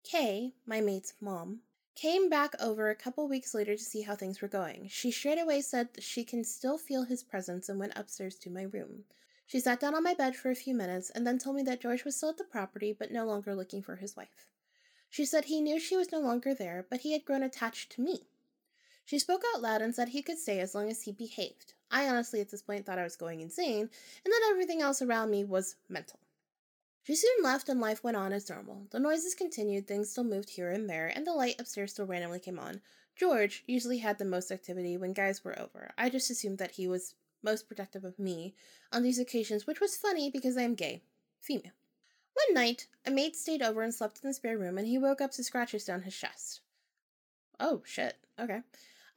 Kay, 0.02 0.52
my 0.66 0.80
mate's 0.80 1.14
mom, 1.20 1.60
came 1.94 2.28
back 2.28 2.54
over 2.60 2.90
a 2.90 2.94
couple 2.96 3.28
weeks 3.28 3.54
later 3.54 3.76
to 3.76 3.82
see 3.82 4.02
how 4.02 4.16
things 4.16 4.40
were 4.40 4.48
going. 4.48 4.88
She 4.88 5.12
straight 5.12 5.38
away 5.38 5.60
said 5.62 5.90
she 6.00 6.24
can 6.24 6.42
still 6.42 6.76
feel 6.76 7.04
his 7.04 7.22
presence 7.22 7.68
and 7.68 7.78
went 7.78 7.96
upstairs 7.96 8.34
to 8.36 8.50
my 8.50 8.62
room. 8.62 9.04
She 9.46 9.60
sat 9.60 9.78
down 9.78 9.94
on 9.94 10.02
my 10.02 10.14
bed 10.14 10.34
for 10.34 10.50
a 10.50 10.56
few 10.56 10.74
minutes 10.74 11.08
and 11.10 11.24
then 11.24 11.38
told 11.38 11.54
me 11.54 11.62
that 11.62 11.80
George 11.80 12.04
was 12.04 12.16
still 12.16 12.30
at 12.30 12.36
the 12.36 12.44
property 12.44 12.92
but 12.92 13.12
no 13.12 13.24
longer 13.24 13.54
looking 13.54 13.82
for 13.82 13.96
his 13.96 14.16
wife. 14.16 14.48
She 15.08 15.24
said 15.24 15.44
he 15.44 15.60
knew 15.60 15.78
she 15.78 15.96
was 15.96 16.10
no 16.10 16.18
longer 16.18 16.52
there, 16.52 16.84
but 16.90 17.00
he 17.00 17.12
had 17.12 17.24
grown 17.24 17.44
attached 17.44 17.92
to 17.92 18.02
me. 18.02 18.26
She 19.04 19.20
spoke 19.20 19.44
out 19.54 19.62
loud 19.62 19.82
and 19.82 19.94
said 19.94 20.08
he 20.08 20.22
could 20.22 20.38
stay 20.38 20.58
as 20.58 20.74
long 20.74 20.90
as 20.90 21.02
he 21.02 21.12
behaved. 21.12 21.74
I 21.90 22.08
honestly, 22.08 22.40
at 22.40 22.50
this 22.50 22.62
point, 22.62 22.84
thought 22.84 22.98
I 22.98 23.04
was 23.04 23.16
going 23.16 23.40
insane 23.40 23.80
and 23.80 24.32
that 24.32 24.48
everything 24.50 24.82
else 24.82 25.02
around 25.02 25.30
me 25.30 25.44
was 25.44 25.76
mental. 25.88 26.20
She 27.02 27.14
soon 27.14 27.42
left 27.42 27.68
and 27.68 27.80
life 27.80 28.02
went 28.02 28.16
on 28.16 28.32
as 28.32 28.50
normal. 28.50 28.88
The 28.90 28.98
noises 28.98 29.34
continued, 29.34 29.86
things 29.86 30.10
still 30.10 30.24
moved 30.24 30.50
here 30.50 30.70
and 30.70 30.90
there, 30.90 31.06
and 31.06 31.24
the 31.24 31.32
light 31.32 31.60
upstairs 31.60 31.92
still 31.92 32.06
randomly 32.06 32.40
came 32.40 32.58
on. 32.58 32.80
George 33.14 33.62
usually 33.66 33.98
had 33.98 34.18
the 34.18 34.24
most 34.24 34.50
activity 34.50 34.96
when 34.96 35.12
guys 35.12 35.44
were 35.44 35.58
over. 35.58 35.92
I 35.96 36.10
just 36.10 36.30
assumed 36.30 36.58
that 36.58 36.72
he 36.72 36.88
was 36.88 37.14
most 37.42 37.68
protective 37.68 38.04
of 38.04 38.18
me 38.18 38.54
on 38.92 39.04
these 39.04 39.20
occasions, 39.20 39.66
which 39.66 39.80
was 39.80 39.96
funny 39.96 40.30
because 40.30 40.56
I 40.56 40.62
am 40.62 40.74
gay, 40.74 41.02
female. 41.40 41.72
One 42.34 42.54
night, 42.54 42.88
a 43.06 43.10
mate 43.10 43.36
stayed 43.36 43.62
over 43.62 43.82
and 43.82 43.94
slept 43.94 44.20
in 44.22 44.28
the 44.28 44.34
spare 44.34 44.58
room, 44.58 44.76
and 44.76 44.86
he 44.86 44.98
woke 44.98 45.20
up 45.20 45.30
to 45.32 45.44
scratches 45.44 45.84
down 45.84 46.02
his 46.02 46.14
chest. 46.14 46.60
Oh, 47.60 47.82
shit. 47.86 48.16
Okay. 48.38 48.60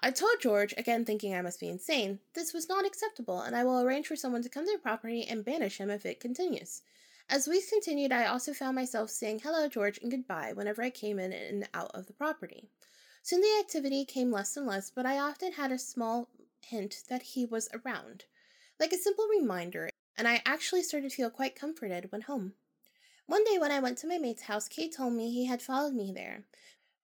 I 0.02 0.12
told 0.12 0.40
George, 0.40 0.74
again 0.78 1.04
thinking 1.04 1.36
I 1.36 1.42
must 1.42 1.60
be 1.60 1.68
insane, 1.68 2.20
this 2.34 2.54
was 2.54 2.70
not 2.70 2.86
acceptable, 2.86 3.42
and 3.42 3.54
I 3.54 3.66
will 3.66 3.82
arrange 3.82 4.08
for 4.08 4.16
someone 4.16 4.42
to 4.44 4.50
come 4.50 4.66
to 4.66 4.72
the 4.72 4.78
property 4.78 5.28
and 5.28 5.44
banish 5.44 5.78
him 5.78 5.90
if 5.90 6.06
it 6.06 6.22
continues. 6.22 6.84
As 7.30 7.48
weeks 7.48 7.70
continued, 7.70 8.14
I 8.14 8.26
also 8.26 8.54
found 8.54 8.76
myself 8.76 9.10
saying 9.10 9.42
hello, 9.44 9.68
George, 9.68 10.00
and 10.02 10.10
goodbye 10.10 10.54
whenever 10.54 10.82
I 10.82 10.90
came 10.90 11.20
in 11.20 11.34
and 11.34 11.68
out 11.74 11.92
of 11.94 12.06
the 12.08 12.14
property. 12.14 12.70
Soon 13.24 13.42
the 13.42 13.60
activity 13.60 14.06
came 14.06 14.32
less 14.32 14.56
and 14.56 14.66
less, 14.66 14.90
but 14.90 15.06
I 15.06 15.20
often 15.20 15.52
had 15.52 15.72
a 15.72 15.78
small 15.78 16.30
hint 16.62 17.04
that 17.10 17.22
he 17.22 17.46
was 17.46 17.68
around, 17.74 18.24
like 18.80 18.94
a 18.94 18.98
simple 18.98 19.28
reminder, 19.28 19.90
and 20.18 20.30
I 20.30 20.42
actually 20.46 20.84
started 20.84 21.10
to 21.10 21.16
feel 21.16 21.30
quite 21.30 21.60
comforted 21.60 22.10
when 22.10 22.22
home. 22.22 22.54
One 23.26 23.44
day 23.44 23.58
when 23.60 23.72
I 23.72 23.80
went 23.80 23.98
to 24.00 24.08
my 24.08 24.18
mate's 24.18 24.44
house, 24.44 24.70
Kate 24.70 24.96
told 24.96 25.14
me 25.14 25.30
he 25.30 25.46
had 25.46 25.62
followed 25.62 25.94
me 25.94 26.12
there, 26.12 26.46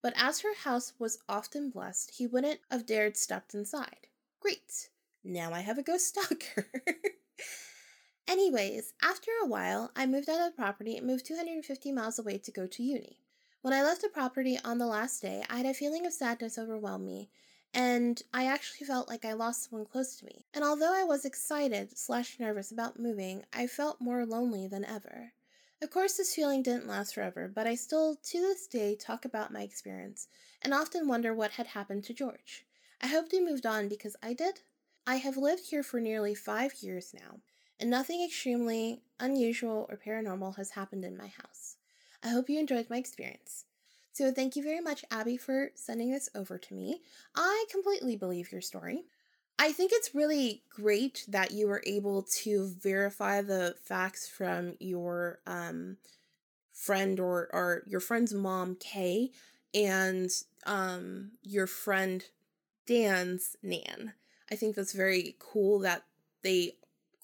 but 0.06 0.13
as 0.18 0.41
her 0.41 0.54
house 0.54 0.94
was 1.00 1.18
often 1.28 1.72
blessed, 1.72 2.12
he 2.18 2.28
wouldn't 2.28 2.60
have 2.70 2.86
dared 2.86 3.18
stepped 3.18 3.56
inside. 3.56 4.06
Great. 4.39 4.89
Now 5.24 5.52
I 5.52 5.62
have 5.62 5.80
a 5.80 5.82
ghost 5.82 6.08
stalker. 6.10 6.68
Anyways, 8.28 8.94
after 9.02 9.32
a 9.41 9.48
while, 9.48 9.89
I 9.96 10.06
moved 10.06 10.30
out 10.30 10.41
of 10.41 10.52
the 10.52 10.62
property 10.62 10.96
and 10.96 11.08
moved 11.08 11.26
250 11.26 11.91
miles 11.91 12.20
away 12.20 12.38
to 12.38 12.52
go 12.52 12.68
to 12.68 12.84
uni. 12.84 13.18
When 13.63 13.74
I 13.74 13.82
left 13.82 14.04
the 14.04 14.10
property 14.10 14.60
on 14.63 14.78
the 14.78 14.86
last 14.86 15.24
day, 15.24 15.44
I 15.50 15.58
had 15.58 15.65
a 15.65 15.74
feeling 15.74 16.06
of 16.06 16.13
sadness 16.13 16.60
overwhelm 16.60 17.04
me, 17.04 17.32
and 17.74 18.22
I 18.32 18.46
actually 18.46 18.86
felt 18.86 19.10
like 19.10 19.26
I 19.26 19.34
lost 19.34 19.72
someone 19.72 19.88
close 19.88 20.18
to 20.18 20.26
me. 20.26 20.46
And 20.54 20.63
although 20.63 20.94
I 20.94 21.04
was 21.04 21.26
excited 21.26 21.98
slash 21.98 22.39
nervous 22.39 22.72
about 22.72 23.00
moving, 23.00 23.44
I 23.52 23.65
felt 23.65 24.00
more 24.00 24.24
lonely 24.24 24.68
than 24.68 24.86
ever. 24.86 25.32
Of 25.81 25.89
course, 25.91 26.17
this 26.17 26.33
feeling 26.33 26.63
didn't 26.63 26.88
last 26.88 27.13
forever, 27.13 27.47
but 27.53 27.67
I 27.67 27.75
still, 27.75 28.15
to 28.15 28.41
this 28.41 28.65
day, 28.67 28.95
talk 28.95 29.25
about 29.25 29.53
my 29.53 29.61
experience 29.61 30.27
and 30.61 30.73
often 30.73 31.07
wonder 31.07 31.33
what 31.33 31.51
had 31.51 31.67
happened 31.67 32.03
to 32.05 32.13
George. 32.13 32.65
I 33.01 33.07
hoped 33.07 33.31
he 33.31 33.39
moved 33.41 33.65
on 33.65 33.88
because 33.88 34.15
I 34.23 34.33
did. 34.33 34.61
I 35.05 35.17
have 35.17 35.38
lived 35.38 35.69
here 35.69 35.83
for 35.83 35.99
nearly 35.99 36.33
five 36.33 36.75
years 36.81 37.13
now, 37.13 37.39
and 37.79 37.89
nothing 37.89 38.23
extremely 38.23 39.01
unusual 39.19 39.85
or 39.89 39.97
paranormal 39.97 40.55
has 40.55 40.71
happened 40.71 41.05
in 41.05 41.17
my 41.17 41.27
house. 41.27 41.75
I 42.23 42.29
hope 42.29 42.49
you 42.49 42.59
enjoyed 42.59 42.89
my 42.89 42.97
experience. 42.97 43.65
So 44.13 44.31
thank 44.31 44.55
you 44.55 44.63
very 44.63 44.79
much, 44.79 45.03
Abby, 45.11 45.38
for 45.38 45.71
sending 45.75 46.11
this 46.11 46.29
over 46.33 46.57
to 46.57 46.73
me. 46.73 47.01
I 47.35 47.65
completely 47.69 48.15
believe 48.15 48.51
your 48.51 48.61
story. 48.61 49.03
I 49.58 49.72
think 49.72 49.91
it's 49.94 50.13
really 50.13 50.63
great 50.70 51.26
that 51.28 51.52
you 51.52 51.68
were 51.68 51.82
able 51.86 52.24
to 52.44 52.74
verify 52.82 53.41
the 53.41 53.76
facts 53.84 54.28
from 54.28 54.76
your 54.80 55.39
um, 55.48 55.98
friend 56.74 57.20
or, 57.20 57.50
or 57.54 57.84
your 57.88 58.02
friend's 58.02 58.34
mom, 58.34 58.76
Kay, 58.76 59.32
and 59.74 60.30
um, 60.65 61.32
your 61.41 61.68
friend 61.68 62.26
Dan's 62.86 63.56
Nan. 63.63 64.13
I 64.52 64.56
think 64.56 64.76
that's 64.76 64.94
very 64.94 65.36
cool 65.39 65.80
that 65.80 66.04
they 66.44 66.74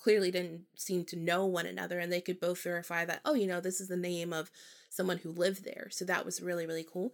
clearly 0.02 0.32
didn't 0.32 0.64
seem 0.76 1.06
to 1.06 1.16
know 1.16 1.46
one 1.46 1.66
another 1.66 2.00
and 2.00 2.12
they 2.12 2.22
could 2.22 2.40
both 2.40 2.64
verify 2.64 3.06
that, 3.06 3.22
oh, 3.24 3.36
you 3.36 3.46
know, 3.46 3.62
this 3.62 3.80
is 3.80 3.88
the 3.88 3.98
name 3.98 4.34
of 4.34 4.50
someone 4.90 5.18
who 5.18 5.32
lived 5.32 5.64
there. 5.64 5.90
So 5.92 6.06
that 6.06 6.26
was 6.26 6.42
really, 6.42 6.66
really 6.66 6.86
cool. 6.92 7.14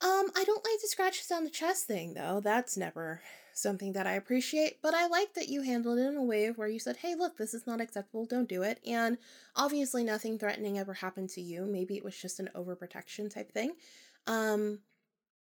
Um, 0.00 0.30
I 0.36 0.44
don't 0.44 0.64
like 0.64 0.80
the 0.80 0.88
scratches 0.88 1.30
on 1.30 1.44
the 1.44 1.50
chest 1.50 1.86
thing 1.86 2.14
though. 2.14 2.40
That's 2.40 2.76
never 2.76 3.20
something 3.58 3.92
that 3.92 4.06
I 4.06 4.12
appreciate, 4.12 4.80
but 4.82 4.94
I 4.94 5.06
like 5.06 5.34
that 5.34 5.48
you 5.48 5.62
handled 5.62 5.98
it 5.98 6.06
in 6.06 6.16
a 6.16 6.22
way 6.22 6.50
where 6.50 6.68
you 6.68 6.78
said, 6.78 6.96
hey, 6.96 7.14
look, 7.14 7.36
this 7.36 7.54
is 7.54 7.66
not 7.66 7.80
acceptable, 7.80 8.24
don't 8.24 8.48
do 8.48 8.62
it. 8.62 8.80
And 8.86 9.18
obviously, 9.56 10.04
nothing 10.04 10.38
threatening 10.38 10.78
ever 10.78 10.94
happened 10.94 11.30
to 11.30 11.40
you. 11.40 11.66
Maybe 11.66 11.96
it 11.96 12.04
was 12.04 12.16
just 12.16 12.40
an 12.40 12.50
overprotection 12.54 13.32
type 13.32 13.52
thing. 13.52 13.72
Um, 14.26 14.80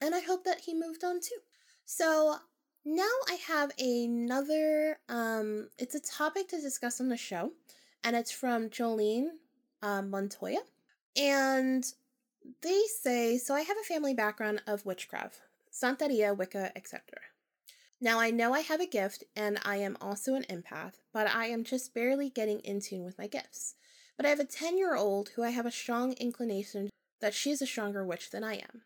and 0.00 0.14
I 0.14 0.20
hope 0.20 0.44
that 0.44 0.61
he 0.61 0.74
moved 0.74 1.05
on 1.05 1.20
too. 1.20 1.38
So 1.85 2.37
now 2.85 3.03
I 3.29 3.38
have 3.46 3.72
another, 3.79 4.98
um, 5.09 5.68
it's 5.79 5.94
a 5.94 6.00
topic 6.00 6.48
to 6.48 6.61
discuss 6.61 7.00
on 7.00 7.09
the 7.09 7.16
show, 7.16 7.53
and 8.03 8.14
it's 8.14 8.31
from 8.31 8.68
Jolene 8.68 9.29
um, 9.83 10.11
Montoya. 10.11 10.61
And 11.16 11.85
they 12.62 12.83
say, 13.00 13.38
so 13.38 13.55
I 13.55 13.62
have 13.62 13.77
a 13.81 13.85
family 13.85 14.14
background 14.14 14.62
of 14.66 14.85
witchcraft, 14.85 15.40
Santeria, 15.72 16.37
Wicca, 16.37 16.72
etc. 16.77 17.00
Now, 18.05 18.21
I 18.21 18.31
know 18.31 18.53
I 18.53 18.61
have 18.61 18.83
a 18.83 18.87
gift 18.87 19.25
and 19.35 19.59
I 19.64 19.77
am 19.77 19.97
also 19.99 20.35
an 20.35 20.45
empath, 20.51 20.97
but 21.14 21.27
I 21.27 21.47
am 21.47 21.64
just 21.64 21.95
barely 21.95 22.29
getting 22.29 22.61
in 22.61 22.81
tune 22.81 23.03
with 23.03 23.17
my 23.17 23.27
gifts. 23.27 23.77
But 24.19 24.27
I 24.27 24.29
have 24.29 24.40
a 24.40 24.45
10 24.45 24.77
year 24.77 24.95
old 24.95 25.31
who 25.31 25.43
I 25.43 25.49
have 25.49 25.64
a 25.64 25.71
strong 25.71 26.12
inclination 26.12 26.90
that 27.23 27.33
she 27.33 27.51
is 27.51 27.62
a 27.62 27.67
stronger 27.67 28.05
witch 28.05 28.29
than 28.29 28.45
I 28.45 28.57
am. 28.57 28.83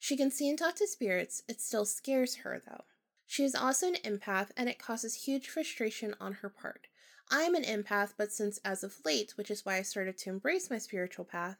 She 0.00 0.16
can 0.16 0.32
see 0.32 0.48
and 0.48 0.58
talk 0.58 0.74
to 0.76 0.88
spirits, 0.88 1.44
it 1.48 1.60
still 1.60 1.84
scares 1.84 2.38
her 2.38 2.60
though. 2.66 2.86
She 3.24 3.44
is 3.44 3.54
also 3.54 3.86
an 3.86 3.98
empath 4.04 4.48
and 4.56 4.68
it 4.68 4.80
causes 4.80 5.26
huge 5.26 5.48
frustration 5.48 6.16
on 6.20 6.32
her 6.32 6.48
part. 6.48 6.88
I 7.30 7.42
am 7.42 7.54
an 7.54 7.62
empath, 7.62 8.14
but 8.18 8.32
since 8.32 8.58
as 8.64 8.82
of 8.82 8.98
late, 9.04 9.34
which 9.36 9.48
is 9.52 9.64
why 9.64 9.76
I 9.76 9.82
started 9.82 10.18
to 10.18 10.30
embrace 10.30 10.70
my 10.70 10.78
spiritual 10.78 11.24
path, 11.24 11.58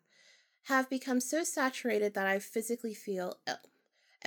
have 0.65 0.91
become 0.91 1.21
so 1.21 1.45
saturated 1.45 2.15
that 2.15 2.27
I 2.27 2.41
physically 2.41 2.95
feel 2.95 3.39
ill. 3.47 3.59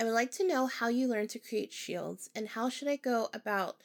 I 0.00 0.04
would 0.04 0.14
like 0.14 0.30
to 0.32 0.48
know 0.48 0.66
how 0.66 0.88
you 0.88 1.06
learn 1.08 1.28
to 1.28 1.38
create 1.38 1.74
shields 1.74 2.30
and 2.34 2.48
how 2.48 2.70
should 2.70 2.88
I 2.88 2.96
go 2.96 3.28
about 3.34 3.76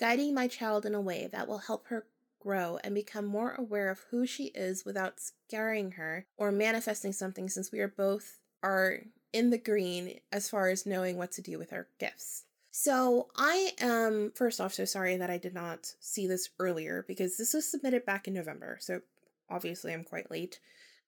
guiding 0.00 0.34
my 0.34 0.48
child 0.48 0.84
in 0.84 0.96
a 0.96 1.00
way 1.00 1.28
that 1.30 1.46
will 1.46 1.58
help 1.58 1.86
her 1.86 2.06
grow 2.40 2.80
and 2.82 2.92
become 2.92 3.24
more 3.24 3.54
aware 3.56 3.88
of 3.88 4.00
who 4.10 4.26
she 4.26 4.46
is 4.46 4.84
without 4.84 5.20
scaring 5.20 5.92
her 5.92 6.26
or 6.36 6.50
manifesting 6.50 7.12
something 7.12 7.48
since 7.48 7.70
we 7.70 7.78
are 7.78 7.86
both 7.86 8.40
are 8.64 8.98
in 9.32 9.50
the 9.50 9.58
green 9.58 10.18
as 10.32 10.48
far 10.48 10.70
as 10.70 10.86
knowing 10.86 11.16
what 11.16 11.30
to 11.32 11.42
do 11.42 11.56
with 11.56 11.72
our 11.72 11.86
gifts. 12.00 12.46
So 12.72 13.28
I 13.36 13.70
am 13.78 14.32
first 14.34 14.60
off 14.60 14.74
so 14.74 14.84
sorry 14.84 15.16
that 15.18 15.30
I 15.30 15.38
did 15.38 15.54
not 15.54 15.94
see 16.00 16.26
this 16.26 16.48
earlier 16.58 17.04
because 17.06 17.36
this 17.36 17.54
was 17.54 17.70
submitted 17.70 18.04
back 18.04 18.26
in 18.26 18.34
November. 18.34 18.78
So 18.80 19.02
obviously 19.48 19.92
I'm 19.92 20.04
quite 20.04 20.32
late. 20.32 20.58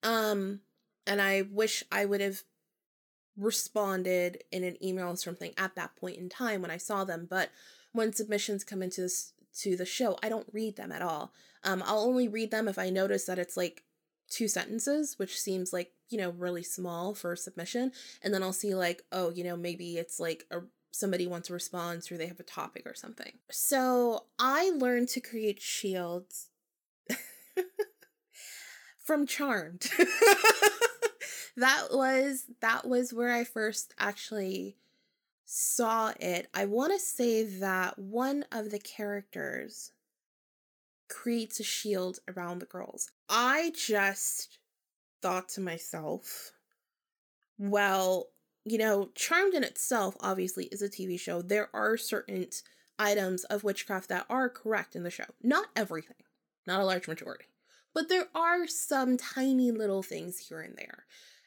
Um 0.05 0.61
and 1.05 1.21
I 1.21 1.43
wish 1.43 1.83
I 1.91 2.05
would 2.05 2.21
have 2.21 2.43
responded 3.37 4.45
in 4.51 4.65
an 4.65 4.83
email 4.85 5.09
or 5.09 5.17
something 5.17 5.53
at 5.57 5.75
that 5.75 5.97
point 5.97 6.17
in 6.17 6.29
time 6.29 6.63
when 6.63 6.71
I 6.71 6.77
saw 6.77 7.05
them. 7.05 7.27
But 7.29 7.51
when 7.93 8.13
submissions 8.13 8.65
come 8.65 8.83
into 8.83 9.03
this 9.03 9.33
to 9.61 9.77
the 9.77 9.87
show, 9.87 10.19
I 10.23 10.29
don't 10.29 10.49
read 10.53 10.77
them 10.77 10.93
at 10.93 11.03
all. 11.03 11.33
Um, 11.65 11.83
I'll 11.87 12.01
only 12.01 12.29
read 12.29 12.51
them 12.51 12.69
if 12.69 12.79
I 12.79 12.91
notice 12.91 13.25
that 13.27 13.39
it's 13.39 13.57
like 13.57 13.85
two 14.29 14.49
sentences, 14.49 15.19
which 15.19 15.39
seems 15.39 15.73
like, 15.73 15.93
you 16.09 16.19
know, 16.19 16.31
really 16.31 16.63
small 16.63 17.15
for 17.15 17.33
a 17.33 17.37
submission. 17.37 17.93
And 18.23 18.33
then 18.33 18.43
I'll 18.43 18.53
see 18.53 18.75
like, 18.75 19.05
oh, 19.13 19.31
you 19.31 19.45
know, 19.45 19.57
maybe 19.57 19.99
it's 19.99 20.19
like 20.19 20.45
a 20.51 20.63
somebody 20.93 21.27
wants 21.27 21.51
a 21.51 21.55
response 21.55 22.13
or 22.13 22.19
they 22.19 22.27
have 22.27 22.39
a 22.39 22.45
topic 22.45 22.83
or 22.87 22.95
something. 22.95 23.33
So 23.51 24.25
I 24.39 24.71
learned 24.71 25.09
to 25.11 25.21
create 25.21 25.61
shields 25.61 26.49
from 28.99 29.27
Charmed. 29.27 29.91
that 31.57 31.89
was 31.93 32.47
that 32.61 32.87
was 32.87 33.13
where 33.13 33.33
I 33.33 33.45
first 33.45 33.95
actually 33.99 34.77
saw 35.45 36.13
it. 36.19 36.49
I 36.55 36.65
want 36.65 36.93
to 36.93 36.99
say 36.99 37.45
that 37.59 37.99
one 37.99 38.45
of 38.51 38.71
the 38.71 38.79
characters 38.79 39.93
creates 41.09 41.61
a 41.61 41.65
shield 41.65 42.21
around 42.35 42.59
the 42.59 42.67
girls. 42.67 43.11
I 43.29 43.73
just 43.77 44.59
thought 45.21 45.51
to 45.51 45.61
myself, 45.61 46.53
well, 47.59 48.29
you 48.65 48.79
know, 48.79 49.11
Charmed 49.15 49.55
in 49.55 49.63
itself 49.63 50.17
obviously 50.21 50.67
is 50.67 50.81
a 50.81 50.89
TV 50.89 51.21
show. 51.21 51.43
There 51.43 51.69
are 51.75 51.97
certain 51.97 52.47
items 52.99 53.45
of 53.45 53.65
witchcraft 53.65 54.09
that 54.09 54.27
are 54.31 54.49
correct 54.49 54.97
in 54.97 55.03
the 55.03 55.11
show. 55.11 55.25
Not 55.43 55.67
everything, 55.77 56.17
not 56.67 56.81
a 56.81 56.85
large 56.85 57.09
majority, 57.09 57.47
but 57.93 58.09
there 58.09 58.29
are 58.35 58.67
some 58.67 59.19
tiny 59.19 59.71
little 59.71 60.03
things 60.03 60.39
here 60.39 60.61
and 60.61 60.77
there. 60.77 61.05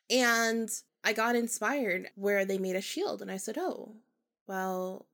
And 0.09 0.69
I 1.03 1.13
got 1.13 1.35
inspired 1.35 2.09
where 2.15 2.45
they 2.45 2.57
made 2.57 2.75
a 2.75 2.81
shield, 2.81 3.21
and 3.21 3.31
I 3.31 3.37
said, 3.37 3.57
oh, 3.57 3.95
well, 4.47 5.07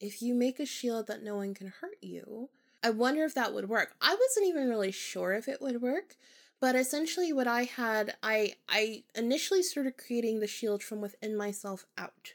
if 0.00 0.20
you 0.20 0.34
make 0.34 0.58
a 0.58 0.66
shield 0.66 1.06
that 1.06 1.22
no 1.22 1.36
one 1.36 1.54
can 1.54 1.68
hurt 1.68 1.98
you, 2.00 2.50
I 2.82 2.90
wonder 2.90 3.24
if 3.24 3.34
that 3.34 3.54
would 3.54 3.68
work. 3.68 3.94
I 4.00 4.14
wasn't 4.14 4.48
even 4.48 4.68
really 4.68 4.90
sure 4.90 5.32
if 5.32 5.48
it 5.48 5.62
would 5.62 5.80
work, 5.80 6.16
but 6.60 6.74
essentially 6.74 7.32
what 7.32 7.46
I 7.46 7.64
had, 7.64 8.16
I 8.22 8.54
I 8.68 9.04
initially 9.14 9.62
started 9.62 9.96
creating 9.96 10.40
the 10.40 10.46
shield 10.46 10.82
from 10.82 11.00
within 11.00 11.36
myself 11.36 11.86
out. 11.96 12.34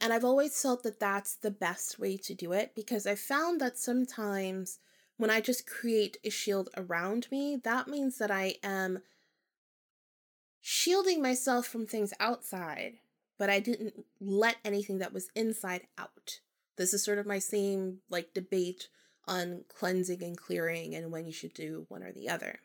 And 0.00 0.12
I've 0.12 0.24
always 0.24 0.60
felt 0.60 0.82
that 0.84 1.00
that's 1.00 1.34
the 1.34 1.50
best 1.50 1.98
way 1.98 2.16
to 2.16 2.34
do 2.34 2.52
it 2.52 2.72
because 2.74 3.06
I 3.06 3.16
found 3.16 3.60
that 3.60 3.78
sometimes 3.78 4.78
when 5.18 5.30
I 5.30 5.40
just 5.40 5.66
create 5.66 6.16
a 6.24 6.30
shield 6.30 6.70
around 6.76 7.28
me, 7.30 7.56
that 7.62 7.86
means 7.86 8.16
that 8.18 8.30
I 8.30 8.54
am 8.62 9.00
shielding 10.60 11.22
myself 11.22 11.66
from 11.66 11.86
things 11.86 12.12
outside, 12.20 12.94
but 13.38 13.50
I 13.50 13.60
didn't 13.60 14.04
let 14.20 14.56
anything 14.64 14.98
that 14.98 15.12
was 15.12 15.30
inside 15.34 15.82
out. 15.98 16.40
This 16.76 16.94
is 16.94 17.04
sort 17.04 17.18
of 17.18 17.26
my 17.26 17.38
same 17.38 17.98
like 18.08 18.34
debate 18.34 18.88
on 19.26 19.64
cleansing 19.68 20.22
and 20.22 20.36
clearing 20.36 20.94
and 20.94 21.10
when 21.10 21.26
you 21.26 21.32
should 21.32 21.54
do 21.54 21.86
one 21.88 22.02
or 22.02 22.12
the 22.12 22.28
other. 22.28 22.60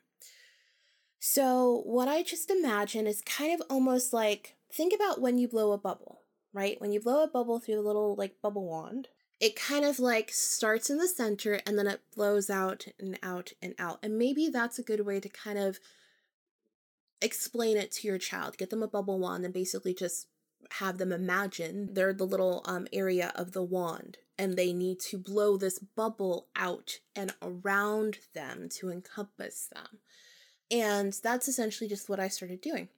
So, 1.19 1.81
what 1.85 2.07
I 2.07 2.21
just 2.21 2.51
imagine 2.51 3.07
is 3.07 3.21
kind 3.21 3.53
of 3.53 3.65
almost 3.69 4.13
like 4.13 4.57
think 4.71 4.93
about 4.93 5.21
when 5.21 5.37
you 5.37 5.47
blow 5.47 5.71
a 5.71 5.77
bubble, 5.77 6.21
right? 6.53 6.79
When 6.79 6.91
you 6.91 7.01
blow 7.01 7.23
a 7.23 7.27
bubble 7.27 7.59
through 7.59 7.75
the 7.75 7.81
little 7.81 8.15
like 8.15 8.41
bubble 8.41 8.67
wand, 8.67 9.07
it 9.39 9.55
kind 9.55 9.85
of 9.85 9.99
like 9.99 10.31
starts 10.31 10.89
in 10.89 10.97
the 10.97 11.07
center 11.07 11.61
and 11.65 11.77
then 11.77 11.87
it 11.87 12.01
blows 12.15 12.49
out 12.49 12.85
and 12.99 13.17
out 13.23 13.53
and 13.61 13.73
out. 13.79 13.99
And 14.03 14.17
maybe 14.17 14.49
that's 14.49 14.79
a 14.79 14.83
good 14.83 15.05
way 15.05 15.19
to 15.19 15.29
kind 15.29 15.57
of 15.57 15.79
explain 17.21 17.77
it 17.77 17.91
to 17.93 18.07
your 18.07 18.17
child. 18.17 18.57
Get 18.57 18.69
them 18.69 18.83
a 18.83 18.87
bubble 18.87 19.19
wand 19.19 19.45
and 19.45 19.53
basically 19.53 19.93
just 19.93 20.27
have 20.79 20.97
them 20.97 21.11
imagine 21.11 21.89
they're 21.93 22.13
the 22.13 22.25
little 22.25 22.61
um, 22.65 22.87
area 22.91 23.31
of 23.35 23.51
the 23.51 23.63
wand 23.63 24.17
and 24.37 24.55
they 24.55 24.73
need 24.73 24.99
to 24.99 25.17
blow 25.17 25.57
this 25.57 25.79
bubble 25.79 26.47
out 26.55 26.99
and 27.15 27.33
around 27.41 28.17
them 28.33 28.67
to 28.69 28.89
encompass 28.89 29.67
them. 29.73 29.99
And 30.71 31.13
that's 31.23 31.47
essentially 31.47 31.87
just 31.87 32.09
what 32.09 32.19
I 32.19 32.27
started 32.27 32.61
doing. 32.61 32.89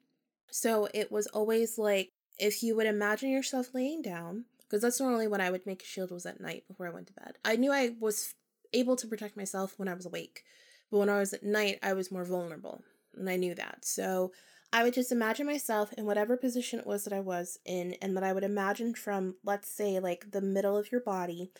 So 0.49 0.87
it 0.93 1.11
was 1.11 1.27
always 1.27 1.77
like 1.77 2.11
if 2.39 2.63
you 2.63 2.75
would 2.75 2.87
imagine 2.87 3.29
yourself 3.29 3.73
laying 3.73 4.01
down, 4.01 4.45
because 4.59 4.81
that's 4.81 4.99
normally 4.99 5.27
when 5.27 5.41
I 5.41 5.49
would 5.49 5.65
make 5.65 5.81
a 5.81 5.85
shield 5.85 6.11
was 6.11 6.25
at 6.25 6.41
night 6.41 6.67
before 6.67 6.87
I 6.87 6.91
went 6.91 7.07
to 7.07 7.13
bed. 7.13 7.37
I 7.43 7.55
knew 7.55 7.71
I 7.71 7.95
was 7.99 8.33
able 8.73 8.95
to 8.97 9.07
protect 9.07 9.37
myself 9.37 9.73
when 9.77 9.87
I 9.87 9.93
was 9.93 10.05
awake, 10.05 10.43
but 10.91 10.99
when 10.99 11.09
I 11.09 11.19
was 11.19 11.33
at 11.33 11.43
night, 11.43 11.79
I 11.81 11.93
was 11.93 12.11
more 12.11 12.25
vulnerable 12.25 12.83
and 13.17 13.29
I 13.29 13.35
knew 13.35 13.55
that. 13.55 13.85
So 13.85 14.31
I 14.73 14.83
would 14.83 14.93
just 14.93 15.11
imagine 15.11 15.45
myself 15.45 15.93
in 15.93 16.05
whatever 16.05 16.35
position 16.35 16.79
it 16.79 16.87
was 16.87 17.05
that 17.05 17.13
I 17.13 17.21
was 17.21 17.57
in, 17.65 17.95
and 18.01 18.15
that 18.17 18.23
I 18.23 18.33
would 18.33 18.43
imagine 18.43 18.93
from, 18.93 19.35
let's 19.43 19.69
say, 19.69 19.99
like 19.99 20.31
the 20.31 20.41
middle 20.41 20.75
of 20.75 20.91
your 20.91 21.01
body, 21.01 21.51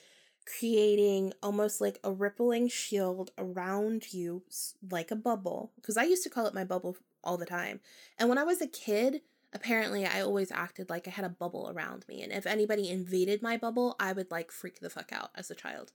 creating 0.59 1.33
almost 1.41 1.81
like 1.81 1.99
a 2.03 2.11
rippling 2.11 2.67
shield 2.67 3.31
around 3.37 4.13
you, 4.13 4.43
like 4.91 5.11
a 5.11 5.15
bubble. 5.15 5.71
Because 5.75 5.97
I 5.97 6.03
used 6.03 6.23
to 6.23 6.29
call 6.29 6.47
it 6.47 6.53
my 6.53 6.63
bubble 6.63 6.97
all 7.23 7.37
the 7.37 7.45
time. 7.45 7.79
And 8.17 8.29
when 8.29 8.37
I 8.37 8.43
was 8.43 8.61
a 8.61 8.67
kid, 8.67 9.21
apparently 9.53 10.05
I 10.05 10.21
always 10.21 10.51
acted 10.51 10.89
like 10.89 11.07
I 11.07 11.11
had 11.11 11.25
a 11.25 11.29
bubble 11.29 11.71
around 11.73 12.05
me. 12.07 12.21
And 12.21 12.31
if 12.31 12.45
anybody 12.45 12.89
invaded 12.89 13.41
my 13.41 13.57
bubble, 13.57 13.95
I 13.99 14.13
would 14.13 14.31
like 14.31 14.51
freak 14.51 14.79
the 14.79 14.89
fuck 14.89 15.11
out 15.11 15.31
as 15.35 15.49
a 15.49 15.55
child. 15.55 15.91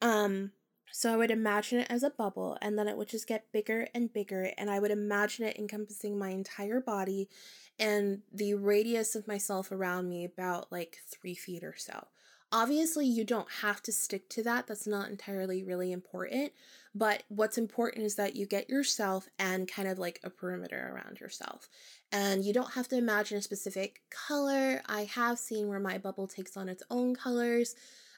Um, 0.00 0.52
so 0.92 1.12
I 1.12 1.16
would 1.16 1.30
imagine 1.30 1.80
it 1.80 1.86
as 1.90 2.02
a 2.02 2.10
bubble, 2.10 2.58
and 2.62 2.78
then 2.78 2.86
it 2.86 2.96
would 2.96 3.08
just 3.08 3.26
get 3.26 3.50
bigger 3.50 3.88
and 3.94 4.12
bigger, 4.12 4.52
and 4.56 4.70
I 4.70 4.78
would 4.78 4.90
imagine 4.90 5.46
it 5.46 5.58
encompassing 5.58 6.18
my 6.18 6.28
entire 6.28 6.80
body 6.80 7.28
and 7.78 8.20
the 8.32 8.54
radius 8.54 9.14
of 9.14 9.26
myself 9.26 9.72
around 9.72 10.08
me 10.08 10.24
about 10.24 10.70
like 10.70 10.98
three 11.08 11.34
feet 11.34 11.64
or 11.64 11.74
so. 11.76 12.06
Obviously, 12.54 13.06
you 13.06 13.24
don't 13.24 13.50
have 13.62 13.82
to 13.82 13.92
stick 13.92 14.28
to 14.28 14.42
that. 14.42 14.66
That's 14.66 14.86
not 14.86 15.08
entirely 15.08 15.64
really 15.64 15.90
important. 15.90 16.52
But 16.94 17.22
what's 17.28 17.56
important 17.56 18.04
is 18.04 18.16
that 18.16 18.36
you 18.36 18.44
get 18.44 18.68
yourself 18.68 19.26
and 19.38 19.66
kind 19.66 19.88
of 19.88 19.98
like 19.98 20.20
a 20.22 20.28
perimeter 20.28 20.92
around 20.92 21.18
yourself. 21.18 21.70
And 22.12 22.44
you 22.44 22.52
don't 22.52 22.74
have 22.74 22.88
to 22.88 22.98
imagine 22.98 23.38
a 23.38 23.42
specific 23.42 24.02
color. 24.10 24.82
I 24.84 25.04
have 25.04 25.38
seen 25.38 25.68
where 25.68 25.80
my 25.80 25.96
bubble 25.96 26.26
takes 26.26 26.54
on 26.54 26.68
its 26.68 26.82
own 26.90 27.14
colors. 27.14 27.74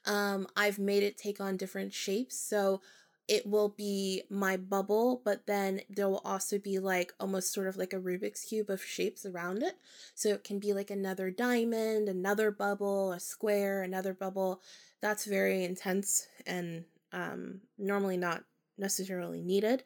Um, 0.07 0.47
I've 0.57 0.79
made 0.79 1.03
it 1.03 1.17
take 1.17 1.41
on 1.41 1.57
different 1.57 1.93
shapes. 1.93 2.39
So 2.39 2.81
it 3.27 3.47
will 3.47 3.71
be 3.71 4.23
my 4.29 4.57
bubble, 4.57 5.23
but 5.25 5.47
then 5.47 5.81
there 5.89 6.09
will 6.09 6.21
also 6.25 6.59
be 6.59 6.79
like 6.79 7.15
almost 7.19 7.55
sort 7.55 7.67
of 7.67 7.77
like 7.77 7.95
a 7.95 7.99
Rubik's 7.99 8.45
Cube 8.45 8.69
of 8.69 8.85
shapes 8.85 9.25
around 9.25 9.63
it. 9.63 9.77
So 10.15 10.29
it 10.31 10.45
can 10.45 10.59
be 10.59 10.75
like 10.75 10.91
another 10.91 11.31
diamond, 11.31 12.09
another 12.09 12.51
bubble, 12.51 13.13
a 13.13 13.21
square, 13.21 13.83
another 13.83 14.13
bubble. 14.13 14.61
That's 15.01 15.25
very 15.25 15.65
intense 15.65 16.27
and 16.47 16.85
um, 17.13 17.61
normally 17.79 18.19
not 18.19 18.45
necessarily 18.77 19.41
needed. 19.41 19.85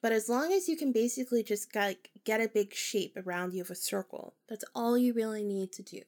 But 0.00 0.12
as 0.12 0.28
long 0.28 0.52
as 0.52 0.68
you 0.68 0.76
can 0.76 0.92
basically 0.92 1.42
just 1.42 1.72
get, 1.72 1.96
get 2.24 2.40
a 2.40 2.48
big 2.48 2.72
shape 2.72 3.16
around 3.16 3.52
you 3.52 3.62
of 3.62 3.70
a 3.70 3.74
circle, 3.74 4.34
that's 4.48 4.64
all 4.74 4.96
you 4.96 5.12
really 5.12 5.42
need 5.42 5.72
to 5.72 5.82
do. 5.82 6.02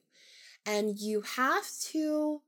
And 0.65 0.97
you 0.97 1.21
have 1.21 1.67
to 1.91 2.41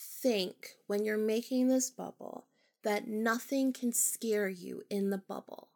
think 0.00 0.76
when 0.86 1.04
you're 1.04 1.18
making 1.18 1.68
this 1.68 1.90
bubble 1.90 2.46
that 2.82 3.06
nothing 3.06 3.72
can 3.72 3.92
scare 3.92 4.48
you 4.48 4.82
in 4.88 5.10
the 5.10 5.18
bubble. 5.18 5.68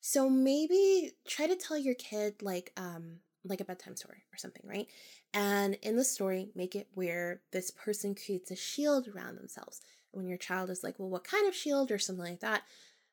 So 0.00 0.30
maybe 0.30 1.12
try 1.26 1.46
to 1.46 1.56
tell 1.56 1.76
your 1.76 1.94
kid 1.94 2.42
like 2.42 2.72
um 2.76 3.16
like 3.44 3.60
a 3.60 3.64
bedtime 3.64 3.96
story 3.96 4.24
or 4.32 4.38
something, 4.38 4.62
right? 4.64 4.88
And 5.32 5.74
in 5.82 5.96
the 5.96 6.04
story, 6.04 6.50
make 6.54 6.74
it 6.74 6.88
where 6.94 7.42
this 7.52 7.70
person 7.70 8.14
creates 8.14 8.50
a 8.50 8.56
shield 8.56 9.08
around 9.08 9.36
themselves. 9.36 9.80
When 10.10 10.26
your 10.26 10.38
child 10.38 10.70
is 10.70 10.82
like, 10.82 10.98
"Well, 10.98 11.10
what 11.10 11.24
kind 11.24 11.46
of 11.46 11.54
shield?" 11.54 11.90
or 11.90 11.98
something 11.98 12.24
like 12.24 12.40
that, 12.40 12.62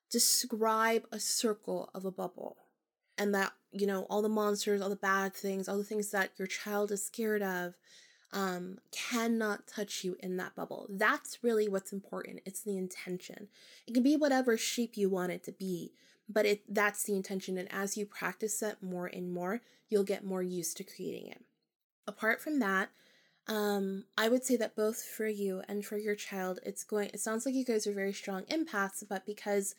describe 0.09 1.05
a 1.11 1.19
circle 1.19 1.89
of 1.93 2.05
a 2.05 2.11
bubble. 2.11 2.57
And 3.17 3.35
that, 3.35 3.53
you 3.71 3.85
know, 3.85 4.03
all 4.09 4.21
the 4.21 4.29
monsters, 4.29 4.81
all 4.81 4.89
the 4.89 4.95
bad 4.95 5.35
things, 5.35 5.67
all 5.67 5.77
the 5.77 5.83
things 5.83 6.11
that 6.11 6.31
your 6.37 6.47
child 6.47 6.91
is 6.91 7.05
scared 7.05 7.43
of, 7.43 7.75
um, 8.33 8.79
cannot 8.91 9.67
touch 9.67 10.03
you 10.03 10.17
in 10.19 10.37
that 10.37 10.55
bubble. 10.55 10.87
That's 10.89 11.43
really 11.43 11.69
what's 11.69 11.93
important. 11.93 12.41
It's 12.45 12.61
the 12.61 12.75
intention. 12.75 13.47
It 13.87 13.93
can 13.93 14.03
be 14.03 14.17
whatever 14.17 14.57
shape 14.57 14.97
you 14.97 15.07
want 15.07 15.31
it 15.31 15.43
to 15.43 15.51
be, 15.51 15.93
but 16.27 16.45
it 16.45 16.63
that's 16.67 17.03
the 17.03 17.15
intention. 17.15 17.57
And 17.57 17.71
as 17.71 17.95
you 17.95 18.05
practice 18.05 18.61
it 18.63 18.77
more 18.81 19.05
and 19.05 19.31
more, 19.31 19.61
you'll 19.87 20.03
get 20.03 20.25
more 20.25 20.41
used 20.41 20.77
to 20.77 20.83
creating 20.83 21.27
it. 21.27 21.43
Apart 22.07 22.41
from 22.41 22.59
that, 22.59 22.89
um, 23.47 24.05
I 24.17 24.29
would 24.29 24.43
say 24.43 24.55
that 24.57 24.75
both 24.75 25.03
for 25.03 25.27
you 25.27 25.61
and 25.67 25.85
for 25.85 25.97
your 25.97 26.15
child, 26.15 26.59
it's 26.65 26.83
going. 26.83 27.11
It 27.13 27.19
sounds 27.19 27.45
like 27.45 27.55
you 27.55 27.65
guys 27.65 27.85
are 27.85 27.93
very 27.93 28.13
strong 28.13 28.43
empaths, 28.43 29.03
but 29.07 29.27
because 29.27 29.75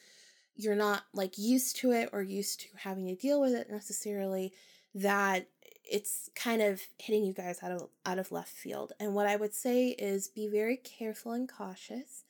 you're 0.55 0.77
not 0.77 1.03
like 1.13 1.37
used 1.37 1.77
to 1.77 1.91
it 1.91 2.09
or 2.13 2.23
used 2.23 2.61
to 2.61 2.69
having 2.77 3.07
to 3.09 3.17
deal 3.17 3.41
with 3.41 3.53
it 3.53 3.69
necessarily, 3.69 4.53
that 4.95 5.49
it's 5.91 6.31
kind 6.35 6.63
of 6.63 6.83
hitting 6.99 7.25
you 7.25 7.33
guys 7.33 7.63
out 7.63 7.73
of 7.73 7.89
out 8.07 8.19
of 8.19 8.33
left 8.33 8.51
field. 8.51 8.93
And 8.99 9.15
what 9.15 9.27
I 9.27 9.37
would 9.37 9.55
say 9.55 9.89
is 9.89 10.29
be 10.29 10.49
very 10.49 10.77
careful 10.77 11.33
and 11.33 11.49
cautious 11.49 12.25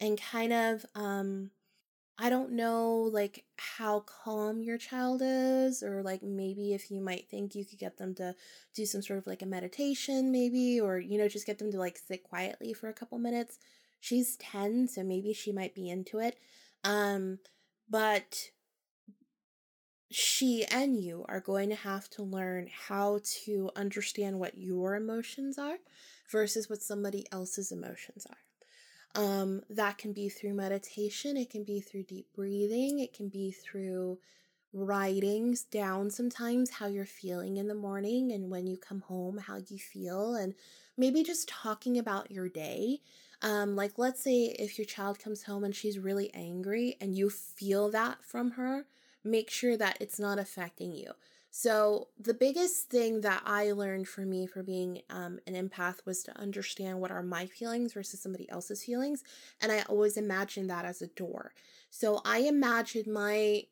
and 0.00 0.20
kind 0.20 0.52
of 0.52 0.84
um 0.94 1.50
I 2.18 2.28
don't 2.28 2.52
know 2.52 3.08
like 3.12 3.44
how 3.56 4.00
calm 4.00 4.62
your 4.62 4.78
child 4.78 5.22
is 5.24 5.82
or 5.82 6.02
like 6.02 6.22
maybe 6.22 6.74
if 6.74 6.90
you 6.90 7.00
might 7.00 7.28
think 7.28 7.54
you 7.54 7.64
could 7.64 7.78
get 7.78 7.98
them 7.98 8.14
to 8.16 8.34
do 8.74 8.86
some 8.86 9.02
sort 9.02 9.18
of 9.18 9.26
like 9.26 9.42
a 9.42 9.46
meditation 9.46 10.30
maybe 10.30 10.80
or 10.80 10.98
you 10.98 11.18
know 11.18 11.28
just 11.28 11.46
get 11.46 11.58
them 11.58 11.72
to 11.72 11.78
like 11.78 11.98
sit 11.98 12.22
quietly 12.22 12.72
for 12.72 12.88
a 12.88 12.94
couple 12.94 13.18
minutes. 13.18 13.58
She's 14.00 14.36
10 14.36 14.88
so 14.88 15.02
maybe 15.02 15.32
she 15.32 15.52
might 15.52 15.74
be 15.74 15.88
into 15.88 16.18
it. 16.18 16.38
Um 16.84 17.38
but 17.88 18.50
she 20.14 20.64
and 20.66 21.00
you 21.00 21.24
are 21.28 21.40
going 21.40 21.68
to 21.70 21.74
have 21.74 22.08
to 22.10 22.22
learn 22.22 22.68
how 22.88 23.20
to 23.44 23.70
understand 23.76 24.38
what 24.38 24.56
your 24.56 24.94
emotions 24.94 25.58
are 25.58 25.78
versus 26.30 26.68
what 26.68 26.82
somebody 26.82 27.26
else's 27.32 27.72
emotions 27.72 28.26
are. 28.28 29.22
Um, 29.22 29.62
that 29.68 29.98
can 29.98 30.12
be 30.12 30.28
through 30.28 30.54
meditation, 30.54 31.36
it 31.36 31.50
can 31.50 31.64
be 31.64 31.80
through 31.80 32.04
deep 32.04 32.28
breathing, 32.34 32.98
it 32.98 33.12
can 33.12 33.28
be 33.28 33.50
through 33.50 34.18
writing 34.72 35.54
down 35.70 36.10
sometimes 36.10 36.70
how 36.70 36.86
you're 36.86 37.04
feeling 37.04 37.58
in 37.58 37.68
the 37.68 37.74
morning 37.74 38.32
and 38.32 38.50
when 38.50 38.66
you 38.66 38.78
come 38.78 39.02
home, 39.02 39.36
how 39.36 39.58
you 39.68 39.78
feel, 39.78 40.34
and 40.34 40.54
maybe 40.96 41.22
just 41.22 41.48
talking 41.48 41.98
about 41.98 42.30
your 42.30 42.48
day. 42.48 43.00
Um, 43.42 43.76
like, 43.76 43.98
let's 43.98 44.22
say 44.22 44.54
if 44.58 44.78
your 44.78 44.86
child 44.86 45.18
comes 45.18 45.42
home 45.42 45.64
and 45.64 45.74
she's 45.74 45.98
really 45.98 46.32
angry 46.32 46.96
and 47.00 47.14
you 47.14 47.28
feel 47.28 47.90
that 47.90 48.24
from 48.24 48.52
her, 48.52 48.86
make 49.24 49.50
sure 49.50 49.76
that 49.76 49.98
it's 50.00 50.18
not 50.18 50.38
affecting 50.38 50.94
you. 50.94 51.12
So, 51.54 52.08
the 52.18 52.32
biggest 52.32 52.88
thing 52.88 53.20
that 53.20 53.42
I 53.44 53.72
learned 53.72 54.08
for 54.08 54.22
me 54.22 54.46
for 54.46 54.62
being 54.62 55.02
um, 55.10 55.38
an 55.46 55.54
empath 55.54 55.96
was 56.06 56.22
to 56.22 56.38
understand 56.38 56.98
what 56.98 57.10
are 57.10 57.22
my 57.22 57.44
feelings 57.44 57.92
versus 57.92 58.22
somebody 58.22 58.48
else's 58.48 58.84
feelings. 58.84 59.22
And 59.60 59.70
I 59.70 59.82
always 59.82 60.16
imagined 60.16 60.70
that 60.70 60.86
as 60.86 61.02
a 61.02 61.08
door. 61.08 61.52
So, 61.90 62.22
I 62.24 62.38
imagine 62.38 63.12
my 63.12 63.64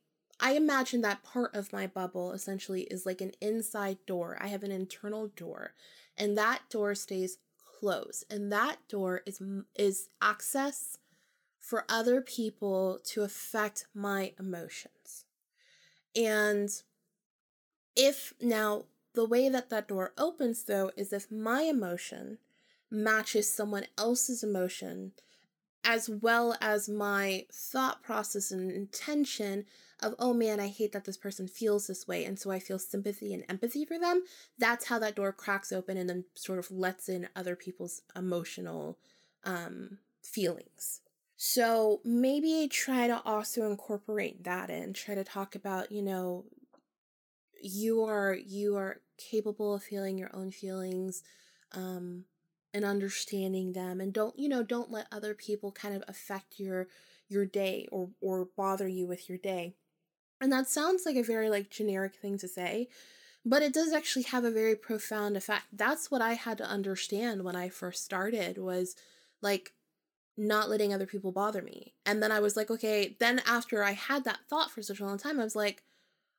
I 0.43 0.53
imagine 0.53 1.03
that 1.03 1.23
part 1.23 1.55
of 1.55 1.73
my 1.73 1.87
bubble 1.87 2.33
essentially 2.33 2.83
is 2.83 3.05
like 3.05 3.21
an 3.21 3.33
inside 3.41 3.99
door. 4.07 4.39
I 4.41 4.49
have 4.49 4.63
an 4.63 4.73
internal 4.73 5.29
door, 5.29 5.73
and 6.19 6.37
that 6.37 6.61
door 6.71 6.95
stays 6.95 7.39
closed. 7.81 8.25
And 8.31 8.53
that 8.53 8.77
door 8.89 9.23
is 9.25 9.41
is 9.75 10.09
access 10.21 10.99
for 11.59 11.85
other 11.89 12.21
people 12.21 13.01
to 13.05 13.23
affect 13.23 13.87
my 13.95 14.33
emotions. 14.39 15.00
And 16.17 16.71
if 17.97 18.33
now 18.41 18.85
the 19.15 19.25
way 19.25 19.49
that 19.49 19.71
that 19.71 19.89
door 19.89 20.13
opens 20.17 20.65
though 20.65 20.91
is 20.97 21.13
if 21.13 21.31
my 21.31 21.63
emotion 21.63 22.39
matches 22.91 23.53
someone 23.53 23.87
else's 23.99 24.43
emotion 24.43 25.13
as 25.85 26.09
well 26.09 26.57
as 26.61 26.89
my 26.89 27.47
thought 27.53 28.03
process 28.03 28.51
and 28.51 28.71
intention 28.71 29.65
of 30.03 30.15
oh 30.19 30.35
man 30.35 30.61
i 30.61 30.69
hate 30.69 30.93
that 30.93 31.05
this 31.05 31.17
person 31.17 31.47
feels 31.47 31.87
this 31.87 32.07
way 32.07 32.25
and 32.25 32.39
so 32.39 32.51
i 32.51 32.59
feel 32.59 32.79
sympathy 32.79 33.33
and 33.33 33.45
empathy 33.49 33.85
for 33.85 33.99
them 33.99 34.23
that's 34.59 34.87
how 34.87 34.99
that 34.99 35.15
door 35.15 35.33
cracks 35.33 35.73
open 35.73 35.97
and 35.97 36.09
then 36.09 36.25
sort 36.35 36.59
of 36.59 36.71
lets 36.71 37.09
in 37.09 37.29
other 37.37 37.57
people's 37.57 38.03
emotional 38.17 38.99
um, 39.45 39.99
feelings 40.23 41.01
so 41.43 42.03
maybe 42.05 42.69
try 42.69 43.07
to 43.07 43.23
also 43.25 43.71
incorporate 43.71 44.45
that 44.45 44.69
in. 44.69 44.93
Try 44.93 45.15
to 45.15 45.25
talk 45.25 45.55
about, 45.55 45.91
you 45.91 46.03
know, 46.03 46.45
you 47.63 48.03
are 48.05 48.35
you 48.35 48.77
are 48.77 49.01
capable 49.19 49.75
of 49.75 49.83
feeling 49.83 50.17
your 50.17 50.35
own 50.35 50.51
feelings 50.51 51.23
um 51.73 52.25
and 52.73 52.85
understanding 52.85 53.73
them 53.73 54.01
and 54.01 54.13
don't, 54.13 54.39
you 54.39 54.49
know, 54.49 54.63
don't 54.63 54.93
let 54.93 55.09
other 55.11 55.35
people 55.35 55.73
kind 55.73 55.95
of 55.97 56.05
affect 56.07 56.61
your 56.61 56.87
your 57.29 57.45
day 57.45 57.87
or 57.91 58.11
or 58.21 58.49
bother 58.57 58.87
you 58.89 59.07
with 59.07 59.29
your 59.29 59.39
day. 59.39 59.75
And 60.41 60.53
that 60.53 60.69
sounds 60.69 61.05
like 61.07 61.17
a 61.17 61.23
very 61.23 61.51
like 61.51 61.71
generic 61.71 62.17
thing 62.17 62.39
to 62.39 62.49
say, 62.49 62.89
but 63.45 63.63
it 63.63 63.73
does 63.75 63.93
actually 63.93 64.25
have 64.25 64.45
a 64.45 64.51
very 64.51 64.77
profound 64.77 65.37
effect. 65.37 65.67
That's 65.73 66.11
what 66.11 66.23
I 66.23 66.35
had 66.35 66.59
to 66.59 66.65
understand 66.65 67.45
when 67.45 67.57
I 67.57 67.69
first 67.71 68.05
started 68.05 68.59
was 68.59 68.97
like 69.43 69.73
not 70.41 70.71
letting 70.71 70.93
other 70.93 71.07
people 71.07 71.33
bother 71.33 71.63
me. 71.63 71.95
And 72.07 72.23
then 72.23 72.33
I 72.33 72.41
was 72.41 72.57
like, 72.57 72.71
okay, 72.71 73.17
then 73.21 73.43
after 73.47 73.85
I 73.85 73.93
had 73.93 74.25
that 74.25 74.41
thought 74.49 74.71
for 74.71 74.83
such 74.83 75.01
a 75.01 75.05
long 75.05 75.19
time, 75.19 75.39
I 75.39 75.45
was 75.45 75.55
like, 75.55 75.83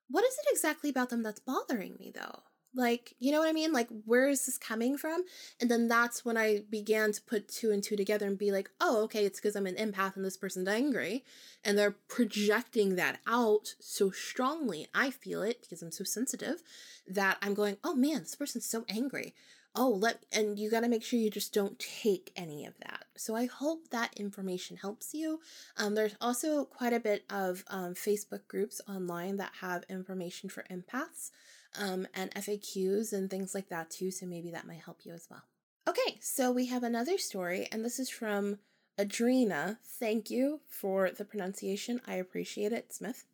what 0.09 0.25
is 0.25 0.33
it 0.33 0.51
exactly 0.51 0.89
about 0.89 1.09
them 1.09 1.23
that's 1.23 1.39
bothering 1.39 1.95
me 1.99 2.11
though? 2.13 2.39
Like, 2.73 3.15
you 3.19 3.31
know 3.31 3.39
what 3.39 3.49
I 3.49 3.53
mean? 3.53 3.73
Like, 3.73 3.89
where 4.05 4.29
is 4.29 4.45
this 4.45 4.57
coming 4.57 4.97
from? 4.97 5.23
And 5.59 5.69
then 5.69 5.89
that's 5.89 6.23
when 6.23 6.37
I 6.37 6.61
began 6.69 7.11
to 7.11 7.21
put 7.21 7.49
two 7.49 7.69
and 7.69 7.83
two 7.83 7.97
together 7.97 8.25
and 8.25 8.37
be 8.37 8.51
like, 8.51 8.69
oh, 8.79 9.03
okay, 9.03 9.25
it's 9.25 9.39
because 9.39 9.57
I'm 9.57 9.67
an 9.67 9.75
empath 9.75 10.15
and 10.15 10.23
this 10.23 10.37
person's 10.37 10.69
angry. 10.69 11.25
And 11.65 11.77
they're 11.77 11.97
projecting 12.07 12.95
that 12.95 13.19
out 13.27 13.75
so 13.81 14.09
strongly. 14.09 14.87
I 14.95 15.11
feel 15.11 15.43
it 15.43 15.61
because 15.61 15.81
I'm 15.81 15.91
so 15.91 16.05
sensitive 16.05 16.63
that 17.07 17.37
I'm 17.41 17.53
going, 17.53 17.75
oh 17.83 17.93
man, 17.93 18.21
this 18.21 18.35
person's 18.35 18.65
so 18.65 18.85
angry 18.87 19.35
oh 19.75 19.89
let 19.89 20.25
and 20.31 20.59
you 20.59 20.69
got 20.69 20.81
to 20.81 20.89
make 20.89 21.03
sure 21.03 21.19
you 21.19 21.29
just 21.29 21.53
don't 21.53 21.79
take 21.79 22.31
any 22.35 22.65
of 22.65 22.73
that. 22.79 23.05
So 23.15 23.35
i 23.35 23.45
hope 23.45 23.89
that 23.89 24.13
information 24.17 24.77
helps 24.77 25.13
you. 25.13 25.39
Um, 25.77 25.95
there's 25.95 26.15
also 26.19 26.65
quite 26.65 26.93
a 26.93 26.99
bit 26.99 27.23
of 27.29 27.63
um, 27.67 27.93
facebook 27.93 28.47
groups 28.47 28.81
online 28.87 29.37
that 29.37 29.51
have 29.61 29.83
information 29.89 30.49
for 30.49 30.65
empaths 30.71 31.31
um, 31.79 32.07
and 32.13 32.31
faqs 32.31 33.13
and 33.13 33.29
things 33.29 33.55
like 33.55 33.69
that 33.69 33.89
too 33.89 34.11
so 34.11 34.25
maybe 34.25 34.51
that 34.51 34.67
might 34.67 34.81
help 34.85 34.99
you 35.03 35.13
as 35.13 35.27
well. 35.29 35.43
Okay 35.87 36.17
so 36.21 36.51
we 36.51 36.67
have 36.67 36.83
another 36.83 37.17
story 37.17 37.67
and 37.71 37.83
this 37.83 37.99
is 37.99 38.09
from 38.09 38.59
adrena. 38.99 39.77
Thank 39.85 40.29
you 40.29 40.61
for 40.67 41.11
the 41.11 41.25
pronunciation. 41.25 42.01
I 42.05 42.15
appreciate 42.15 42.71
it 42.71 42.93
smith 42.93 43.25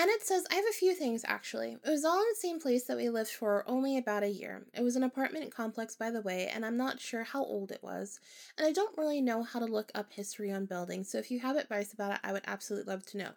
And 0.00 0.08
it 0.08 0.26
says, 0.26 0.46
I 0.50 0.54
have 0.54 0.64
a 0.64 0.72
few 0.72 0.94
things 0.94 1.26
actually. 1.28 1.72
It 1.72 1.90
was 1.90 2.06
all 2.06 2.22
in 2.22 2.26
the 2.30 2.40
same 2.40 2.58
place 2.58 2.84
that 2.84 2.96
we 2.96 3.10
lived 3.10 3.32
for 3.32 3.68
only 3.68 3.98
about 3.98 4.22
a 4.22 4.30
year. 4.30 4.62
It 4.72 4.82
was 4.82 4.96
an 4.96 5.02
apartment 5.02 5.54
complex, 5.54 5.94
by 5.94 6.10
the 6.10 6.22
way, 6.22 6.50
and 6.54 6.64
I'm 6.64 6.78
not 6.78 7.00
sure 7.00 7.22
how 7.22 7.44
old 7.44 7.70
it 7.70 7.82
was. 7.82 8.18
And 8.56 8.66
I 8.66 8.72
don't 8.72 8.96
really 8.96 9.20
know 9.20 9.42
how 9.42 9.60
to 9.60 9.66
look 9.66 9.92
up 9.94 10.10
history 10.10 10.50
on 10.50 10.64
buildings, 10.64 11.10
so 11.10 11.18
if 11.18 11.30
you 11.30 11.38
have 11.40 11.56
advice 11.56 11.92
about 11.92 12.12
it, 12.12 12.20
I 12.24 12.32
would 12.32 12.44
absolutely 12.46 12.90
love 12.90 13.04
to 13.06 13.18
know. 13.18 13.28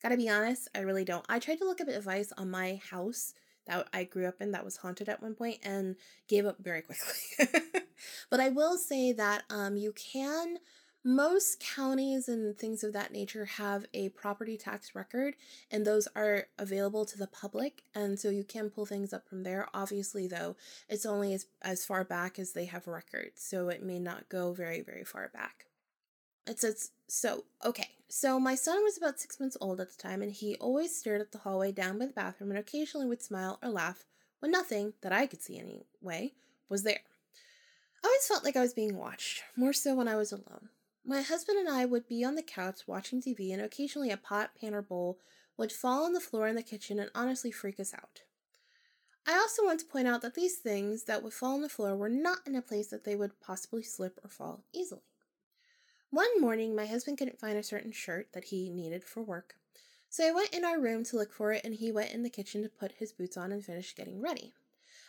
Gotta 0.00 0.16
be 0.16 0.28
honest, 0.28 0.68
I 0.76 0.82
really 0.82 1.04
don't. 1.04 1.26
I 1.28 1.40
tried 1.40 1.58
to 1.58 1.64
look 1.64 1.80
up 1.80 1.88
advice 1.88 2.32
on 2.38 2.52
my 2.52 2.80
house 2.88 3.34
that 3.66 3.88
I 3.92 4.04
grew 4.04 4.28
up 4.28 4.40
in 4.40 4.52
that 4.52 4.64
was 4.64 4.76
haunted 4.76 5.08
at 5.08 5.22
one 5.22 5.34
point 5.34 5.58
and 5.64 5.96
gave 6.28 6.46
up 6.46 6.58
very 6.60 6.82
quickly. 6.82 7.48
but 8.30 8.38
I 8.38 8.48
will 8.50 8.76
say 8.76 9.12
that 9.12 9.42
um, 9.50 9.76
you 9.76 9.92
can 9.92 10.58
most 11.04 11.60
counties 11.60 12.28
and 12.28 12.56
things 12.56 12.84
of 12.84 12.92
that 12.92 13.12
nature 13.12 13.44
have 13.44 13.86
a 13.92 14.10
property 14.10 14.56
tax 14.56 14.94
record, 14.94 15.34
and 15.70 15.84
those 15.84 16.06
are 16.14 16.46
available 16.58 17.04
to 17.06 17.18
the 17.18 17.26
public, 17.26 17.82
and 17.94 18.18
so 18.18 18.30
you 18.30 18.44
can 18.44 18.70
pull 18.70 18.86
things 18.86 19.12
up 19.12 19.28
from 19.28 19.42
there. 19.42 19.68
Obviously, 19.74 20.26
though, 20.28 20.56
it's 20.88 21.06
only 21.06 21.34
as, 21.34 21.46
as 21.62 21.84
far 21.84 22.04
back 22.04 22.38
as 22.38 22.52
they 22.52 22.66
have 22.66 22.86
records, 22.86 23.42
so 23.42 23.68
it 23.68 23.82
may 23.82 23.98
not 23.98 24.28
go 24.28 24.52
very, 24.52 24.80
very 24.80 25.04
far 25.04 25.30
back. 25.34 25.66
It 26.46 26.60
says, 26.60 26.90
so, 27.08 27.44
okay, 27.64 27.88
so 28.08 28.38
my 28.38 28.54
son 28.54 28.82
was 28.82 28.96
about 28.96 29.20
six 29.20 29.40
months 29.40 29.56
old 29.60 29.80
at 29.80 29.90
the 29.90 30.02
time, 30.02 30.22
and 30.22 30.32
he 30.32 30.56
always 30.56 30.96
stared 30.96 31.20
at 31.20 31.32
the 31.32 31.38
hallway 31.38 31.72
down 31.72 31.98
by 31.98 32.06
the 32.06 32.12
bathroom 32.12 32.50
and 32.50 32.58
occasionally 32.58 33.06
would 33.06 33.22
smile 33.22 33.58
or 33.62 33.70
laugh 33.70 34.04
when 34.40 34.50
nothing, 34.50 34.94
that 35.02 35.12
I 35.12 35.26
could 35.26 35.40
see 35.40 35.58
anyway, 35.58 36.32
was 36.68 36.82
there. 36.82 37.00
I 38.02 38.08
always 38.08 38.26
felt 38.26 38.44
like 38.44 38.56
I 38.56 38.60
was 38.60 38.74
being 38.74 38.96
watched, 38.96 39.44
more 39.56 39.72
so 39.72 39.94
when 39.94 40.08
I 40.08 40.16
was 40.16 40.32
alone. 40.32 40.68
My 41.04 41.20
husband 41.20 41.58
and 41.58 41.68
I 41.68 41.84
would 41.84 42.06
be 42.06 42.22
on 42.22 42.36
the 42.36 42.42
couch 42.42 42.86
watching 42.86 43.20
TV, 43.20 43.52
and 43.52 43.60
occasionally 43.60 44.10
a 44.10 44.16
pot, 44.16 44.52
pan, 44.60 44.72
or 44.72 44.82
bowl 44.82 45.18
would 45.56 45.72
fall 45.72 46.04
on 46.04 46.12
the 46.12 46.20
floor 46.20 46.46
in 46.46 46.54
the 46.54 46.62
kitchen 46.62 47.00
and 47.00 47.10
honestly 47.12 47.50
freak 47.50 47.80
us 47.80 47.92
out. 47.92 48.22
I 49.26 49.34
also 49.34 49.64
want 49.64 49.80
to 49.80 49.86
point 49.86 50.06
out 50.06 50.22
that 50.22 50.34
these 50.34 50.58
things 50.58 51.04
that 51.04 51.22
would 51.22 51.32
fall 51.32 51.54
on 51.54 51.62
the 51.62 51.68
floor 51.68 51.96
were 51.96 52.08
not 52.08 52.38
in 52.46 52.54
a 52.54 52.62
place 52.62 52.88
that 52.88 53.04
they 53.04 53.16
would 53.16 53.40
possibly 53.40 53.82
slip 53.82 54.20
or 54.24 54.28
fall 54.28 54.64
easily. 54.72 55.02
One 56.10 56.40
morning, 56.40 56.74
my 56.74 56.86
husband 56.86 57.18
couldn't 57.18 57.40
find 57.40 57.56
a 57.58 57.62
certain 57.62 57.92
shirt 57.92 58.28
that 58.32 58.44
he 58.44 58.70
needed 58.70 59.02
for 59.02 59.22
work, 59.22 59.56
so 60.08 60.26
I 60.26 60.32
went 60.32 60.54
in 60.54 60.64
our 60.64 60.78
room 60.78 61.04
to 61.04 61.16
look 61.16 61.32
for 61.32 61.52
it, 61.52 61.64
and 61.64 61.74
he 61.74 61.90
went 61.90 62.12
in 62.12 62.22
the 62.22 62.30
kitchen 62.30 62.62
to 62.62 62.68
put 62.68 62.92
his 62.92 63.12
boots 63.12 63.36
on 63.36 63.50
and 63.50 63.64
finish 63.64 63.94
getting 63.94 64.20
ready. 64.20 64.52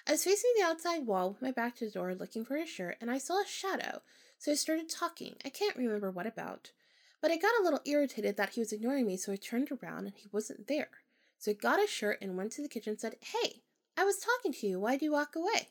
I 0.08 0.12
was 0.12 0.24
facing 0.24 0.52
the 0.58 0.66
outside 0.66 1.06
wall 1.06 1.30
with 1.30 1.42
my 1.42 1.52
back 1.52 1.76
to 1.78 1.86
the 1.86 1.92
door 1.92 2.16
looking 2.16 2.46
for 2.46 2.58
his 2.58 2.70
shirt, 2.70 2.98
and 3.00 3.12
I 3.12 3.20
saw 3.20 3.42
a 3.42 3.46
shadow 3.48 4.02
so 4.44 4.52
I 4.52 4.56
started 4.56 4.90
talking. 4.90 5.36
I 5.46 5.48
can't 5.50 5.78
remember 5.78 6.12
what 6.12 6.28
about. 6.28 6.72
But 7.22 7.32
I 7.32 7.38
got 7.38 7.58
a 7.62 7.64
little 7.64 7.80
irritated 7.86 8.36
that 8.36 8.50
he 8.50 8.60
was 8.60 8.74
ignoring 8.74 9.08
me, 9.08 9.16
so 9.16 9.32
I 9.32 9.38
turned 9.38 9.70
around 9.72 10.06
and 10.06 10.16
he 10.18 10.28
wasn't 10.34 10.68
there. 10.68 10.90
So 11.38 11.52
I 11.52 11.54
got 11.54 11.80
his 11.80 11.90
shirt 11.90 12.18
and 12.22 12.36
went 12.36 12.52
to 12.54 12.62
the 12.62 12.68
kitchen 12.68 12.92
and 12.92 13.00
said, 13.00 13.16
Hey, 13.22 13.62
I 13.96 14.04
was 14.04 14.18
talking 14.18 14.52
to 14.52 14.68
you. 14.68 14.82
Why'd 14.82 15.02
you 15.02 15.14
walk 15.14 15.38
away? 15.38 15.70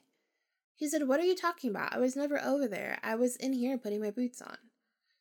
He 0.74 0.88
said, 0.88 1.06
What 1.06 1.20
are 1.20 1.24
you 1.24 1.36
talking 1.36 1.68
about? 1.68 1.92
I 1.92 1.98
was 1.98 2.16
never 2.16 2.40
over 2.40 2.66
there. 2.66 2.98
I 3.02 3.14
was 3.14 3.36
in 3.36 3.52
here 3.52 3.76
putting 3.76 4.00
my 4.00 4.10
boots 4.10 4.40
on. 4.40 4.56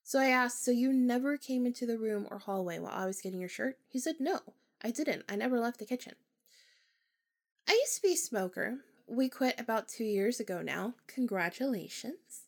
So 0.02 0.18
I 0.18 0.28
asked, 0.28 0.64
So 0.64 0.72
you 0.72 0.94
never 0.94 1.36
came 1.36 1.66
into 1.66 1.86
the 1.86 2.00
room 2.00 2.30
or 2.32 2.40
hallway 2.40 2.80
while 2.80 2.96
I 2.96 3.06
was 3.06 3.20
getting 3.20 3.42
your 3.42 3.50
shirt? 3.50 3.80
He 3.90 4.00
said, 4.00 4.16
No, 4.22 4.40
I 4.82 4.92
didn't. 4.92 5.26
I 5.28 5.36
never 5.36 5.60
left 5.60 5.80
the 5.80 5.86
kitchen. 5.86 6.14
I 7.68 7.74
used 7.74 7.98
to 7.98 8.02
be 8.02 8.14
a 8.14 8.16
smoker. 8.16 8.78
We 9.08 9.28
quit 9.28 9.60
about 9.60 9.90
two 9.90 10.06
years 10.06 10.40
ago 10.40 10.62
now. 10.62 10.94
Congratulations 11.08 12.41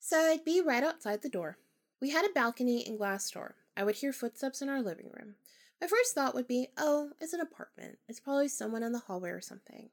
so 0.00 0.18
I'd 0.18 0.44
be 0.44 0.60
right 0.60 0.82
outside 0.82 1.22
the 1.22 1.28
door. 1.28 1.58
We 2.00 2.10
had 2.10 2.24
a 2.24 2.32
balcony 2.32 2.84
and 2.86 2.98
glass 2.98 3.30
door. 3.30 3.56
I 3.76 3.84
would 3.84 3.96
hear 3.96 4.12
footsteps 4.12 4.62
in 4.62 4.68
our 4.68 4.82
living 4.82 5.10
room. 5.12 5.34
My 5.80 5.86
first 5.86 6.14
thought 6.14 6.34
would 6.34 6.48
be, 6.48 6.68
oh, 6.76 7.10
it's 7.20 7.32
an 7.32 7.40
apartment. 7.40 7.98
It's 8.08 8.20
probably 8.20 8.48
someone 8.48 8.82
in 8.82 8.92
the 8.92 8.98
hallway 8.98 9.30
or 9.30 9.40
something. 9.40 9.90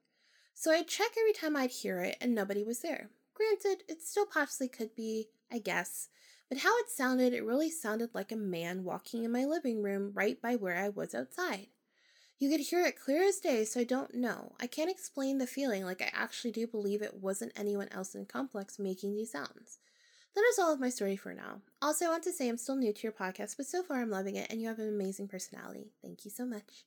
So 0.54 0.70
I'd 0.70 0.88
check 0.88 1.12
every 1.18 1.32
time 1.32 1.56
I'd 1.56 1.70
hear 1.70 2.00
it, 2.00 2.16
and 2.20 2.34
nobody 2.34 2.64
was 2.64 2.80
there. 2.80 3.10
Granted, 3.34 3.84
it 3.88 4.02
still 4.02 4.26
possibly 4.26 4.68
could 4.68 4.94
be, 4.94 5.28
I 5.52 5.58
guess, 5.58 6.08
but 6.48 6.58
how 6.58 6.76
it 6.78 6.88
sounded, 6.88 7.34
it 7.34 7.44
really 7.44 7.70
sounded 7.70 8.10
like 8.14 8.32
a 8.32 8.36
man 8.36 8.84
walking 8.84 9.24
in 9.24 9.32
my 9.32 9.44
living 9.44 9.82
room 9.82 10.12
right 10.14 10.40
by 10.40 10.56
where 10.56 10.76
I 10.76 10.88
was 10.88 11.14
outside. 11.14 11.66
You 12.38 12.50
could 12.50 12.60
hear 12.60 12.84
it 12.84 13.00
clear 13.00 13.22
as 13.22 13.38
day, 13.38 13.64
so 13.64 13.80
I 13.80 13.84
don't 13.84 14.14
know. 14.14 14.52
I 14.60 14.66
can't 14.66 14.90
explain 14.90 15.38
the 15.38 15.46
feeling, 15.46 15.84
like 15.84 16.02
I 16.02 16.10
actually 16.12 16.52
do 16.52 16.66
believe 16.66 17.02
it 17.02 17.20
wasn't 17.20 17.52
anyone 17.56 17.88
else 17.90 18.14
in 18.14 18.26
complex 18.26 18.78
making 18.78 19.14
these 19.14 19.32
sounds. 19.32 19.78
That 20.36 20.44
is 20.52 20.58
all 20.58 20.70
of 20.70 20.80
my 20.80 20.90
story 20.90 21.16
for 21.16 21.32
now. 21.32 21.62
Also, 21.80 22.04
I 22.04 22.10
want 22.10 22.22
to 22.24 22.32
say 22.32 22.50
I'm 22.50 22.58
still 22.58 22.76
new 22.76 22.92
to 22.92 23.02
your 23.02 23.12
podcast, 23.12 23.56
but 23.56 23.64
so 23.64 23.82
far 23.82 24.02
I'm 24.02 24.10
loving 24.10 24.36
it 24.36 24.48
and 24.50 24.60
you 24.60 24.68
have 24.68 24.78
an 24.78 24.88
amazing 24.88 25.28
personality. 25.28 25.92
Thank 26.02 26.26
you 26.26 26.30
so 26.30 26.44
much. 26.44 26.84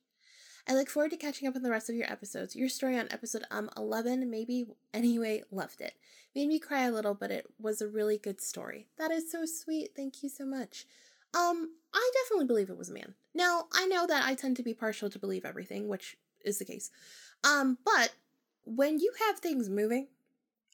I 0.68 0.74
look 0.74 0.88
forward 0.88 1.10
to 1.10 1.16
catching 1.16 1.48
up 1.48 1.56
on 1.56 1.62
the 1.62 1.70
rest 1.70 1.90
of 1.90 1.96
your 1.96 2.10
episodes. 2.10 2.54
Your 2.54 2.68
story 2.68 2.96
on 2.96 3.08
episode 3.10 3.42
um 3.50 3.68
11, 3.76 4.30
maybe 4.30 4.66
anyway, 4.94 5.42
loved 5.50 5.80
it. 5.80 5.94
Made 6.32 6.46
me 6.46 6.60
cry 6.60 6.84
a 6.84 6.92
little, 6.92 7.14
but 7.14 7.32
it 7.32 7.46
was 7.58 7.80
a 7.80 7.88
really 7.88 8.18
good 8.18 8.40
story. 8.40 8.86
That 8.98 9.10
is 9.10 9.32
so 9.32 9.44
sweet. 9.46 9.90
Thank 9.96 10.22
you 10.22 10.28
so 10.28 10.46
much. 10.46 10.86
Um, 11.34 11.70
I 11.92 12.10
definitely 12.22 12.46
believe 12.46 12.70
it 12.70 12.78
was 12.78 12.90
a 12.90 12.94
man. 12.94 13.14
Now, 13.34 13.64
I 13.72 13.86
know 13.86 14.06
that 14.06 14.24
I 14.24 14.36
tend 14.36 14.56
to 14.58 14.62
be 14.62 14.74
partial 14.74 15.10
to 15.10 15.18
believe 15.18 15.44
everything, 15.44 15.88
which 15.88 16.16
is 16.44 16.60
the 16.60 16.64
case. 16.64 16.92
Um, 17.42 17.78
but 17.84 18.12
when 18.64 19.00
you 19.00 19.12
have 19.26 19.40
things 19.40 19.68
moving, 19.68 20.06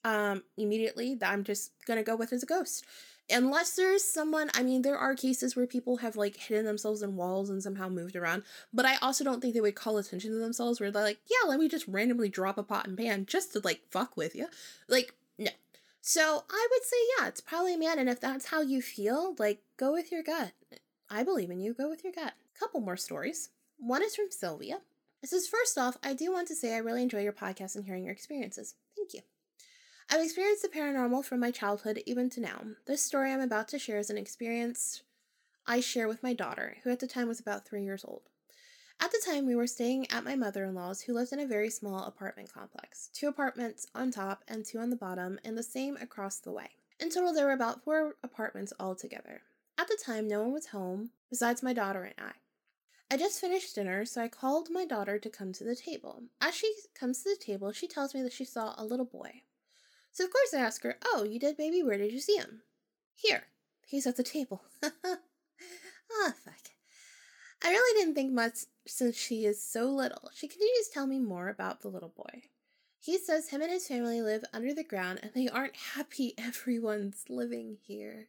um, 0.05 0.43
immediately 0.57 1.15
that 1.17 1.33
I'm 1.33 1.45
just 1.45 1.73
gonna 1.87 2.03
go 2.03 2.17
with 2.17 2.33
as 2.33 2.43
a 2.43 2.47
ghost. 2.47 2.85
Unless 3.29 3.75
there's 3.75 4.05
someone, 4.05 4.51
I 4.55 4.63
mean, 4.63 4.83
there 4.83 4.97
are 4.97 5.17
cases 5.17 5.57
where 5.57 5.67
people 5.67 5.97
have 5.97 6.15
like 6.15 6.37
hidden 6.37 6.65
themselves 6.65 7.03
in 7.03 7.17
walls 7.17 7.51
and 7.51 7.61
somehow 7.61 7.89
moved 7.89 8.15
around, 8.15 8.45
but 8.73 8.87
I 8.87 8.97
also 9.03 9.25
don't 9.25 9.41
think 9.41 9.53
they 9.53 9.61
would 9.61 9.75
call 9.75 9.99
attention 9.99 10.31
to 10.31 10.39
themselves 10.39 10.79
where 10.79 10.93
they're 10.93 11.03
like, 11.03 11.19
yeah, 11.29 11.49
let 11.49 11.59
me 11.59 11.69
just 11.69 11.89
randomly 11.89 12.29
drop 12.29 12.57
a 12.57 12.63
pot 12.63 12.87
and 12.87 12.97
pan 12.97 13.27
just 13.27 13.53
to 13.53 13.61
like 13.65 13.81
fuck 13.91 14.17
with 14.17 14.37
you. 14.37 14.47
Like, 14.89 15.13
no. 15.39 15.51
So 16.01 16.45
I 16.49 16.69
would 16.71 16.85
say, 16.85 16.97
yeah, 17.19 17.27
it's 17.27 17.41
probably 17.41 17.75
a 17.75 17.79
man, 17.79 17.99
and 17.99 18.09
if 18.09 18.21
that's 18.21 18.47
how 18.47 18.61
you 18.61 18.81
feel, 18.81 19.35
like, 19.41 19.61
go 19.77 19.93
with 19.93 20.13
your 20.13 20.23
gut. 20.23 20.53
I 21.11 21.25
believe 21.25 21.51
in 21.51 21.59
you, 21.59 21.75
go 21.75 21.89
with 21.89 22.05
your 22.05 22.13
gut. 22.13 22.35
Couple 22.57 22.81
more 22.81 22.97
stories. 22.97 23.49
One 23.79 24.05
is 24.05 24.15
from 24.15 24.31
Sylvia. 24.31 24.83
It 25.25 25.31
says, 25.31 25.49
First 25.49 25.77
off, 25.77 25.97
I 26.05 26.15
do 26.15 26.33
want 26.33 26.47
to 26.47 26.55
say 26.55 26.75
I 26.75 26.79
really 26.79 27.03
enjoy 27.03 27.23
your 27.23 27.33
podcast 27.33 27.75
and 27.75 27.85
hearing 27.85 28.05
your 28.05 28.13
experiences. 28.13 28.77
Thank 28.97 29.15
you. 29.15 29.21
I've 30.09 30.23
experienced 30.23 30.63
the 30.63 30.69
paranormal 30.69 31.25
from 31.25 31.41
my 31.41 31.51
childhood 31.51 32.01
even 32.07 32.31
to 32.31 32.41
now. 32.41 32.63
This 32.87 33.03
story 33.03 33.33
I'm 33.33 33.41
about 33.41 33.67
to 33.69 33.79
share 33.79 33.99
is 33.99 34.09
an 34.09 34.17
experience 34.17 35.03
I 35.67 35.81
share 35.81 36.07
with 36.07 36.23
my 36.23 36.33
daughter, 36.33 36.77
who 36.85 36.91
at 36.91 37.01
the 37.01 37.09
time 37.09 37.27
was 37.27 37.41
about 37.41 37.67
three 37.67 37.83
years 37.83 38.05
old. 38.05 38.23
At 39.01 39.11
the 39.11 39.21
time, 39.27 39.47
we 39.47 39.57
were 39.57 39.67
staying 39.67 40.11
at 40.13 40.25
my 40.25 40.37
mother 40.37 40.65
in 40.65 40.77
law's, 40.77 41.03
who 41.03 41.13
lived 41.13 41.33
in 41.33 41.41
a 41.41 41.47
very 41.47 41.71
small 41.71 42.05
apartment 42.05 42.53
complex 42.53 43.11
two 43.13 43.27
apartments 43.27 43.89
on 43.97 44.13
top 44.13 44.45
and 44.47 44.65
two 44.65 44.79
on 44.79 44.91
the 44.91 44.97
bottom, 44.97 45.41
and 45.45 45.59
the 45.59 45.63
same 45.63 45.97
across 45.97 46.39
the 46.39 46.53
way. 46.53 46.71
In 47.01 47.11
total, 47.11 47.35
there 47.35 47.47
were 47.47 47.53
about 47.53 47.83
four 47.83 48.15
apartments 48.23 48.73
altogether. 48.79 49.43
At 49.77 49.89
the 49.89 49.99
time, 50.03 50.29
no 50.29 50.41
one 50.41 50.53
was 50.53 50.67
home 50.67 51.11
besides 51.29 51.65
my 51.65 51.73
daughter 51.73 52.05
and 52.05 52.15
I. 52.19 52.33
I 53.13 53.17
just 53.17 53.41
finished 53.41 53.75
dinner, 53.75 54.05
so 54.05 54.23
I 54.23 54.29
called 54.29 54.69
my 54.71 54.85
daughter 54.85 55.19
to 55.19 55.31
come 55.31 55.53
to 55.55 55.65
the 55.65 55.77
table. 55.77 56.23
As 56.41 56.55
she 56.55 56.73
comes 56.95 57.23
to 57.23 57.31
the 57.31 57.45
table, 57.45 57.73
she 57.73 57.89
tells 57.89 58.15
me 58.15 58.23
that 58.23 58.33
she 58.33 58.45
saw 58.45 58.75
a 58.79 58.85
little 58.85 59.05
boy. 59.05 59.43
So 60.17 60.25
of 60.25 60.33
course 60.33 60.55
I 60.55 60.61
ask 60.61 60.83
her, 60.83 60.97
Oh, 61.05 61.25
you 61.25 61.39
did, 61.39 61.59
baby? 61.59 61.83
Where 61.83 61.99
did 61.99 62.11
you 62.11 62.21
see 62.21 62.37
him? 62.37 62.63
Here. 63.15 63.49
He's 63.87 64.07
at 64.07 64.17
the 64.17 64.23
table. 64.23 64.63
ah, 64.83 64.89
fuck. 66.43 66.71
I 67.63 67.69
really 67.69 68.01
didn't 68.01 68.15
think 68.15 68.33
much 68.33 68.61
since 68.87 69.15
she 69.15 69.45
is 69.45 69.63
so 69.63 69.91
little. 69.91 70.31
She 70.35 70.49
continues 70.49 70.89
to 70.89 70.95
tell 70.95 71.07
me 71.07 71.19
more 71.19 71.51
about 71.51 71.83
the 71.83 71.89
little 71.89 72.15
boy. 72.17 72.45
He 72.99 73.19
says 73.19 73.51
him 73.51 73.61
and 73.61 73.71
his 73.71 73.89
family 73.89 74.23
live 74.23 74.43
under 74.55 74.73
the 74.73 74.83
ground 74.83 75.21
and 75.23 75.33
they 75.35 75.51
aren't 75.51 75.77
happy 75.95 76.33
everyone's 76.39 77.27
living 77.29 77.77
here. 77.87 78.29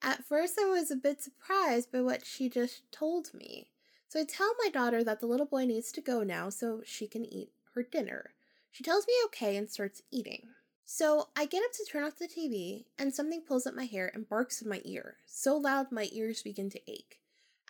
At 0.00 0.24
first, 0.24 0.60
I 0.60 0.66
was 0.66 0.92
a 0.92 0.96
bit 0.96 1.20
surprised 1.20 1.90
by 1.90 2.02
what 2.02 2.24
she 2.24 2.48
just 2.48 2.82
told 2.92 3.34
me. 3.34 3.72
So 4.06 4.20
I 4.20 4.24
tell 4.24 4.54
my 4.62 4.70
daughter 4.70 5.02
that 5.02 5.18
the 5.18 5.26
little 5.26 5.44
boy 5.44 5.64
needs 5.64 5.90
to 5.90 6.00
go 6.00 6.22
now 6.22 6.50
so 6.50 6.82
she 6.86 7.08
can 7.08 7.24
eat 7.24 7.50
her 7.74 7.82
dinner. 7.82 8.34
She 8.70 8.84
tells 8.84 9.08
me 9.08 9.14
okay 9.26 9.56
and 9.56 9.68
starts 9.68 10.02
eating. 10.12 10.50
So 10.90 11.28
I 11.36 11.44
get 11.44 11.62
up 11.62 11.72
to 11.72 11.84
turn 11.84 12.02
off 12.02 12.16
the 12.16 12.26
TV, 12.26 12.86
and 12.98 13.14
something 13.14 13.42
pulls 13.42 13.66
at 13.66 13.76
my 13.76 13.84
hair 13.84 14.10
and 14.14 14.26
barks 14.26 14.62
in 14.62 14.70
my 14.70 14.80
ear, 14.86 15.18
so 15.26 15.54
loud 15.54 15.92
my 15.92 16.08
ears 16.12 16.40
begin 16.40 16.70
to 16.70 16.90
ache. 16.90 17.20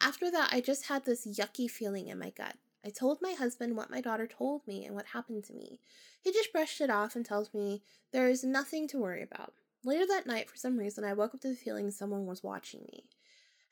After 0.01 0.31
that, 0.31 0.51
I 0.53 0.61
just 0.61 0.87
had 0.87 1.05
this 1.05 1.27
yucky 1.27 1.69
feeling 1.69 2.07
in 2.07 2.21
my 2.21 2.31
gut. 2.31 2.55
I 2.87 2.91
told 2.91 3.19
my 3.21 3.33
husband 3.33 3.77
what 3.77 3.91
my 3.91 4.01
daughter 4.01 4.29
told 4.29 4.65
me 4.69 4.87
and 4.87 4.95
what 4.95 5.07
happened 5.07 5.43
to 5.47 5.53
me. 5.53 5.81
He 6.23 6.31
just 6.31 6.53
brushed 6.53 6.81
it 6.81 6.91
off 6.91 7.17
and 7.17 7.27
tells 7.27 7.53
me 7.53 7.83
there 8.13 8.29
is 8.29 8.45
nothing 8.45 8.87
to 8.87 9.01
worry 9.01 9.25
about. 9.25 9.53
Later 9.85 10.07
that 10.07 10.29
night, 10.29 10.49
for 10.49 10.57
some 10.57 10.77
reason, 10.77 11.03
I 11.03 11.15
woke 11.15 11.35
up 11.35 11.41
to 11.41 11.49
the 11.49 11.57
feeling 11.57 11.91
someone 11.91 12.25
was 12.25 12.45
watching 12.45 12.83
me. 12.83 13.07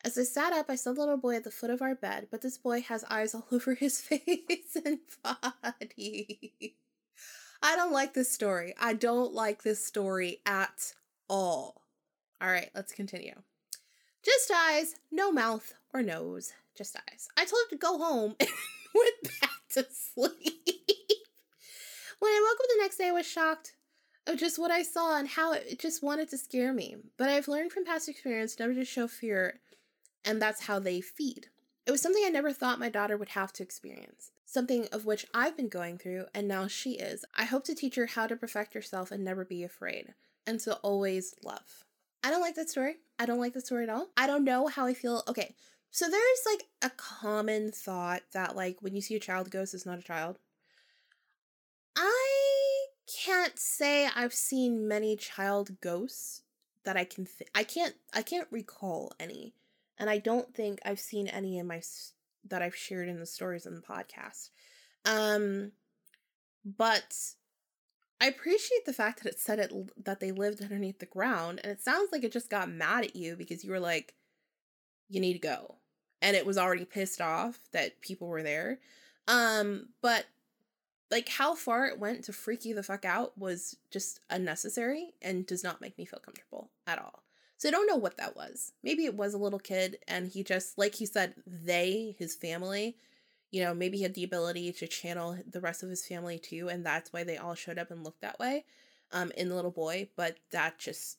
As 0.04 0.18
I 0.18 0.24
sat 0.24 0.54
up, 0.54 0.66
I 0.68 0.74
saw 0.74 0.92
the 0.92 0.98
little 0.98 1.18
boy 1.18 1.36
at 1.36 1.44
the 1.44 1.52
foot 1.52 1.70
of 1.70 1.80
our 1.80 1.94
bed, 1.94 2.26
but 2.32 2.42
this 2.42 2.58
boy 2.58 2.80
has 2.80 3.04
eyes 3.04 3.32
all 3.36 3.46
over 3.52 3.74
his 3.74 4.00
face 4.00 4.76
and 4.84 4.98
body. 5.22 6.74
I 7.62 7.76
don't 7.76 7.92
like 7.92 8.14
this 8.14 8.30
story. 8.30 8.74
I 8.78 8.92
don't 8.94 9.32
like 9.32 9.62
this 9.62 9.84
story 9.84 10.40
at 10.46 10.92
all. 11.28 11.82
All 12.40 12.48
right, 12.48 12.70
let's 12.74 12.92
continue. 12.92 13.34
Just 14.24 14.50
eyes, 14.54 14.96
no 15.10 15.32
mouth 15.32 15.72
or 15.94 16.02
nose. 16.02 16.52
just 16.76 16.96
eyes. 17.10 17.28
I 17.36 17.44
told 17.44 17.62
him 17.70 17.78
to 17.78 17.82
go 17.82 17.98
home 17.98 18.36
and 18.40 18.48
went 18.94 19.40
back 19.40 19.50
to 19.70 19.86
sleep. 19.90 20.34
when 22.18 22.30
I 22.30 22.40
woke 22.42 22.60
up 22.60 22.68
the 22.68 22.82
next 22.82 22.98
day, 22.98 23.08
I 23.08 23.12
was 23.12 23.26
shocked 23.26 23.74
of 24.26 24.36
just 24.36 24.58
what 24.58 24.70
I 24.70 24.82
saw 24.82 25.16
and 25.16 25.28
how 25.28 25.52
it 25.52 25.78
just 25.78 26.02
wanted 26.02 26.28
to 26.30 26.38
scare 26.38 26.72
me. 26.72 26.96
But 27.16 27.30
I've 27.30 27.48
learned 27.48 27.72
from 27.72 27.84
past 27.84 28.08
experience 28.08 28.58
never 28.58 28.74
to 28.74 28.84
show 28.84 29.08
fear, 29.08 29.60
and 30.24 30.42
that's 30.42 30.62
how 30.62 30.78
they 30.78 31.00
feed. 31.00 31.48
It 31.86 31.92
was 31.92 32.02
something 32.02 32.24
I 32.26 32.30
never 32.30 32.52
thought 32.52 32.80
my 32.80 32.88
daughter 32.88 33.16
would 33.16 33.30
have 33.30 33.52
to 33.54 33.62
experience, 33.62 34.32
something 34.44 34.88
of 34.90 35.06
which 35.06 35.24
I've 35.32 35.56
been 35.56 35.68
going 35.68 35.98
through, 35.98 36.26
and 36.34 36.48
now 36.48 36.66
she 36.66 36.92
is. 36.92 37.24
I 37.36 37.44
hope 37.44 37.64
to 37.64 37.76
teach 37.76 37.94
her 37.94 38.06
how 38.06 38.26
to 38.26 38.34
perfect 38.34 38.74
herself 38.74 39.12
and 39.12 39.24
never 39.24 39.44
be 39.44 39.62
afraid, 39.62 40.14
and 40.46 40.58
to 40.60 40.74
always 40.76 41.34
love. 41.44 41.84
I 42.24 42.30
don't 42.30 42.40
like 42.40 42.56
that 42.56 42.68
story. 42.68 42.96
I 43.20 43.26
don't 43.26 43.38
like 43.38 43.54
the 43.54 43.60
story 43.60 43.84
at 43.84 43.88
all. 43.88 44.08
I 44.16 44.26
don't 44.26 44.42
know 44.42 44.66
how 44.66 44.86
I 44.86 44.94
feel. 44.94 45.22
Okay, 45.28 45.54
so 45.92 46.10
there's 46.10 46.40
like 46.44 46.64
a 46.82 46.90
common 46.96 47.70
thought 47.70 48.22
that, 48.32 48.56
like, 48.56 48.78
when 48.80 48.96
you 48.96 49.00
see 49.00 49.14
a 49.14 49.20
child 49.20 49.50
ghost, 49.52 49.72
it's 49.72 49.86
not 49.86 50.00
a 50.00 50.02
child. 50.02 50.40
I 51.94 52.86
can't 53.06 53.58
say 53.60 54.08
I've 54.14 54.34
seen 54.34 54.88
many 54.88 55.14
child 55.14 55.80
ghosts 55.80 56.42
that 56.82 56.96
I 56.96 57.04
can. 57.04 57.26
Th- 57.26 57.48
I 57.54 57.62
can't. 57.62 57.94
I 58.12 58.22
can't 58.22 58.48
recall 58.50 59.12
any 59.20 59.54
and 59.98 60.10
I 60.10 60.18
don't 60.18 60.54
think 60.54 60.80
I've 60.84 61.00
seen 61.00 61.28
any 61.28 61.58
in 61.58 61.66
my 61.66 61.80
that 62.48 62.62
I've 62.62 62.76
shared 62.76 63.08
in 63.08 63.18
the 63.18 63.26
stories 63.26 63.66
in 63.66 63.74
the 63.74 63.80
podcast. 63.80 64.50
Um, 65.04 65.72
but 66.64 67.16
I 68.20 68.26
appreciate 68.26 68.84
the 68.86 68.92
fact 68.92 69.22
that 69.22 69.32
it 69.32 69.40
said 69.40 69.58
it 69.58 69.72
that 70.04 70.20
they 70.20 70.32
lived 70.32 70.62
underneath 70.62 70.98
the 70.98 71.06
ground, 71.06 71.60
and 71.62 71.72
it 71.72 71.82
sounds 71.82 72.10
like 72.12 72.24
it 72.24 72.32
just 72.32 72.50
got 72.50 72.70
mad 72.70 73.04
at 73.04 73.16
you 73.16 73.36
because 73.36 73.64
you 73.64 73.70
were 73.70 73.80
like, 73.80 74.14
"You 75.08 75.20
need 75.20 75.34
to 75.34 75.38
go," 75.38 75.76
and 76.22 76.36
it 76.36 76.46
was 76.46 76.58
already 76.58 76.84
pissed 76.84 77.20
off 77.20 77.60
that 77.72 78.00
people 78.00 78.28
were 78.28 78.42
there. 78.42 78.80
Um, 79.28 79.90
but 80.02 80.26
like 81.10 81.28
how 81.28 81.54
far 81.54 81.86
it 81.86 81.98
went 81.98 82.24
to 82.24 82.32
freak 82.32 82.64
you 82.64 82.74
the 82.74 82.82
fuck 82.82 83.04
out 83.04 83.36
was 83.38 83.76
just 83.90 84.20
unnecessary 84.30 85.14
and 85.22 85.46
does 85.46 85.62
not 85.62 85.80
make 85.80 85.96
me 85.98 86.04
feel 86.04 86.18
comfortable 86.20 86.70
at 86.86 86.98
all. 86.98 87.22
So 87.58 87.68
I 87.68 87.72
don't 87.72 87.86
know 87.86 87.96
what 87.96 88.18
that 88.18 88.36
was. 88.36 88.72
Maybe 88.82 89.04
it 89.04 89.14
was 89.14 89.34
a 89.34 89.38
little 89.38 89.58
kid 89.58 89.98
and 90.06 90.28
he 90.28 90.42
just, 90.44 90.76
like 90.76 90.94
he 90.96 91.06
said, 91.06 91.34
they, 91.46 92.14
his 92.18 92.34
family, 92.34 92.96
you 93.50 93.62
know, 93.62 93.72
maybe 93.72 93.96
he 93.96 94.02
had 94.02 94.14
the 94.14 94.24
ability 94.24 94.72
to 94.72 94.86
channel 94.86 95.38
the 95.50 95.60
rest 95.60 95.82
of 95.82 95.88
his 95.88 96.06
family 96.06 96.38
too. 96.38 96.68
And 96.68 96.84
that's 96.84 97.12
why 97.12 97.24
they 97.24 97.38
all 97.38 97.54
showed 97.54 97.78
up 97.78 97.90
and 97.90 98.04
looked 98.04 98.20
that 98.20 98.38
way 98.38 98.64
um, 99.12 99.32
in 99.36 99.48
the 99.48 99.54
little 99.54 99.70
boy. 99.70 100.08
But 100.16 100.36
that 100.52 100.78
just, 100.78 101.18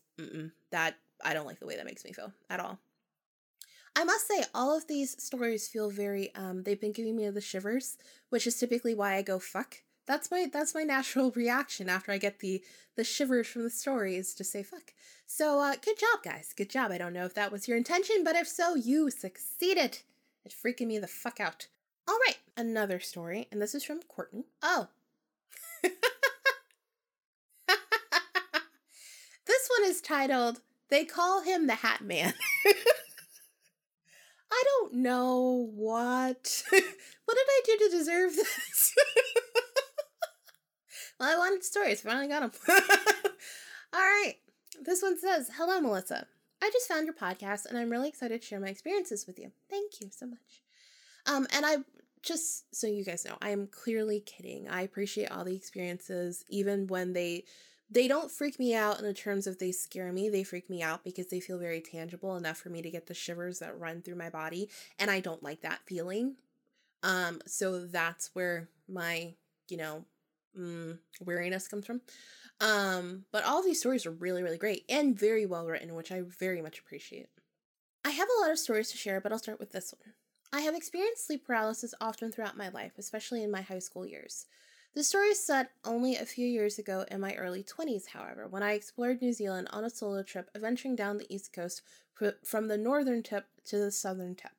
that, 0.71 0.95
I 1.23 1.33
don't 1.33 1.47
like 1.47 1.59
the 1.59 1.65
way 1.65 1.75
that 1.77 1.85
makes 1.85 2.05
me 2.05 2.13
feel 2.13 2.31
at 2.49 2.59
all. 2.59 2.79
I 3.95 4.03
must 4.03 4.27
say, 4.27 4.43
all 4.53 4.77
of 4.77 4.85
these 4.88 5.19
stories 5.23 5.67
feel 5.67 5.89
very, 5.89 6.33
um, 6.35 6.61
they've 6.61 6.79
been 6.79 6.91
giving 6.91 7.15
me 7.15 7.27
the 7.31 7.41
shivers, 7.41 7.97
which 8.29 8.45
is 8.45 8.59
typically 8.59 8.93
why 8.93 9.15
I 9.15 9.23
go 9.23 9.39
fuck 9.39 9.81
that's 10.08 10.32
my 10.32 10.47
that's 10.51 10.74
my 10.74 10.84
natural 10.84 11.32
reaction 11.36 11.89
after 11.89 12.12
I 12.12 12.18
get 12.18 12.39
the 12.39 12.64
the 12.95 13.03
shivers 13.03 13.47
from 13.47 13.64
the 13.64 13.70
stories 13.70 14.34
to 14.34 14.43
say 14.43 14.64
fuck. 14.64 14.93
So 15.28 15.60
uh, 15.60 15.76
good 15.84 15.99
job, 15.99 16.24
guys. 16.24 16.53
Good 16.55 16.70
job. 16.70 16.91
I 16.91 16.97
don't 16.97 17.14
know 17.14 17.26
if 17.26 17.36
that 17.36 17.51
was 17.51 17.68
your 17.68 17.78
intention, 17.78 18.24
but 18.24 18.36
if 18.36 18.47
so, 18.47 18.76
you 18.76 19.12
succeeded 19.12 19.99
at 20.45 20.53
freaking 20.53 20.88
me 20.88 20.97
the 20.97 21.08
fuck 21.08 21.39
out. 21.39 21.68
All 22.08 22.18
right, 22.26 22.38
another 22.55 23.01
story, 23.01 23.47
and 23.51 23.62
this 23.62 23.76
is 23.76 23.84
from 23.84 24.01
Courtney. 24.03 24.45
Oh. 24.64 24.88
this 25.84 25.91
one 29.78 29.84
is 29.84 29.99
titled 30.01 30.62
"They 30.89 31.03
Call 31.03 31.41
Him 31.41 31.68
the 31.68 31.76
Hat 31.76 32.01
Man." 32.01 32.34
I 34.49 34.64
don't 34.66 34.93
know 34.93 35.70
what. 35.76 36.64
what 36.72 37.38
did 37.38 37.47
I 37.49 37.62
do 37.66 37.78
to 37.78 37.89
deserve 37.97 38.34
this? 38.34 38.95
Well, 41.20 41.34
I 41.34 41.38
wanted 41.38 41.63
stories. 41.63 42.01
Finally 42.01 42.28
got 42.28 42.41
them. 42.41 42.51
All 43.93 43.99
right. 43.99 44.36
This 44.82 45.01
one 45.01 45.20
says 45.20 45.49
Hello, 45.57 45.80
Melissa. 45.82 46.28
I 46.61 46.70
just 46.72 46.88
found 46.88 47.05
your 47.05 47.15
podcast 47.15 47.65
and 47.65 47.78
I'm 47.78 47.89
really 47.89 48.09
excited 48.09 48.41
to 48.41 48.47
share 48.47 48.59
my 48.59 48.68
experiences 48.68 49.26
with 49.28 49.39
you. 49.39 49.51
Thank 49.70 50.01
you 50.01 50.09
so 50.11 50.26
much. 50.26 50.63
Um, 51.26 51.47
and 51.53 51.65
I 51.65 51.78
just 52.24 52.76
so 52.76 52.88
you 52.88 53.03
guys 53.05 53.26
know, 53.26 53.38
I 53.41 53.49
am 53.49 53.68
clearly 53.68 54.20
kidding. 54.20 54.68
I 54.68 54.82
appreciate 54.82 55.32
all 55.32 55.43
the 55.43 55.55
experiences, 55.55 56.43
even 56.49 56.88
when 56.88 57.13
they 57.13 57.45
they 57.89 58.07
don't 58.07 58.32
freak 58.32 58.59
me 58.59 58.76
out 58.76 58.99
in 58.99 59.05
the 59.05 59.13
terms 59.13 59.47
of 59.47 59.59
they 59.59 59.72
scare 59.72 60.11
me. 60.11 60.30
They 60.30 60.43
freak 60.43 60.70
me 60.70 60.84
out 60.84 61.03
because 61.03 61.28
they 61.28 61.39
feel 61.39 61.57
very 61.57 61.80
tangible 61.80 62.36
enough 62.36 62.57
for 62.57 62.70
me 62.70 62.82
to 62.82 62.89
get 62.89 63.07
the 63.07 63.13
shivers 63.13 63.59
that 63.59 63.80
run 63.80 64.01
through 64.01 64.15
my 64.15 64.30
body, 64.30 64.70
and 64.99 65.09
I 65.09 65.22
don't 65.22 65.43
like 65.43 65.61
that 65.61 65.80
feeling. 65.86 66.36
Um, 67.03 67.39
so 67.45 67.86
that's 67.86 68.32
where 68.34 68.68
my, 68.89 69.36
you 69.70 69.78
know, 69.78 70.03
mm, 70.58 70.97
weariness 71.22 71.68
comes 71.68 71.86
from. 71.86 72.01
Um, 72.60 73.26
but 73.32 73.43
all 73.43 73.64
these 73.64 73.80
stories 73.80 74.05
are 74.05 74.12
really, 74.12 74.43
really 74.43 74.58
great 74.58 74.84
and 74.89 75.18
very 75.18 75.45
well 75.45 75.68
written, 75.68 75.95
which 75.95 76.12
I 76.12 76.22
very 76.22 76.62
much 76.62 76.80
appreciate. 76.80 77.28
I 78.03 78.12
have 78.12 78.28
a 78.30 78.41
lot 78.41 78.51
of 78.51 78.60
stories 78.60 78.89
to 78.91 78.97
share, 78.97 79.22
but 79.22 79.32
I'll 79.32 79.39
start 79.39 79.60
with 79.60 79.72
this 79.72 79.93
one. 79.93 80.14
I 80.53 80.62
have 80.62 80.76
experienced 80.76 81.28
sleep 81.28 81.45
paralysis 81.45 81.93
often 81.99 82.32
throughout 82.32 82.58
my 82.58 82.70
life, 82.70 82.93
especially 82.97 83.43
in 83.43 83.51
my 83.51 83.62
high 83.62 83.80
school 83.80 84.05
years. 84.05 84.45
The 84.95 85.03
story 85.03 85.28
is 85.28 85.45
set 85.45 85.72
only 85.86 86.16
a 86.16 86.26
few 86.26 86.47
years 86.47 86.80
ago 86.80 87.05
in 87.12 87.20
my 87.20 87.36
early 87.36 87.64
20s, 87.64 88.08
however, 88.08 88.47
when 88.47 88.64
I 88.64 88.72
explored 88.72 89.22
New 89.22 89.34
Zealand 89.34 89.68
on 89.72 89.84
a 89.84 89.89
solo 89.89 90.24
trip, 90.24 90.49
adventuring 90.55 90.95
down 90.95 91.18
the 91.18 91.32
east 91.32 91.53
coast 91.53 91.84
from 92.43 92.68
the 92.68 92.78
northern 92.78 93.22
tip 93.22 93.45
to 93.66 93.78
the 93.78 93.91
southern 93.91 94.34
tip. 94.34 94.57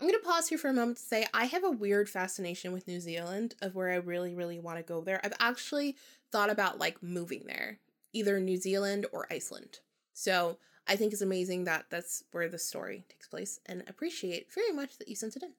I'm 0.00 0.08
going 0.08 0.18
to 0.18 0.26
pause 0.26 0.48
here 0.48 0.56
for 0.56 0.68
a 0.68 0.72
moment 0.72 0.96
to 0.96 1.02
say 1.02 1.26
I 1.34 1.44
have 1.44 1.62
a 1.62 1.70
weird 1.70 2.08
fascination 2.08 2.72
with 2.72 2.88
New 2.88 3.00
Zealand 3.00 3.54
of 3.60 3.74
where 3.74 3.90
I 3.90 3.96
really, 3.96 4.34
really 4.34 4.58
want 4.58 4.78
to 4.78 4.82
go 4.82 5.02
there. 5.02 5.20
I've 5.22 5.34
actually 5.38 5.94
thought 6.32 6.48
about 6.48 6.78
like 6.78 7.02
moving 7.02 7.42
there, 7.46 7.80
either 8.14 8.40
New 8.40 8.56
Zealand 8.56 9.04
or 9.12 9.26
Iceland. 9.30 9.80
So 10.14 10.56
I 10.88 10.96
think 10.96 11.12
it's 11.12 11.20
amazing 11.20 11.64
that 11.64 11.84
that's 11.90 12.24
where 12.32 12.48
the 12.48 12.58
story 12.58 13.04
takes 13.10 13.28
place 13.28 13.60
and 13.66 13.84
appreciate 13.86 14.50
very 14.50 14.72
much 14.72 14.96
that 14.96 15.08
you 15.08 15.14
sent 15.14 15.36
it 15.36 15.42
in. 15.42 15.52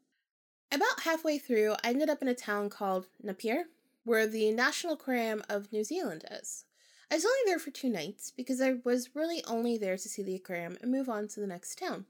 About 0.72 1.02
halfway 1.02 1.38
through, 1.38 1.76
I 1.84 1.90
ended 1.90 2.10
up 2.10 2.24
in 2.24 2.28
a 2.28 2.34
town 2.34 2.72
called 2.72 3.06
Napier, 3.22 3.66
where 4.06 4.26
the 4.26 4.50
National 4.52 4.94
Aquarium 4.94 5.44
of 5.50 5.72
New 5.72 5.84
Zealand 5.84 6.26
is. 6.32 6.66
I 7.12 7.16
was 7.16 7.26
only 7.26 7.42
there 7.46 7.60
for 7.60 7.70
two 7.70 7.90
nights 7.90 8.32
because 8.36 8.60
I 8.60 8.78
was 8.84 9.16
really 9.16 9.44
only 9.46 9.78
there 9.78 9.98
to 9.98 10.10
see 10.10 10.24
the 10.24 10.36
aquarium 10.36 10.78
and 10.82 10.92
move 10.92 11.10
on 11.10 11.28
to 11.28 11.40
the 11.40 11.48
next 11.48 11.78
town. 11.78 12.06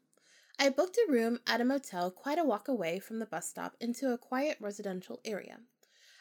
I 0.62 0.70
booked 0.70 0.96
a 0.96 1.12
room 1.12 1.40
at 1.48 1.60
a 1.60 1.66
motel 1.66 2.12
quite 2.12 2.38
a 2.38 2.44
walk 2.44 2.68
away 2.68 3.00
from 3.00 3.18
the 3.18 3.26
bus 3.26 3.48
stop 3.48 3.76
into 3.82 4.14
a 4.14 4.18
quiet 4.20 4.58
residential 4.60 5.20
area. 5.26 5.58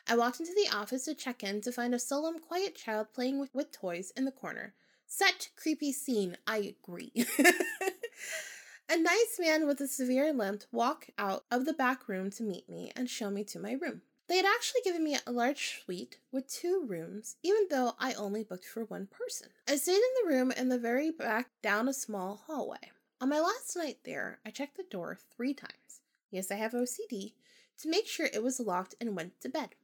I 0.09 0.17
walked 0.17 0.41
into 0.41 0.55
the 0.55 0.75
office 0.75 1.05
to 1.05 1.15
check 1.15 1.45
in 1.45 1.61
to 1.61 1.71
find 1.71 1.95
a 1.95 1.99
solemn, 1.99 2.39
quiet 2.39 2.75
child 2.75 3.09
playing 3.13 3.39
with, 3.39 3.51
with 3.53 3.71
toys 3.71 4.15
in 4.17 4.25
the 4.25 4.33
corner. 4.33 4.73
Set 5.07 5.51
creepy 5.57 5.93
scene, 5.93 6.39
I 6.47 6.75
agree. 6.83 7.13
a 8.89 8.97
nice 8.97 9.39
man 9.39 9.67
with 9.67 9.79
a 9.83 9.87
severe 9.87 10.33
limp 10.33 10.63
walked 10.73 11.11
out 11.19 11.45
of 11.51 11.67
the 11.67 11.75
back 11.75 12.09
room 12.09 12.31
to 12.31 12.43
meet 12.43 12.67
me 12.67 12.93
and 12.97 13.11
show 13.11 13.29
me 13.29 13.45
to 13.45 13.61
my 13.61 13.73
room. 13.73 14.01
They 14.27 14.39
had 14.39 14.47
actually 14.47 14.81
given 14.85 15.05
me 15.05 15.19
a 15.27 15.33
large 15.33 15.83
suite 15.85 16.17
with 16.33 16.49
two 16.49 16.83
rooms, 16.89 17.37
even 17.43 17.67
though 17.69 17.93
I 17.99 18.15
only 18.15 18.45
booked 18.45 18.65
for 18.65 18.87
one 18.87 19.07
person. 19.07 19.49
I 19.69 19.77
stayed 19.77 19.97
in 19.97 20.01
the 20.23 20.35
room 20.35 20.51
in 20.51 20.71
the 20.71 20.79
very 20.79 21.11
back 21.11 21.51
down 21.61 21.89
a 21.89 21.93
small 21.93 22.43
hallway. 22.47 22.91
On 23.21 23.29
my 23.29 23.39
last 23.39 23.77
night 23.77 23.99
there, 24.05 24.39
I 24.47 24.51
checked 24.51 24.77
the 24.79 24.83
door 24.85 25.19
three 25.37 25.53
times. 25.53 26.01
Yes, 26.31 26.51
I 26.51 26.55
have 26.55 26.73
OCD, 26.73 27.35
to 27.83 27.89
make 27.89 28.07
sure 28.07 28.27
it 28.27 28.43
was 28.43 28.61
locked 28.61 28.95
and 29.01 29.15
went 29.15 29.41
to 29.43 29.49
bed. 29.49 29.75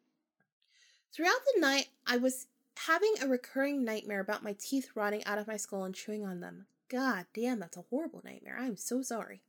Throughout 1.12 1.42
the 1.54 1.60
night, 1.60 1.88
I 2.06 2.16
was 2.16 2.46
having 2.86 3.14
a 3.20 3.28
recurring 3.28 3.84
nightmare 3.84 4.20
about 4.20 4.42
my 4.42 4.54
teeth 4.58 4.90
rotting 4.94 5.24
out 5.24 5.38
of 5.38 5.46
my 5.46 5.56
skull 5.56 5.84
and 5.84 5.94
chewing 5.94 6.24
on 6.24 6.40
them. 6.40 6.66
God 6.88 7.26
damn, 7.34 7.58
that's 7.58 7.76
a 7.76 7.84
horrible 7.90 8.22
nightmare. 8.24 8.56
I'm 8.58 8.76
so 8.76 9.02
sorry. 9.02 9.42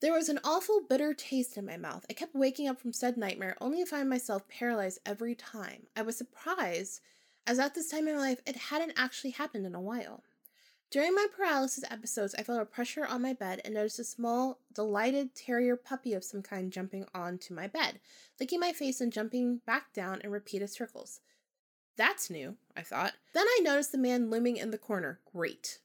There 0.00 0.12
was 0.12 0.28
an 0.28 0.40
awful 0.44 0.80
bitter 0.80 1.12
taste 1.12 1.56
in 1.56 1.66
my 1.66 1.76
mouth. 1.76 2.06
I 2.08 2.12
kept 2.12 2.34
waking 2.34 2.68
up 2.68 2.80
from 2.80 2.92
said 2.92 3.16
nightmare 3.16 3.56
only 3.60 3.78
to 3.78 3.86
find 3.86 4.08
myself 4.08 4.48
paralyzed 4.48 5.00
every 5.04 5.34
time. 5.34 5.86
I 5.96 6.02
was 6.02 6.16
surprised, 6.16 7.00
as 7.46 7.58
at 7.58 7.74
this 7.74 7.90
time 7.90 8.06
in 8.06 8.14
my 8.14 8.20
life 8.20 8.40
it 8.46 8.56
hadn't 8.56 8.94
actually 8.96 9.30
happened 9.30 9.66
in 9.66 9.74
a 9.74 9.80
while. 9.80 10.22
During 10.90 11.14
my 11.14 11.26
paralysis 11.36 11.84
episodes, 11.90 12.34
I 12.38 12.42
felt 12.42 12.62
a 12.62 12.64
pressure 12.64 13.04
on 13.04 13.20
my 13.20 13.34
bed 13.34 13.60
and 13.62 13.74
noticed 13.74 13.98
a 13.98 14.04
small, 14.04 14.60
delighted 14.72 15.34
terrier 15.34 15.76
puppy 15.76 16.14
of 16.14 16.24
some 16.24 16.40
kind 16.40 16.72
jumping 16.72 17.04
onto 17.14 17.52
my 17.52 17.66
bed, 17.66 18.00
licking 18.40 18.58
my 18.58 18.72
face 18.72 19.02
and 19.02 19.12
jumping 19.12 19.60
back 19.66 19.92
down 19.92 20.22
in 20.22 20.30
repeated 20.30 20.70
circles. 20.70 21.20
That's 21.98 22.30
new, 22.30 22.56
I 22.74 22.82
thought. 22.82 23.12
Then 23.34 23.44
I 23.46 23.60
noticed 23.62 23.92
the 23.92 23.98
man 23.98 24.30
looming 24.30 24.56
in 24.56 24.70
the 24.70 24.78
corner. 24.78 25.20
Great. 25.30 25.80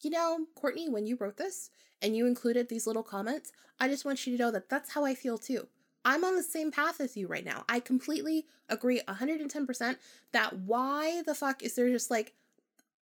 You 0.00 0.10
know, 0.10 0.46
Courtney, 0.56 0.88
when 0.88 1.06
you 1.06 1.16
wrote 1.20 1.36
this 1.36 1.70
and 2.00 2.16
you 2.16 2.26
included 2.26 2.68
these 2.68 2.86
little 2.86 3.04
comments, 3.04 3.52
I 3.78 3.86
just 3.86 4.04
want 4.04 4.26
you 4.26 4.36
to 4.36 4.42
know 4.42 4.50
that 4.50 4.68
that's 4.68 4.92
how 4.92 5.04
I 5.04 5.14
feel 5.14 5.38
too. 5.38 5.68
I'm 6.04 6.24
on 6.24 6.34
the 6.34 6.42
same 6.42 6.72
path 6.72 7.00
as 7.00 7.16
you 7.16 7.28
right 7.28 7.44
now. 7.44 7.64
I 7.68 7.78
completely 7.78 8.46
agree 8.68 9.00
110% 9.06 9.96
that 10.32 10.58
why 10.58 11.22
the 11.22 11.34
fuck 11.34 11.62
is 11.62 11.76
there 11.76 11.88
just 11.90 12.10
like 12.10 12.32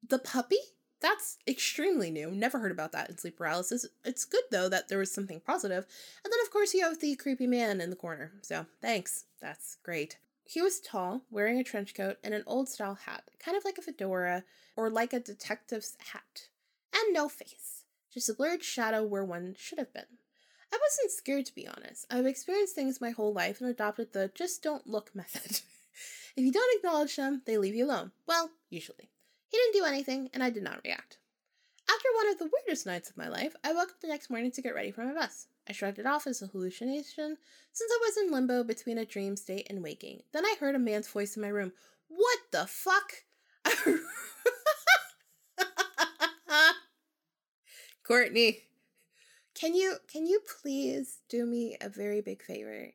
the 0.07 0.19
puppy? 0.19 0.59
That's 1.03 1.37
extremely 1.45 2.09
new. 2.09 2.31
Never 2.31 2.59
heard 2.59 2.71
about 2.71 2.93
that 2.93 3.09
in 3.09 3.17
sleep 3.17 3.37
paralysis. 3.37 3.85
It's 4.05 4.23
good 4.23 4.45
though 4.51 4.69
that 4.69 4.87
there 4.87 4.97
was 4.97 5.11
something 5.11 5.41
positive. 5.41 5.85
And 6.23 6.31
then 6.31 6.39
of 6.41 6.49
course 6.49 6.73
you 6.73 6.81
have 6.81 7.01
the 7.01 7.17
creepy 7.17 7.45
man 7.45 7.81
in 7.81 7.89
the 7.89 7.97
corner. 7.97 8.31
So 8.41 8.67
thanks. 8.81 9.25
That's 9.41 9.75
great. 9.83 10.17
He 10.45 10.61
was 10.61 10.79
tall, 10.79 11.23
wearing 11.29 11.59
a 11.59 11.63
trench 11.63 11.93
coat 11.93 12.19
and 12.23 12.33
an 12.33 12.43
old 12.47 12.69
style 12.69 12.95
hat, 12.95 13.25
kind 13.37 13.57
of 13.57 13.65
like 13.65 13.77
a 13.77 13.81
fedora 13.81 14.45
or 14.77 14.89
like 14.89 15.11
a 15.11 15.19
detective's 15.19 15.97
hat. 16.13 16.47
And 16.95 17.13
no 17.13 17.27
face. 17.27 17.83
Just 18.09 18.29
a 18.29 18.33
blurred 18.33 18.63
shadow 18.63 19.03
where 19.03 19.25
one 19.25 19.55
should 19.59 19.79
have 19.79 19.93
been. 19.93 20.05
I 20.71 20.77
wasn't 20.81 21.11
scared 21.11 21.47
to 21.47 21.55
be 21.55 21.67
honest. 21.67 22.05
I've 22.09 22.25
experienced 22.25 22.75
things 22.75 23.01
my 23.01 23.09
whole 23.09 23.33
life 23.33 23.59
and 23.59 23.69
adopted 23.69 24.13
the 24.13 24.31
just 24.33 24.63
don't 24.63 24.87
look 24.87 25.11
method. 25.15 25.59
if 26.37 26.45
you 26.45 26.53
don't 26.53 26.77
acknowledge 26.77 27.17
them, 27.17 27.41
they 27.45 27.57
leave 27.57 27.75
you 27.75 27.85
alone. 27.85 28.11
Well, 28.25 28.51
usually. 28.69 29.09
He 29.53 29.59
didn't 29.59 29.75
do 29.75 29.85
anything, 29.85 30.29
and 30.33 30.41
I 30.41 30.49
did 30.49 30.63
not 30.63 30.81
react. 30.83 31.19
After 31.87 32.07
one 32.15 32.27
of 32.29 32.39
the 32.39 32.49
weirdest 32.51 32.87
nights 32.87 33.11
of 33.11 33.17
my 33.17 33.27
life, 33.27 33.55
I 33.63 33.71
woke 33.71 33.91
up 33.91 34.01
the 34.01 34.07
next 34.07 34.31
morning 34.31 34.49
to 34.49 34.63
get 34.63 34.73
ready 34.73 34.89
for 34.89 35.05
my 35.05 35.13
bus. 35.13 35.45
I 35.69 35.73
shrugged 35.73 35.99
it 35.99 36.07
off 36.07 36.25
as 36.25 36.41
a 36.41 36.47
hallucination, 36.47 37.37
since 37.71 37.91
I 37.91 37.99
was 38.01 38.17
in 38.17 38.31
limbo 38.31 38.63
between 38.63 38.97
a 38.97 39.05
dream 39.05 39.35
state 39.35 39.67
and 39.69 39.83
waking. 39.83 40.23
Then 40.31 40.43
I 40.43 40.55
heard 40.59 40.73
a 40.73 40.79
man's 40.79 41.07
voice 41.07 41.35
in 41.35 41.43
my 41.43 41.49
room. 41.49 41.71
What 42.07 42.39
the 42.51 42.65
fuck? 42.65 43.13
Courtney, 48.03 48.63
can 49.53 49.75
you 49.75 49.97
can 50.11 50.25
you 50.25 50.41
please 50.61 51.19
do 51.29 51.45
me 51.45 51.77
a 51.79 51.89
very 51.89 52.21
big 52.21 52.41
favor 52.41 52.87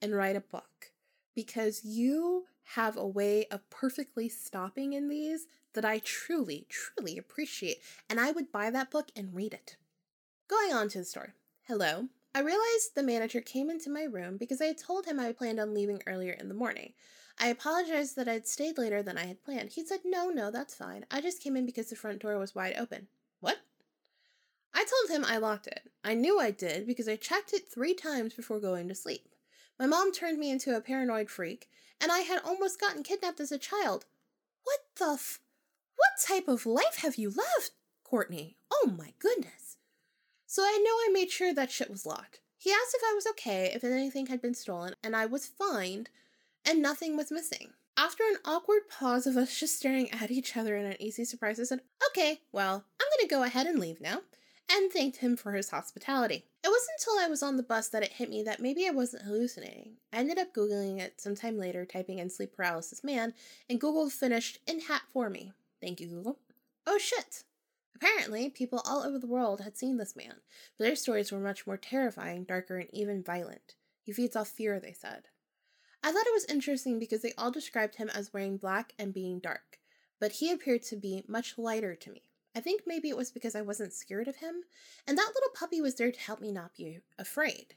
and 0.00 0.14
write 0.14 0.36
a 0.36 0.40
book? 0.40 0.92
Because 1.34 1.84
you 1.84 2.46
have 2.74 2.96
a 2.96 3.06
way 3.06 3.46
of 3.50 3.68
perfectly 3.70 4.28
stopping 4.28 4.92
in 4.92 5.08
these 5.08 5.46
that 5.74 5.84
I 5.84 6.00
truly, 6.00 6.66
truly 6.68 7.16
appreciate, 7.16 7.78
and 8.10 8.18
I 8.18 8.32
would 8.32 8.50
buy 8.50 8.70
that 8.70 8.90
book 8.90 9.10
and 9.14 9.34
read 9.34 9.54
it. 9.54 9.76
Going 10.48 10.72
on 10.72 10.88
to 10.88 10.98
the 10.98 11.04
story. 11.04 11.30
Hello. 11.68 12.08
I 12.34 12.40
realized 12.40 12.94
the 12.94 13.02
manager 13.02 13.40
came 13.40 13.70
into 13.70 13.88
my 13.88 14.02
room 14.02 14.36
because 14.36 14.60
I 14.60 14.66
had 14.66 14.78
told 14.78 15.06
him 15.06 15.18
I 15.18 15.32
planned 15.32 15.60
on 15.60 15.74
leaving 15.74 16.02
earlier 16.06 16.32
in 16.32 16.48
the 16.48 16.54
morning. 16.54 16.92
I 17.38 17.48
apologized 17.48 18.16
that 18.16 18.28
I'd 18.28 18.46
stayed 18.46 18.78
later 18.78 19.02
than 19.02 19.18
I 19.18 19.26
had 19.26 19.44
planned. 19.44 19.70
He 19.70 19.84
said, 19.84 20.00
No, 20.04 20.30
no, 20.30 20.50
that's 20.50 20.74
fine. 20.74 21.04
I 21.10 21.20
just 21.20 21.42
came 21.42 21.56
in 21.56 21.66
because 21.66 21.88
the 21.88 21.96
front 21.96 22.20
door 22.20 22.38
was 22.38 22.54
wide 22.54 22.76
open. 22.78 23.08
What? 23.40 23.58
I 24.74 24.84
told 24.84 25.16
him 25.16 25.24
I 25.24 25.38
locked 25.38 25.66
it. 25.66 25.90
I 26.04 26.14
knew 26.14 26.38
I 26.38 26.50
did 26.50 26.86
because 26.86 27.08
I 27.08 27.16
checked 27.16 27.52
it 27.52 27.68
three 27.68 27.94
times 27.94 28.34
before 28.34 28.60
going 28.60 28.88
to 28.88 28.94
sleep. 28.94 29.28
My 29.78 29.86
mom 29.86 30.12
turned 30.12 30.38
me 30.38 30.50
into 30.50 30.74
a 30.74 30.80
paranoid 30.80 31.30
freak, 31.30 31.68
and 32.00 32.10
I 32.10 32.20
had 32.20 32.40
almost 32.42 32.80
gotten 32.80 33.02
kidnapped 33.02 33.40
as 33.40 33.52
a 33.52 33.58
child. 33.58 34.06
What 34.64 34.80
the 34.98 35.14
f- 35.14 35.40
what 35.96 36.10
type 36.26 36.48
of 36.48 36.66
life 36.66 36.96
have 36.98 37.16
you 37.16 37.28
lived, 37.28 37.70
Courtney? 38.04 38.56
Oh 38.72 38.94
my 38.96 39.12
goodness. 39.18 39.76
So 40.46 40.62
I 40.62 40.78
know 40.82 40.92
I 40.92 41.10
made 41.12 41.30
sure 41.30 41.52
that 41.52 41.70
shit 41.70 41.90
was 41.90 42.06
locked. 42.06 42.40
He 42.56 42.70
asked 42.70 42.94
if 42.94 43.02
I 43.04 43.14
was 43.14 43.26
okay, 43.28 43.70
if 43.74 43.84
anything 43.84 44.26
had 44.26 44.40
been 44.40 44.54
stolen, 44.54 44.94
and 45.02 45.14
I 45.14 45.26
was 45.26 45.46
fine, 45.46 46.06
and 46.64 46.80
nothing 46.80 47.16
was 47.16 47.30
missing. 47.30 47.72
After 47.98 48.24
an 48.24 48.38
awkward 48.44 48.88
pause 48.88 49.26
of 49.26 49.36
us 49.36 49.58
just 49.58 49.76
staring 49.76 50.10
at 50.10 50.30
each 50.30 50.56
other 50.56 50.76
in 50.76 50.86
an 50.86 51.00
easy 51.00 51.24
surprise, 51.24 51.60
I 51.60 51.64
said, 51.64 51.80
Okay, 52.08 52.40
well, 52.52 52.84
I'm 53.00 53.06
gonna 53.18 53.28
go 53.28 53.42
ahead 53.42 53.66
and 53.66 53.78
leave 53.78 54.00
now, 54.00 54.20
and 54.70 54.90
thanked 54.90 55.18
him 55.18 55.36
for 55.36 55.52
his 55.52 55.70
hospitality. 55.70 56.46
It 56.66 56.70
wasn't 56.70 56.98
until 56.98 57.24
I 57.24 57.28
was 57.28 57.44
on 57.44 57.56
the 57.56 57.62
bus 57.62 57.86
that 57.90 58.02
it 58.02 58.14
hit 58.14 58.28
me 58.28 58.42
that 58.42 58.58
maybe 58.58 58.88
I 58.88 58.90
wasn't 58.90 59.22
hallucinating. 59.22 59.98
I 60.12 60.16
ended 60.16 60.36
up 60.36 60.52
Googling 60.52 60.98
it 60.98 61.20
sometime 61.20 61.56
later, 61.56 61.86
typing 61.86 62.18
in 62.18 62.28
sleep 62.28 62.56
paralysis 62.56 63.04
man, 63.04 63.34
and 63.70 63.80
Google 63.80 64.10
finished 64.10 64.58
in 64.66 64.80
hat 64.80 65.02
for 65.12 65.30
me. 65.30 65.52
Thank 65.80 66.00
you, 66.00 66.08
Google. 66.08 66.40
Oh 66.84 66.98
shit! 66.98 67.44
Apparently, 67.94 68.50
people 68.50 68.82
all 68.84 69.04
over 69.04 69.16
the 69.16 69.28
world 69.28 69.60
had 69.60 69.76
seen 69.76 69.96
this 69.96 70.16
man, 70.16 70.40
but 70.76 70.86
their 70.86 70.96
stories 70.96 71.30
were 71.30 71.38
much 71.38 71.68
more 71.68 71.76
terrifying, 71.76 72.42
darker, 72.42 72.78
and 72.78 72.92
even 72.92 73.22
violent. 73.22 73.76
He 74.02 74.12
feeds 74.12 74.34
off 74.34 74.48
fear, 74.48 74.80
they 74.80 74.92
said. 74.92 75.28
I 76.02 76.10
thought 76.10 76.26
it 76.26 76.34
was 76.34 76.46
interesting 76.46 76.98
because 76.98 77.22
they 77.22 77.32
all 77.38 77.52
described 77.52 77.94
him 77.94 78.10
as 78.12 78.32
wearing 78.32 78.56
black 78.56 78.92
and 78.98 79.14
being 79.14 79.38
dark, 79.38 79.78
but 80.18 80.32
he 80.32 80.50
appeared 80.50 80.82
to 80.86 80.96
be 80.96 81.22
much 81.28 81.58
lighter 81.58 81.94
to 81.94 82.10
me. 82.10 82.22
I 82.56 82.60
think 82.60 82.84
maybe 82.86 83.10
it 83.10 83.16
was 83.18 83.30
because 83.30 83.54
I 83.54 83.60
wasn't 83.60 83.92
scared 83.92 84.28
of 84.28 84.36
him, 84.36 84.62
and 85.06 85.18
that 85.18 85.32
little 85.34 85.50
puppy 85.54 85.82
was 85.82 85.94
there 85.94 86.10
to 86.10 86.18
help 86.18 86.40
me 86.40 86.50
not 86.50 86.74
be 86.74 87.00
afraid. 87.18 87.74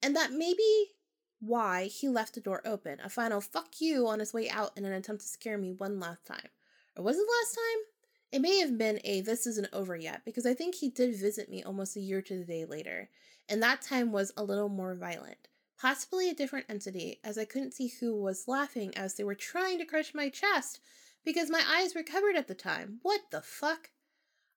And 0.00 0.14
that 0.14 0.30
maybe 0.30 0.92
why 1.40 1.86
he 1.86 2.08
left 2.08 2.36
the 2.36 2.40
door 2.40 2.62
open, 2.64 3.00
a 3.02 3.08
final 3.08 3.40
fuck 3.40 3.80
you 3.80 4.06
on 4.06 4.20
his 4.20 4.32
way 4.32 4.48
out 4.48 4.70
in 4.76 4.84
an 4.84 4.92
attempt 4.92 5.22
to 5.22 5.28
scare 5.28 5.58
me 5.58 5.72
one 5.72 5.98
last 5.98 6.24
time. 6.24 6.48
Or 6.96 7.02
was 7.02 7.16
it 7.16 7.26
last 7.26 7.54
time? 7.56 7.84
It 8.30 8.40
may 8.40 8.60
have 8.60 8.78
been 8.78 9.00
a 9.02 9.20
this 9.20 9.48
isn't 9.48 9.66
over 9.72 9.96
yet, 9.96 10.24
because 10.24 10.46
I 10.46 10.54
think 10.54 10.76
he 10.76 10.90
did 10.90 11.16
visit 11.16 11.50
me 11.50 11.64
almost 11.64 11.96
a 11.96 12.00
year 12.00 12.22
to 12.22 12.38
the 12.38 12.44
day 12.44 12.64
later, 12.64 13.10
and 13.48 13.60
that 13.64 13.82
time 13.82 14.12
was 14.12 14.30
a 14.36 14.44
little 14.44 14.68
more 14.68 14.94
violent. 14.94 15.48
Possibly 15.76 16.30
a 16.30 16.34
different 16.34 16.66
entity, 16.68 17.18
as 17.24 17.36
I 17.36 17.46
couldn't 17.46 17.74
see 17.74 17.88
who 17.88 18.14
was 18.14 18.46
laughing 18.46 18.96
as 18.96 19.16
they 19.16 19.24
were 19.24 19.34
trying 19.34 19.78
to 19.78 19.84
crush 19.84 20.14
my 20.14 20.28
chest, 20.28 20.78
because 21.24 21.50
my 21.50 21.64
eyes 21.68 21.96
were 21.96 22.04
covered 22.04 22.36
at 22.36 22.46
the 22.46 22.54
time. 22.54 23.00
What 23.02 23.22
the 23.32 23.42
fuck? 23.42 23.90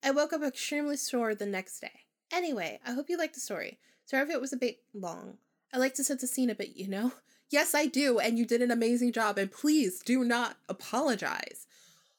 I 0.04 0.12
woke 0.12 0.34
up 0.34 0.44
extremely 0.44 0.98
sore 0.98 1.34
the 1.34 1.46
next 1.46 1.80
day. 1.80 2.02
Anyway, 2.32 2.80
I 2.86 2.92
hope 2.92 3.10
you 3.10 3.18
liked 3.18 3.36
the 3.36 3.40
story. 3.40 3.80
Sorry 4.06 4.24
if 4.24 4.30
it 4.30 4.42
was 4.42 4.52
a 4.52 4.58
bit 4.58 4.80
long. 4.94 5.38
I 5.74 5.78
like 5.78 5.94
to 5.96 6.04
set 6.04 6.20
the 6.20 6.28
scene 6.28 6.50
a 6.50 6.56
bit, 6.56 6.76
you 6.76 6.88
know? 6.88 7.14
Yes, 7.50 7.76
I 7.76 7.86
do, 7.86 8.18
and 8.18 8.40
you 8.40 8.48
did 8.48 8.64
an 8.64 8.72
amazing 8.72 9.12
job, 9.12 9.38
and 9.38 9.52
please 9.52 10.00
do 10.00 10.24
not 10.24 10.58
apologize. 10.68 11.68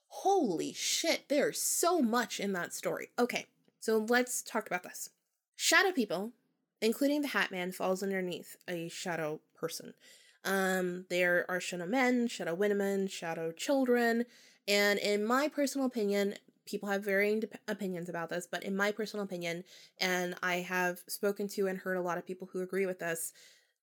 Holy 0.06 0.72
shit, 0.72 1.24
there's 1.28 1.60
so 1.60 2.00
much 2.00 2.38
in 2.38 2.52
that 2.52 2.72
story. 2.72 3.08
Okay, 3.18 3.46
so 3.80 4.06
let's 4.08 4.42
talk 4.42 4.68
about 4.68 4.84
this. 4.84 5.10
Shadow 5.56 5.90
people, 5.90 6.34
including 6.80 7.22
the 7.22 7.28
Hat 7.28 7.50
Man, 7.50 7.72
falls 7.72 8.00
underneath 8.00 8.56
a 8.68 8.88
shadow 8.88 9.40
person. 9.56 9.94
Um, 10.44 11.06
there 11.10 11.46
are 11.48 11.58
shadow 11.58 11.86
men, 11.86 12.28
shadow 12.28 12.54
women, 12.54 13.08
shadow 13.08 13.50
children, 13.50 14.26
and 14.68 15.00
in 15.00 15.24
my 15.24 15.48
personal 15.48 15.88
opinion, 15.88 16.36
people 16.66 16.88
have 16.88 17.04
varying 17.04 17.42
opinions 17.68 18.08
about 18.08 18.30
this, 18.30 18.46
but 18.50 18.62
in 18.62 18.76
my 18.76 18.92
personal 18.92 19.24
opinion, 19.24 19.64
and 20.00 20.34
I 20.42 20.56
have 20.56 21.00
spoken 21.08 21.48
to 21.48 21.66
and 21.66 21.78
heard 21.78 21.96
a 21.96 22.02
lot 22.02 22.18
of 22.18 22.26
people 22.26 22.48
who 22.52 22.62
agree 22.62 22.86
with 22.86 22.98
this, 22.98 23.32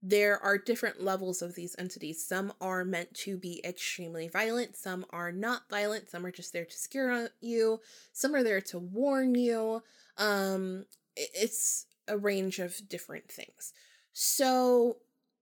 there 0.04 0.42
are 0.44 0.58
different 0.58 1.04
levels 1.04 1.42
of 1.42 1.54
these 1.54 1.76
entities. 1.78 2.26
Some 2.26 2.54
are 2.60 2.84
meant 2.84 3.14
to 3.18 3.38
be 3.38 3.62
extremely 3.64 4.28
violent, 4.28 4.76
some 4.76 5.06
are 5.12 5.32
not 5.32 5.70
violent, 5.70 6.10
some 6.10 6.26
are 6.26 6.32
just 6.32 6.54
there 6.54 6.66
to 6.66 6.78
scare 6.78 7.30
you, 7.40 7.80
some 8.12 8.36
are 8.36 8.44
there 8.44 8.62
to 8.62 8.80
warn 8.80 9.36
you. 9.36 9.84
Um, 10.18 10.86
it's 11.16 11.86
a 12.08 12.18
range 12.18 12.60
of 12.60 12.90
different 12.90 13.32
things. 13.32 13.74
So, 14.14 14.98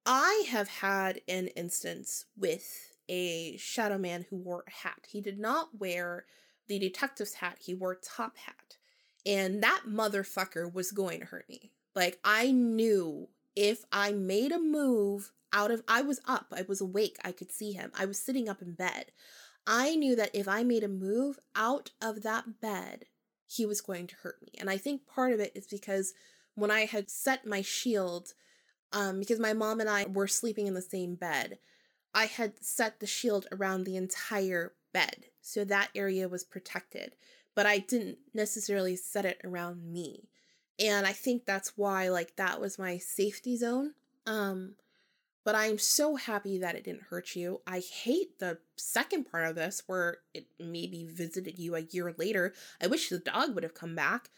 I 0.05 0.45
have 0.49 0.67
had 0.67 1.21
an 1.27 1.47
instance 1.49 2.25
with 2.37 2.95
a 3.07 3.57
shadow 3.57 3.97
man 3.97 4.25
who 4.29 4.37
wore 4.37 4.63
a 4.67 4.71
hat. 4.71 5.07
He 5.09 5.21
did 5.21 5.39
not 5.39 5.79
wear 5.79 6.25
the 6.69 6.79
detective's 6.79 7.35
hat, 7.35 7.57
he 7.59 7.73
wore 7.73 7.95
top 7.95 8.37
hat. 8.37 8.77
And 9.25 9.61
that 9.61 9.81
motherfucker 9.87 10.73
was 10.73 10.91
going 10.91 11.19
to 11.19 11.25
hurt 11.25 11.49
me. 11.49 11.71
Like, 11.93 12.19
I 12.23 12.51
knew 12.51 13.27
if 13.55 13.83
I 13.91 14.13
made 14.13 14.53
a 14.53 14.59
move 14.59 15.31
out 15.51 15.71
of, 15.71 15.83
I 15.87 16.01
was 16.01 16.21
up, 16.25 16.53
I 16.55 16.63
was 16.67 16.79
awake, 16.79 17.17
I 17.25 17.33
could 17.33 17.51
see 17.51 17.73
him, 17.73 17.91
I 17.97 18.05
was 18.05 18.21
sitting 18.21 18.47
up 18.47 18.61
in 18.61 18.73
bed. 18.73 19.11
I 19.67 19.95
knew 19.95 20.15
that 20.15 20.33
if 20.33 20.47
I 20.47 20.63
made 20.63 20.83
a 20.83 20.87
move 20.87 21.39
out 21.55 21.91
of 22.01 22.23
that 22.23 22.61
bed, 22.61 23.05
he 23.45 23.65
was 23.65 23.81
going 23.81 24.07
to 24.07 24.15
hurt 24.15 24.41
me. 24.41 24.53
And 24.59 24.69
I 24.69 24.77
think 24.77 25.07
part 25.07 25.33
of 25.33 25.39
it 25.39 25.51
is 25.55 25.67
because 25.67 26.13
when 26.55 26.71
I 26.71 26.85
had 26.85 27.09
set 27.09 27.45
my 27.45 27.61
shield, 27.61 28.33
um, 28.93 29.19
because 29.19 29.39
my 29.39 29.53
mom 29.53 29.79
and 29.79 29.89
I 29.89 30.05
were 30.05 30.27
sleeping 30.27 30.67
in 30.67 30.75
the 30.75 30.81
same 30.81 31.15
bed, 31.15 31.59
I 32.13 32.25
had 32.25 32.63
set 32.63 32.99
the 32.99 33.07
shield 33.07 33.47
around 33.51 33.83
the 33.83 33.97
entire 33.97 34.73
bed. 34.93 35.25
So 35.41 35.63
that 35.65 35.89
area 35.95 36.27
was 36.27 36.43
protected. 36.43 37.15
But 37.55 37.65
I 37.65 37.79
didn't 37.79 38.19
necessarily 38.33 38.95
set 38.95 39.25
it 39.25 39.41
around 39.43 39.83
me. 39.91 40.29
And 40.79 41.05
i 41.05 41.11
think 41.11 41.45
that's 41.45 41.77
why 41.77 42.09
like 42.09 42.35
that 42.37 42.61
was 42.61 42.79
my 42.79 42.97
safety 42.97 43.57
zone 43.57 43.93
um 44.25 44.75
but 45.43 45.55
i'm 45.55 45.77
so 45.77 46.15
happy 46.15 46.57
that 46.59 46.75
it 46.75 46.83
didn't 46.83 47.07
hurt 47.09 47.35
you. 47.35 47.61
I 47.65 47.79
hate 47.79 48.39
the 48.39 48.59
second 48.77 49.25
part 49.31 49.47
of 49.47 49.55
this 49.55 49.83
where 49.87 50.17
it 50.33 50.45
maybe 50.59 51.05
visited 51.05 51.57
you 51.57 51.75
a 51.75 51.81
year 51.81 52.13
later. 52.17 52.53
I 52.81 52.87
wish 52.87 53.09
the 53.09 53.19
dog 53.19 53.55
would 53.55 53.63
have 53.63 53.73
come 53.73 53.95
back. 53.95 54.29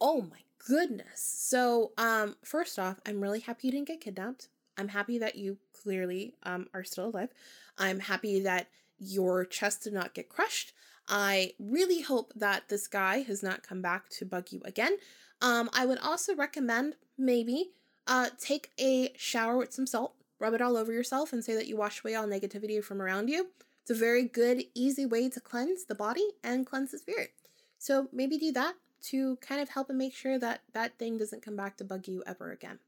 Oh 0.00 0.20
my 0.22 0.40
goodness. 0.66 1.20
So 1.22 1.92
um 1.98 2.36
first 2.44 2.78
off 2.78 3.00
i'm 3.06 3.20
really 3.20 3.40
happy 3.40 3.68
you 3.68 3.72
didn't 3.72 3.88
get 3.88 4.00
kidnapped. 4.00 4.48
I'm 4.78 4.88
happy 4.88 5.18
that 5.18 5.36
you 5.36 5.58
clearly 5.72 6.34
um 6.42 6.68
are 6.74 6.84
still 6.84 7.06
alive. 7.08 7.30
I'm 7.78 8.00
happy 8.00 8.40
that 8.40 8.68
your 9.02 9.44
chest 9.44 9.82
did 9.82 9.92
not 9.92 10.14
get 10.14 10.28
crushed 10.28 10.72
I 11.08 11.52
really 11.58 12.00
hope 12.00 12.32
that 12.36 12.68
this 12.68 12.86
guy 12.86 13.22
has 13.22 13.42
not 13.42 13.62
come 13.62 13.82
back 13.82 14.08
to 14.10 14.24
bug 14.24 14.52
you 14.52 14.60
again. 14.64 14.96
Um, 15.40 15.68
I 15.72 15.86
would 15.86 15.98
also 15.98 16.34
recommend 16.34 16.94
maybe 17.18 17.72
uh, 18.06 18.30
take 18.38 18.70
a 18.78 19.12
shower 19.16 19.56
with 19.56 19.72
some 19.72 19.86
salt, 19.86 20.14
rub 20.38 20.54
it 20.54 20.62
all 20.62 20.76
over 20.76 20.92
yourself, 20.92 21.32
and 21.32 21.44
say 21.44 21.54
that 21.54 21.66
you 21.66 21.76
wash 21.76 22.02
away 22.02 22.14
all 22.14 22.26
negativity 22.26 22.82
from 22.82 23.02
around 23.02 23.28
you. 23.28 23.48
It's 23.82 23.90
a 23.90 23.94
very 23.94 24.24
good, 24.24 24.64
easy 24.74 25.06
way 25.06 25.28
to 25.28 25.40
cleanse 25.40 25.84
the 25.84 25.94
body 25.94 26.26
and 26.44 26.66
cleanse 26.66 26.92
the 26.92 26.98
spirit. 26.98 27.32
So 27.78 28.08
maybe 28.12 28.38
do 28.38 28.52
that 28.52 28.74
to 29.08 29.36
kind 29.36 29.60
of 29.60 29.70
help 29.70 29.88
and 29.88 29.98
make 29.98 30.14
sure 30.14 30.38
that 30.38 30.60
that 30.72 30.98
thing 30.98 31.18
doesn't 31.18 31.42
come 31.42 31.56
back 31.56 31.76
to 31.78 31.84
bug 31.84 32.06
you 32.06 32.22
ever 32.26 32.52
again. 32.52 32.78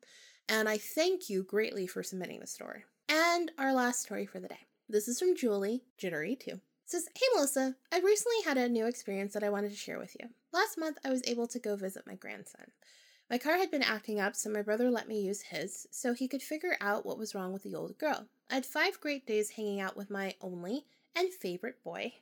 And 0.49 0.69
I 0.69 0.79
thank 0.79 1.29
you 1.29 1.43
greatly 1.43 1.89
for 1.89 2.05
submitting 2.05 2.39
the 2.39 2.47
story. 2.47 2.85
And 3.09 3.51
our 3.59 3.75
last 3.75 4.03
story 4.03 4.25
for 4.25 4.39
the 4.39 4.49
day. 4.49 4.67
This 4.87 5.09
is 5.09 5.19
from 5.19 5.35
Julie, 5.35 5.83
Jitterytoo. 5.99 6.61
says, 6.85 7.09
Hey 7.15 7.27
Melissa, 7.35 7.75
I 7.91 8.01
recently 8.01 8.43
had 8.45 8.59
a 8.59 8.69
new 8.69 8.87
experience 8.87 9.33
that 9.33 9.43
I 9.43 9.49
wanted 9.49 9.71
to 9.71 9.77
share 9.77 9.99
with 9.99 10.15
you. 10.21 10.29
Last 10.53 10.77
month, 10.77 10.99
I 11.03 11.09
was 11.09 11.23
able 11.27 11.47
to 11.49 11.59
go 11.59 11.75
visit 11.75 12.07
my 12.07 12.17
grandson. 12.17 12.67
My 13.31 13.39
car 13.39 13.57
had 13.57 13.71
been 13.71 13.83
acting 13.83 14.21
up, 14.21 14.37
so 14.37 14.51
my 14.51 14.61
brother 14.61 14.91
let 14.91 15.09
me 15.09 15.23
use 15.23 15.41
his 15.41 15.87
so 15.91 16.13
he 16.13 16.29
could 16.29 16.43
figure 16.43 16.77
out 16.83 17.07
what 17.07 17.17
was 17.17 17.35
wrong 17.35 17.55
with 17.55 17.63
the 17.63 17.75
old 17.75 17.97
girl. 17.97 18.27
I 18.51 18.57
had 18.57 18.67
five 18.67 19.01
great 19.01 19.27
days 19.27 19.51
hanging 19.51 19.81
out 19.81 19.97
with 19.97 20.11
my 20.11 20.35
only 20.43 20.85
and 21.17 21.33
favorite 21.33 21.83
boy, 21.83 22.13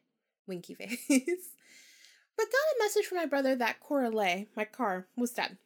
Winky 0.46 0.74
Face. 0.74 1.04
but 1.08 2.46
got 2.46 2.76
a 2.76 2.78
message 2.78 3.06
from 3.06 3.18
my 3.18 3.26
brother 3.26 3.56
that 3.56 3.80
Coralie, 3.80 4.46
my 4.56 4.64
car, 4.64 5.08
was 5.16 5.32
dead. 5.32 5.58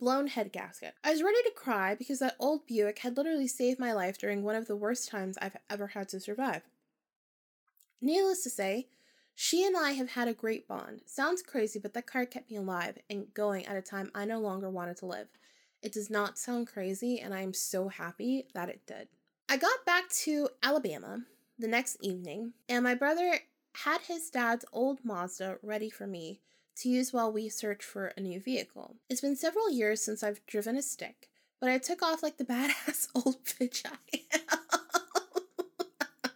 Blown 0.00 0.28
head 0.28 0.50
gasket. 0.50 0.94
I 1.04 1.10
was 1.10 1.22
ready 1.22 1.42
to 1.42 1.52
cry 1.54 1.94
because 1.94 2.20
that 2.20 2.36
old 2.38 2.66
Buick 2.66 3.00
had 3.00 3.18
literally 3.18 3.46
saved 3.46 3.78
my 3.78 3.92
life 3.92 4.16
during 4.16 4.42
one 4.42 4.56
of 4.56 4.66
the 4.66 4.74
worst 4.74 5.10
times 5.10 5.36
I've 5.42 5.58
ever 5.68 5.88
had 5.88 6.08
to 6.08 6.20
survive. 6.20 6.62
Needless 8.00 8.42
to 8.44 8.50
say, 8.50 8.88
she 9.34 9.62
and 9.66 9.76
I 9.76 9.90
have 9.92 10.12
had 10.12 10.26
a 10.26 10.32
great 10.32 10.66
bond. 10.66 11.02
Sounds 11.04 11.42
crazy, 11.42 11.78
but 11.78 11.92
that 11.92 12.06
car 12.06 12.24
kept 12.24 12.50
me 12.50 12.56
alive 12.56 12.96
and 13.10 13.32
going 13.34 13.66
at 13.66 13.76
a 13.76 13.82
time 13.82 14.10
I 14.14 14.24
no 14.24 14.40
longer 14.40 14.70
wanted 14.70 14.96
to 14.98 15.06
live. 15.06 15.28
It 15.82 15.92
does 15.92 16.08
not 16.08 16.38
sound 16.38 16.66
crazy, 16.66 17.20
and 17.20 17.34
I 17.34 17.42
am 17.42 17.52
so 17.52 17.88
happy 17.88 18.46
that 18.54 18.70
it 18.70 18.80
did. 18.86 19.08
I 19.50 19.58
got 19.58 19.84
back 19.84 20.08
to 20.24 20.48
Alabama 20.62 21.24
the 21.58 21.68
next 21.68 21.98
evening, 22.00 22.54
and 22.70 22.84
my 22.84 22.94
brother 22.94 23.34
had 23.72 24.00
his 24.00 24.30
dad's 24.30 24.64
old 24.72 25.04
Mazda 25.04 25.58
ready 25.62 25.90
for 25.90 26.06
me 26.06 26.40
to 26.80 26.88
use 26.88 27.12
while 27.12 27.30
we 27.30 27.48
search 27.48 27.84
for 27.84 28.06
a 28.16 28.20
new 28.20 28.40
vehicle. 28.40 28.96
It's 29.08 29.20
been 29.20 29.36
several 29.36 29.70
years 29.70 30.02
since 30.02 30.22
I've 30.22 30.44
driven 30.46 30.76
a 30.76 30.82
stick, 30.82 31.28
but 31.60 31.68
I 31.68 31.78
took 31.78 32.02
off 32.02 32.22
like 32.22 32.38
the 32.38 32.44
badass 32.46 33.08
old 33.14 33.44
bitch 33.44 33.84
I 33.84 34.18
am. 34.34 34.40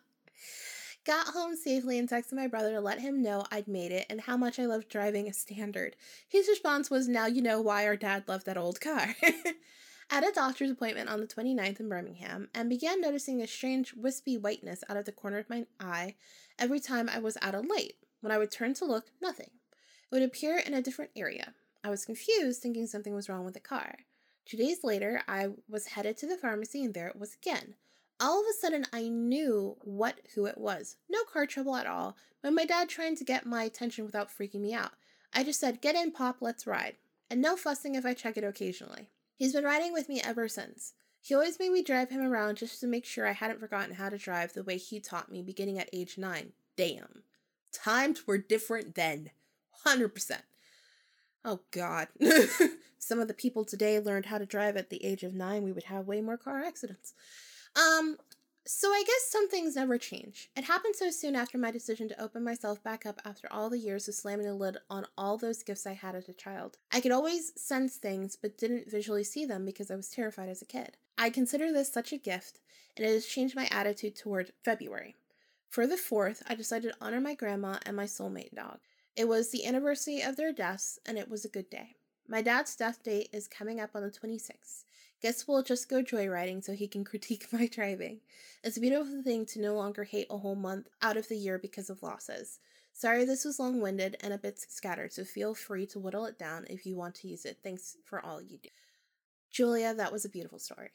Got 1.06 1.28
home 1.28 1.54
safely 1.56 1.98
and 1.98 2.08
texted 2.08 2.32
my 2.32 2.46
brother 2.46 2.72
to 2.72 2.80
let 2.80 3.00
him 3.00 3.22
know 3.22 3.44
I'd 3.50 3.68
made 3.68 3.92
it 3.92 4.06
and 4.08 4.22
how 4.22 4.36
much 4.36 4.58
I 4.58 4.64
loved 4.64 4.88
driving 4.88 5.28
a 5.28 5.34
standard. 5.34 5.96
His 6.28 6.48
response 6.48 6.90
was, 6.90 7.08
Now 7.08 7.26
you 7.26 7.42
know 7.42 7.60
why 7.60 7.86
our 7.86 7.96
dad 7.96 8.24
loved 8.26 8.46
that 8.46 8.56
old 8.56 8.80
car. 8.80 9.14
At 10.10 10.26
a 10.26 10.32
doctor's 10.32 10.70
appointment 10.70 11.08
on 11.08 11.20
the 11.20 11.26
29th 11.26 11.80
in 11.80 11.88
Birmingham 11.88 12.48
and 12.54 12.68
began 12.68 13.00
noticing 13.00 13.40
a 13.40 13.46
strange 13.46 13.94
wispy 13.94 14.36
whiteness 14.36 14.84
out 14.88 14.96
of 14.96 15.06
the 15.06 15.12
corner 15.12 15.38
of 15.38 15.48
my 15.48 15.64
eye 15.80 16.14
every 16.58 16.80
time 16.80 17.08
I 17.08 17.18
was 17.18 17.38
at 17.40 17.54
a 17.54 17.60
light. 17.60 17.94
When 18.20 18.30
I 18.32 18.38
would 18.38 18.50
turn 18.50 18.74
to 18.74 18.84
look, 18.84 19.06
nothing. 19.20 19.50
Would 20.14 20.22
appear 20.22 20.56
in 20.56 20.72
a 20.72 20.80
different 20.80 21.10
area. 21.14 21.52
I 21.82 21.90
was 21.90 22.06
confused, 22.06 22.62
thinking 22.62 22.86
something 22.86 23.14
was 23.14 23.28
wrong 23.28 23.44
with 23.44 23.52
the 23.52 23.60
car. 23.60 23.96
Two 24.46 24.56
days 24.56 24.82
later, 24.82 25.20
I 25.28 25.48
was 25.68 25.88
headed 25.88 26.16
to 26.18 26.26
the 26.26 26.38
pharmacy 26.38 26.82
and 26.82 26.94
there 26.94 27.08
it 27.08 27.18
was 27.18 27.34
again 27.34 27.74
all 28.20 28.40
of 28.40 28.46
a 28.48 28.58
sudden 28.58 28.86
I 28.92 29.08
knew 29.08 29.76
what 29.82 30.20
who 30.34 30.46
it 30.46 30.58
was. 30.58 30.96
No 31.08 31.24
car 31.24 31.46
trouble 31.46 31.76
at 31.76 31.86
all, 31.86 32.16
but 32.42 32.52
my 32.52 32.64
dad 32.64 32.88
trying 32.88 33.16
to 33.16 33.24
get 33.24 33.46
my 33.46 33.64
attention 33.64 34.04
without 34.04 34.30
freaking 34.30 34.60
me 34.60 34.72
out. 34.72 34.92
I 35.32 35.44
just 35.44 35.60
said, 35.60 35.80
"Get 35.80 35.96
in, 35.96 36.12
Pop, 36.12 36.36
let's 36.40 36.66
ride." 36.66 36.96
And 37.28 37.40
no 37.42 37.56
fussing 37.56 37.94
if 37.94 38.06
I 38.06 38.14
check 38.14 38.36
it 38.36 38.44
occasionally. 38.44 39.10
He's 39.36 39.52
been 39.52 39.64
riding 39.64 39.92
with 39.92 40.08
me 40.08 40.20
ever 40.22 40.48
since. 40.48 40.94
He 41.20 41.34
always 41.34 41.58
made 41.58 41.72
me 41.72 41.82
drive 41.82 42.10
him 42.10 42.20
around 42.20 42.58
just 42.58 42.80
to 42.80 42.86
make 42.86 43.04
sure 43.04 43.26
I 43.26 43.32
hadn't 43.32 43.60
forgotten 43.60 43.94
how 43.94 44.10
to 44.10 44.18
drive 44.18 44.52
the 44.52 44.62
way 44.62 44.76
he 44.76 45.00
taught 45.00 45.32
me 45.32 45.42
beginning 45.42 45.78
at 45.78 45.90
age 45.92 46.18
9. 46.18 46.52
Damn. 46.76 47.24
Times 47.72 48.26
were 48.26 48.38
different 48.38 48.94
then. 48.94 49.30
100%. 49.86 50.38
Oh 51.44 51.60
god. 51.70 52.08
Some 52.98 53.20
of 53.20 53.28
the 53.28 53.34
people 53.34 53.64
today 53.64 54.00
learned 54.00 54.26
how 54.26 54.38
to 54.38 54.46
drive 54.46 54.76
at 54.76 54.88
the 54.88 55.04
age 55.04 55.24
of 55.24 55.34
9, 55.34 55.62
we 55.62 55.72
would 55.72 55.84
have 55.84 56.06
way 56.06 56.20
more 56.22 56.38
car 56.38 56.62
accidents. 56.62 57.12
Um, 57.76 58.16
so 58.66 58.88
I 58.88 59.04
guess 59.06 59.30
some 59.30 59.50
things 59.50 59.76
never 59.76 59.98
change. 59.98 60.48
It 60.56 60.64
happened 60.64 60.96
so 60.96 61.10
soon 61.10 61.36
after 61.36 61.58
my 61.58 61.70
decision 61.70 62.08
to 62.08 62.22
open 62.22 62.42
myself 62.42 62.82
back 62.82 63.04
up 63.04 63.20
after 63.22 63.46
all 63.52 63.68
the 63.68 63.78
years 63.78 64.08
of 64.08 64.14
slamming 64.14 64.46
the 64.46 64.54
lid 64.54 64.78
on 64.88 65.04
all 65.18 65.36
those 65.36 65.62
gifts 65.62 65.86
I 65.86 65.92
had 65.92 66.14
as 66.14 66.30
a 66.30 66.32
child. 66.32 66.78
I 66.90 67.02
could 67.02 67.12
always 67.12 67.52
sense 67.60 67.96
things 67.96 68.38
but 68.40 68.56
didn't 68.56 68.90
visually 68.90 69.24
see 69.24 69.44
them 69.44 69.66
because 69.66 69.90
I 69.90 69.96
was 69.96 70.08
terrified 70.08 70.48
as 70.48 70.62
a 70.62 70.66
kid. 70.66 70.96
I 71.18 71.28
consider 71.28 71.72
this 71.72 71.92
such 71.92 72.10
a 72.12 72.16
gift, 72.16 72.60
and 72.96 73.06
it 73.06 73.12
has 73.12 73.26
changed 73.26 73.54
my 73.54 73.68
attitude 73.70 74.16
toward 74.16 74.52
February. 74.64 75.14
For 75.68 75.86
the 75.86 75.96
4th, 75.96 76.42
I 76.48 76.54
decided 76.54 76.92
to 76.92 77.04
honor 77.04 77.20
my 77.20 77.34
grandma 77.34 77.78
and 77.84 77.94
my 77.94 78.04
soulmate 78.04 78.54
dog. 78.54 78.78
It 79.16 79.28
was 79.28 79.50
the 79.50 79.64
anniversary 79.64 80.22
of 80.22 80.36
their 80.36 80.52
deaths, 80.52 80.98
and 81.06 81.16
it 81.16 81.30
was 81.30 81.44
a 81.44 81.48
good 81.48 81.70
day. 81.70 81.94
My 82.26 82.42
dad's 82.42 82.74
death 82.74 83.02
date 83.02 83.28
is 83.32 83.46
coming 83.46 83.78
up 83.78 83.90
on 83.94 84.02
the 84.02 84.10
26th. 84.10 84.84
Guess 85.22 85.46
we'll 85.46 85.62
just 85.62 85.88
go 85.88 86.02
joyriding 86.02 86.64
so 86.64 86.72
he 86.72 86.88
can 86.88 87.04
critique 87.10 87.46
my 87.52 87.68
driving. 87.68 88.20
It's 88.64 88.76
a 88.76 88.80
beautiful 88.80 89.22
thing 89.22 89.46
to 89.46 89.60
no 89.60 89.74
longer 89.74 90.02
hate 90.02 90.26
a 90.30 90.38
whole 90.38 90.56
month 90.56 90.88
out 91.00 91.16
of 91.16 91.28
the 91.28 91.36
year 91.36 91.58
because 91.58 91.90
of 91.90 92.02
losses. 92.02 92.58
Sorry 92.92 93.24
this 93.24 93.44
was 93.44 93.60
long 93.60 93.80
winded 93.80 94.16
and 94.20 94.32
a 94.32 94.38
bit 94.38 94.58
scattered, 94.58 95.12
so 95.12 95.24
feel 95.24 95.54
free 95.54 95.86
to 95.86 96.00
whittle 96.00 96.26
it 96.26 96.38
down 96.38 96.66
if 96.68 96.84
you 96.84 96.96
want 96.96 97.14
to 97.16 97.28
use 97.28 97.44
it. 97.44 97.58
Thanks 97.62 97.96
for 98.04 98.24
all 98.24 98.42
you 98.42 98.58
do. 98.58 98.68
Julia, 99.50 99.94
that 99.94 100.12
was 100.12 100.24
a 100.24 100.28
beautiful 100.28 100.58
story. 100.58 100.90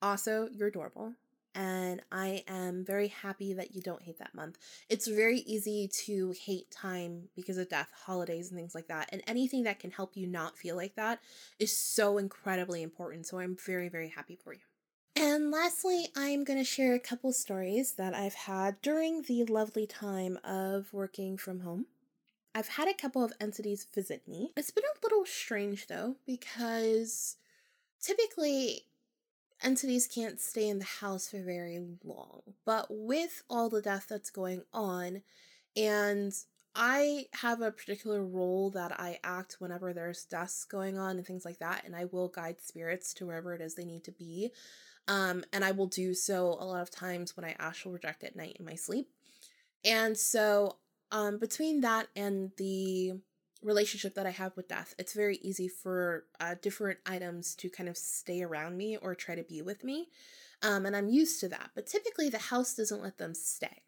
Also, 0.00 0.48
you're 0.52 0.68
adorable 0.68 1.14
and 1.54 2.02
I 2.10 2.42
am 2.48 2.84
very 2.84 3.08
happy 3.08 3.52
that 3.54 3.74
you 3.74 3.82
don't 3.82 4.02
hate 4.02 4.18
that 4.18 4.34
month. 4.34 4.58
It's 4.88 5.06
very 5.06 5.38
easy 5.40 5.88
to 6.06 6.34
hate 6.44 6.70
time 6.70 7.28
because 7.36 7.58
of 7.58 7.68
death, 7.68 7.90
holidays, 8.06 8.50
and 8.50 8.58
things 8.58 8.74
like 8.74 8.88
that. 8.88 9.08
And 9.12 9.22
anything 9.26 9.64
that 9.64 9.78
can 9.78 9.90
help 9.90 10.16
you 10.16 10.26
not 10.26 10.58
feel 10.58 10.76
like 10.76 10.96
that 10.96 11.20
is 11.58 11.76
so 11.76 12.18
incredibly 12.18 12.82
important. 12.82 13.26
So 13.26 13.38
I'm 13.38 13.56
very, 13.64 13.88
very 13.88 14.08
happy 14.08 14.36
for 14.36 14.52
you. 14.52 14.60
And 15.16 15.52
lastly, 15.52 16.08
I'm 16.16 16.42
going 16.42 16.58
to 16.58 16.64
share 16.64 16.94
a 16.94 16.98
couple 16.98 17.32
stories 17.32 17.92
that 17.92 18.14
I've 18.14 18.34
had 18.34 18.82
during 18.82 19.22
the 19.22 19.44
lovely 19.44 19.86
time 19.86 20.38
of 20.42 20.92
working 20.92 21.36
from 21.36 21.60
home. 21.60 21.86
I've 22.54 22.68
had 22.68 22.88
a 22.88 22.94
couple 22.94 23.24
of 23.24 23.32
entities 23.40 23.86
visit 23.92 24.26
me. 24.28 24.52
It's 24.56 24.70
been 24.70 24.84
a 24.84 25.04
little 25.04 25.24
strange 25.24 25.86
though, 25.86 26.16
because 26.26 27.36
typically 28.00 28.82
entities 29.64 30.06
can't 30.06 30.40
stay 30.40 30.68
in 30.68 30.78
the 30.78 30.84
house 30.84 31.28
for 31.28 31.42
very 31.42 31.80
long. 32.04 32.42
But 32.64 32.86
with 32.90 33.42
all 33.48 33.68
the 33.68 33.82
death 33.82 34.06
that's 34.08 34.30
going 34.30 34.62
on, 34.72 35.22
and 35.76 36.32
I 36.74 37.26
have 37.34 37.60
a 37.60 37.70
particular 37.70 38.24
role 38.24 38.70
that 38.70 38.98
I 39.00 39.18
act 39.22 39.56
whenever 39.60 39.92
there's 39.92 40.24
deaths 40.24 40.64
going 40.64 40.98
on 40.98 41.16
and 41.16 41.26
things 41.26 41.44
like 41.44 41.58
that, 41.60 41.84
and 41.84 41.94
I 41.94 42.06
will 42.06 42.28
guide 42.28 42.60
spirits 42.60 43.14
to 43.14 43.26
wherever 43.26 43.54
it 43.54 43.60
is 43.60 43.74
they 43.74 43.84
need 43.84 44.04
to 44.04 44.12
be. 44.12 44.50
Um, 45.06 45.44
and 45.52 45.64
I 45.64 45.72
will 45.72 45.86
do 45.86 46.14
so 46.14 46.56
a 46.58 46.64
lot 46.64 46.82
of 46.82 46.90
times 46.90 47.36
when 47.36 47.44
I 47.44 47.54
astral 47.58 47.92
project 47.92 48.24
at 48.24 48.36
night 48.36 48.56
in 48.58 48.64
my 48.64 48.74
sleep. 48.74 49.08
And 49.84 50.16
so, 50.16 50.78
um, 51.12 51.38
between 51.38 51.82
that 51.82 52.08
and 52.16 52.50
the 52.56 53.12
relationship 53.64 54.14
that 54.14 54.26
I 54.26 54.30
have 54.30 54.56
with 54.56 54.68
death, 54.68 54.94
it's 54.98 55.14
very 55.14 55.38
easy 55.42 55.68
for 55.68 56.24
uh, 56.38 56.54
different 56.60 56.98
items 57.06 57.54
to 57.56 57.68
kind 57.68 57.88
of 57.88 57.96
stay 57.96 58.42
around 58.42 58.76
me 58.76 58.96
or 58.96 59.14
try 59.14 59.34
to 59.34 59.42
be 59.42 59.62
with 59.62 59.82
me. 59.82 60.08
Um, 60.62 60.86
and 60.86 60.94
I'm 60.94 61.08
used 61.08 61.40
to 61.40 61.48
that. 61.48 61.70
But 61.74 61.86
typically, 61.86 62.28
the 62.28 62.38
house 62.38 62.74
doesn't 62.74 63.02
let 63.02 63.18
them 63.18 63.34
stay. 63.34 63.82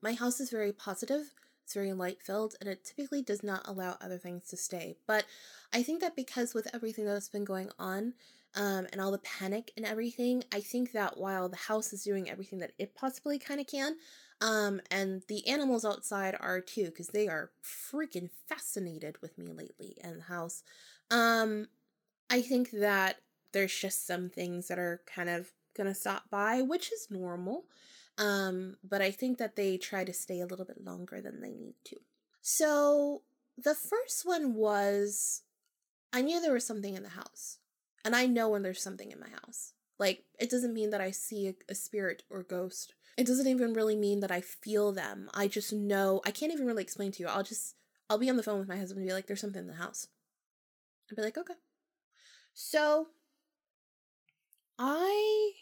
My 0.00 0.14
house 0.14 0.40
is 0.40 0.50
very 0.50 0.72
positive, 0.72 1.34
it's 1.64 1.74
very 1.74 1.92
light 1.92 2.22
filled, 2.22 2.54
and 2.60 2.68
it 2.68 2.84
typically 2.84 3.22
does 3.22 3.42
not 3.42 3.62
allow 3.66 3.96
other 4.00 4.18
things 4.18 4.48
to 4.48 4.56
stay. 4.56 4.96
But 5.06 5.24
I 5.72 5.82
think 5.82 6.00
that 6.00 6.16
because 6.16 6.54
with 6.54 6.68
everything 6.74 7.04
that's 7.04 7.28
been 7.28 7.44
going 7.44 7.70
on, 7.78 8.14
um, 8.54 8.86
and 8.92 9.00
all 9.00 9.10
the 9.10 9.18
panic 9.18 9.72
and 9.76 9.86
everything, 9.86 10.44
I 10.52 10.60
think 10.60 10.92
that 10.92 11.16
while 11.16 11.48
the 11.48 11.56
house 11.56 11.92
is 11.92 12.04
doing 12.04 12.28
everything 12.28 12.58
that 12.58 12.72
it 12.78 12.94
possibly 12.94 13.38
kind 13.38 13.60
of 13.60 13.66
can, 13.66 13.96
um, 14.42 14.80
and 14.90 15.22
the 15.28 15.46
animals 15.46 15.84
outside 15.84 16.36
are 16.40 16.60
too, 16.60 16.86
because 16.86 17.08
they 17.08 17.28
are 17.28 17.50
freaking 17.62 18.28
fascinated 18.48 19.22
with 19.22 19.38
me 19.38 19.52
lately 19.52 19.96
in 20.02 20.16
the 20.16 20.24
house. 20.24 20.64
Um, 21.12 21.68
I 22.28 22.42
think 22.42 22.72
that 22.72 23.18
there's 23.52 23.74
just 23.74 24.04
some 24.04 24.28
things 24.28 24.66
that 24.66 24.80
are 24.80 25.00
kind 25.06 25.28
of 25.28 25.52
gonna 25.76 25.94
stop 25.94 26.28
by, 26.28 26.60
which 26.60 26.92
is 26.92 27.06
normal. 27.08 27.66
Um, 28.18 28.76
but 28.82 29.00
I 29.00 29.12
think 29.12 29.38
that 29.38 29.54
they 29.54 29.78
try 29.78 30.02
to 30.02 30.12
stay 30.12 30.40
a 30.40 30.46
little 30.46 30.64
bit 30.64 30.84
longer 30.84 31.20
than 31.20 31.40
they 31.40 31.52
need 31.52 31.76
to. 31.84 31.96
So 32.40 33.22
the 33.56 33.76
first 33.76 34.26
one 34.26 34.54
was 34.54 35.42
I 36.12 36.20
knew 36.20 36.40
there 36.40 36.52
was 36.52 36.66
something 36.66 36.94
in 36.94 37.04
the 37.04 37.10
house. 37.10 37.58
And 38.04 38.16
I 38.16 38.26
know 38.26 38.48
when 38.48 38.62
there's 38.62 38.82
something 38.82 39.12
in 39.12 39.20
my 39.20 39.28
house. 39.28 39.74
Like, 39.98 40.24
it 40.40 40.50
doesn't 40.50 40.74
mean 40.74 40.90
that 40.90 41.00
I 41.00 41.12
see 41.12 41.46
a, 41.46 41.54
a 41.68 41.74
spirit 41.76 42.24
or 42.28 42.42
ghost 42.42 42.94
it 43.16 43.26
doesn't 43.26 43.46
even 43.46 43.74
really 43.74 43.96
mean 43.96 44.20
that 44.20 44.30
I 44.30 44.40
feel 44.40 44.92
them. 44.92 45.30
I 45.34 45.48
just 45.48 45.72
know, 45.72 46.20
I 46.26 46.30
can't 46.30 46.52
even 46.52 46.66
really 46.66 46.82
explain 46.82 47.12
to 47.12 47.22
you. 47.22 47.28
I'll 47.28 47.42
just, 47.42 47.76
I'll 48.10 48.18
be 48.18 48.30
on 48.30 48.36
the 48.36 48.42
phone 48.42 48.58
with 48.58 48.68
my 48.68 48.76
husband 48.78 49.00
and 49.00 49.08
be 49.08 49.14
like, 49.14 49.26
there's 49.26 49.40
something 49.40 49.60
in 49.62 49.68
the 49.68 49.74
house. 49.74 50.08
I'd 51.10 51.16
be 51.16 51.22
like, 51.22 51.38
okay. 51.38 51.54
So, 52.54 53.08
I 54.78 55.52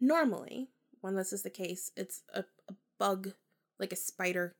normally, 0.00 0.68
when 1.00 1.16
this 1.16 1.32
is 1.32 1.42
the 1.42 1.50
case, 1.50 1.90
it's 1.96 2.22
a, 2.34 2.44
a 2.68 2.74
bug, 2.98 3.32
like 3.78 3.92
a 3.92 3.96
spider. 3.96 4.54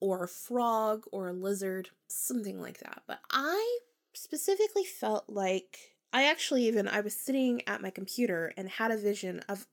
or 0.00 0.24
a 0.24 0.28
frog 0.28 1.04
or 1.12 1.28
a 1.28 1.32
lizard, 1.32 1.90
something 2.08 2.60
like 2.60 2.78
that. 2.80 3.02
But 3.06 3.20
I 3.30 3.78
specifically 4.14 4.84
felt 4.84 5.24
like 5.28 5.78
I 6.12 6.24
actually 6.24 6.66
even 6.66 6.88
I 6.88 7.00
was 7.00 7.14
sitting 7.14 7.62
at 7.66 7.82
my 7.82 7.90
computer 7.90 8.52
and 8.56 8.68
had 8.68 8.90
a 8.90 8.96
vision 8.98 9.40
of 9.48 9.66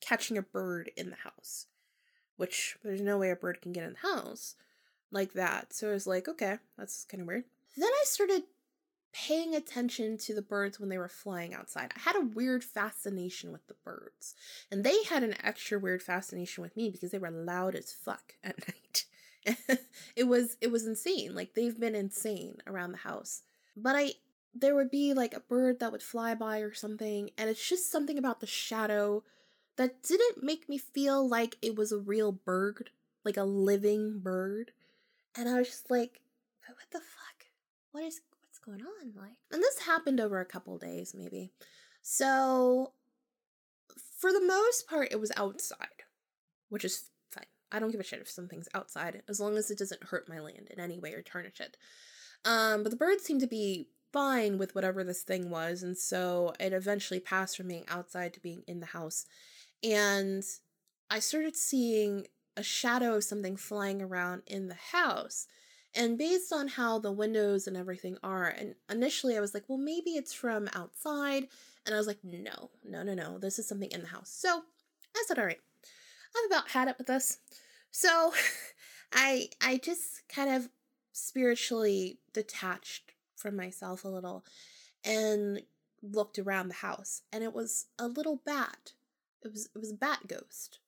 catching 0.00 0.38
a 0.38 0.42
bird 0.42 0.90
in 0.96 1.10
the 1.10 1.16
house, 1.16 1.66
which 2.36 2.76
there's 2.82 3.00
no 3.00 3.18
way 3.18 3.30
a 3.30 3.36
bird 3.36 3.60
can 3.60 3.72
get 3.72 3.84
in 3.84 3.92
the 3.92 4.08
house 4.08 4.54
like 5.10 5.32
that. 5.34 5.72
So 5.72 5.90
I 5.90 5.92
was 5.92 6.06
like, 6.06 6.28
okay, 6.28 6.58
that's 6.78 7.04
kind 7.04 7.20
of 7.20 7.26
weird. 7.26 7.44
Then 7.76 7.88
I 7.88 8.02
started 8.04 8.42
paying 9.12 9.54
attention 9.54 10.16
to 10.16 10.34
the 10.34 10.42
birds 10.42 10.78
when 10.78 10.88
they 10.88 10.98
were 10.98 11.08
flying 11.08 11.52
outside. 11.52 11.92
I 11.96 12.00
had 12.00 12.16
a 12.16 12.26
weird 12.26 12.62
fascination 12.62 13.50
with 13.50 13.66
the 13.66 13.74
birds. 13.84 14.34
And 14.70 14.84
they 14.84 15.02
had 15.04 15.22
an 15.22 15.34
extra 15.42 15.78
weird 15.78 16.02
fascination 16.02 16.62
with 16.62 16.76
me 16.76 16.90
because 16.90 17.10
they 17.10 17.18
were 17.18 17.30
loud 17.30 17.74
as 17.74 17.92
fuck 17.92 18.34
at 18.44 18.56
night. 18.68 19.04
it 20.16 20.28
was 20.28 20.56
it 20.60 20.70
was 20.70 20.86
insane. 20.86 21.34
Like 21.34 21.54
they've 21.54 21.78
been 21.78 21.94
insane 21.94 22.58
around 22.66 22.92
the 22.92 22.98
house. 22.98 23.42
But 23.76 23.96
I 23.96 24.12
there 24.54 24.74
would 24.74 24.90
be 24.90 25.14
like 25.14 25.34
a 25.34 25.40
bird 25.40 25.80
that 25.80 25.92
would 25.92 26.02
fly 26.02 26.34
by 26.34 26.58
or 26.58 26.74
something 26.74 27.30
and 27.38 27.48
it's 27.48 27.68
just 27.68 27.90
something 27.90 28.18
about 28.18 28.40
the 28.40 28.46
shadow 28.46 29.22
that 29.80 30.02
didn't 30.02 30.42
make 30.42 30.68
me 30.68 30.76
feel 30.76 31.26
like 31.26 31.56
it 31.62 31.74
was 31.74 31.90
a 31.90 31.96
real 31.96 32.32
bird, 32.32 32.90
like 33.24 33.38
a 33.38 33.44
living 33.44 34.20
bird. 34.20 34.72
And 35.34 35.48
I 35.48 35.54
was 35.54 35.68
just 35.68 35.90
like, 35.90 36.20
what 36.66 36.90
the 36.92 36.98
fuck? 36.98 37.46
What 37.92 38.04
is 38.04 38.20
what's 38.42 38.58
going 38.58 38.82
on? 38.82 39.14
Like 39.16 39.38
and 39.50 39.62
this 39.62 39.78
happened 39.78 40.20
over 40.20 40.38
a 40.38 40.44
couple 40.44 40.76
days 40.76 41.14
maybe. 41.16 41.50
So 42.02 42.92
for 44.18 44.34
the 44.34 44.44
most 44.44 44.86
part 44.86 45.08
it 45.12 45.18
was 45.18 45.32
outside, 45.34 46.04
which 46.68 46.84
is 46.84 47.08
fine. 47.32 47.46
I 47.72 47.78
don't 47.78 47.90
give 47.90 48.00
a 48.00 48.04
shit 48.04 48.20
if 48.20 48.28
something's 48.28 48.68
outside 48.74 49.22
as 49.30 49.40
long 49.40 49.56
as 49.56 49.70
it 49.70 49.78
doesn't 49.78 50.04
hurt 50.04 50.28
my 50.28 50.40
land 50.40 50.68
in 50.70 50.78
any 50.78 50.98
way 50.98 51.14
or 51.14 51.22
tarnish 51.22 51.58
it. 51.58 51.78
Um, 52.44 52.82
but 52.82 52.90
the 52.90 52.98
birds 52.98 53.24
seemed 53.24 53.40
to 53.40 53.46
be 53.46 53.88
fine 54.12 54.58
with 54.58 54.74
whatever 54.74 55.04
this 55.04 55.22
thing 55.22 55.50
was, 55.50 55.82
and 55.82 55.96
so 55.96 56.52
it 56.58 56.72
eventually 56.72 57.20
passed 57.20 57.56
from 57.56 57.68
being 57.68 57.84
outside 57.88 58.34
to 58.34 58.40
being 58.40 58.62
in 58.66 58.80
the 58.80 58.86
house. 58.86 59.24
And 59.82 60.44
I 61.10 61.18
started 61.18 61.56
seeing 61.56 62.26
a 62.56 62.62
shadow 62.62 63.16
of 63.16 63.24
something 63.24 63.56
flying 63.56 64.02
around 64.02 64.42
in 64.46 64.68
the 64.68 64.74
house. 64.92 65.46
And 65.94 66.16
based 66.16 66.52
on 66.52 66.68
how 66.68 66.98
the 66.98 67.10
windows 67.10 67.66
and 67.66 67.76
everything 67.76 68.16
are, 68.22 68.46
and 68.46 68.74
initially 68.88 69.36
I 69.36 69.40
was 69.40 69.54
like, 69.54 69.64
well, 69.68 69.78
maybe 69.78 70.10
it's 70.10 70.32
from 70.32 70.68
outside. 70.72 71.48
And 71.84 71.94
I 71.94 71.98
was 71.98 72.06
like, 72.06 72.22
no, 72.22 72.70
no, 72.84 73.02
no, 73.02 73.14
no, 73.14 73.38
this 73.38 73.58
is 73.58 73.66
something 73.66 73.90
in 73.90 74.02
the 74.02 74.08
house. 74.08 74.30
So 74.30 74.62
I 75.16 75.24
said, 75.26 75.38
all 75.38 75.46
right, 75.46 75.60
I've 76.36 76.50
about 76.50 76.68
had 76.70 76.88
it 76.88 76.96
with 76.98 77.08
this. 77.08 77.38
So 77.90 78.32
I 79.12 79.48
I 79.60 79.78
just 79.78 80.28
kind 80.28 80.54
of 80.54 80.68
spiritually 81.12 82.18
detached 82.32 83.12
from 83.36 83.56
myself 83.56 84.04
a 84.04 84.08
little 84.08 84.44
and 85.04 85.62
looked 86.02 86.38
around 86.38 86.68
the 86.68 86.74
house 86.74 87.22
and 87.32 87.42
it 87.42 87.52
was 87.52 87.86
a 87.98 88.06
little 88.06 88.40
bat. 88.44 88.92
It 89.44 89.52
was 89.52 89.68
it 89.74 89.78
was 89.78 89.90
a 89.90 89.96
bat 89.96 90.20
ghost. 90.26 90.78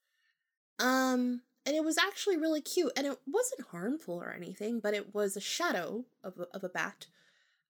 Um 0.79 1.43
and 1.65 1.77
it 1.77 1.85
was 1.85 1.97
actually 1.99 2.37
really 2.37 2.61
cute 2.61 2.93
and 2.97 3.07
it 3.07 3.19
wasn't 3.27 3.69
harmful 3.69 4.15
or 4.15 4.33
anything, 4.33 4.81
but 4.81 4.95
it 4.95 5.15
was 5.15 5.37
a 5.37 5.41
shadow 5.41 6.05
of 6.25 6.39
a, 6.39 6.57
of 6.57 6.65
a 6.65 6.69
bat. 6.69 7.07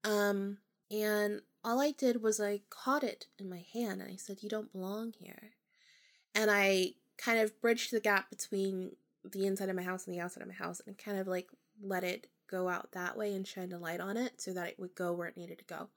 Um 0.05 0.59
and 0.91 1.43
all 1.65 1.81
I 1.81 1.93
did 1.93 2.23
was 2.23 2.41
I 2.41 2.61
caught 2.71 3.05
it 3.05 3.27
in 3.39 3.49
my 3.49 3.65
hand 3.73 4.01
and 4.01 4.11
I 4.11 4.17
said, 4.17 4.43
"You 4.43 4.49
don't 4.49 4.73
belong 4.73 5.15
here." 5.19 5.53
And 6.35 6.51
I 6.51 6.95
kind 7.17 7.39
of 7.39 7.61
bridged 7.61 7.93
the 7.93 8.01
gap 8.01 8.31
between 8.31 8.97
the 9.25 9.47
inside 9.47 9.69
of 9.69 9.77
my 9.77 9.83
house 9.83 10.07
and 10.07 10.15
the 10.15 10.21
outside 10.21 10.43
of 10.43 10.49
my 10.49 10.55
house 10.55 10.81
and 10.87 10.99
kind 10.99 11.19
of 11.19 11.27
like 11.29 11.49
let 11.81 12.05
it 12.05 12.27
go 12.51 12.69
out 12.69 12.93
that 12.93 13.17
way 13.17 13.33
and 13.35 13.47
shine 13.47 13.73
a 13.73 13.79
light 13.79 14.01
on 14.01 14.17
it 14.17 14.41
so 14.41 14.53
that 14.53 14.69
it 14.69 14.79
would 14.79 14.95
go 14.95 15.13
where 15.13 15.29
it 15.29 15.37
needed 15.37 15.59
to 15.59 15.65
go. 15.65 15.89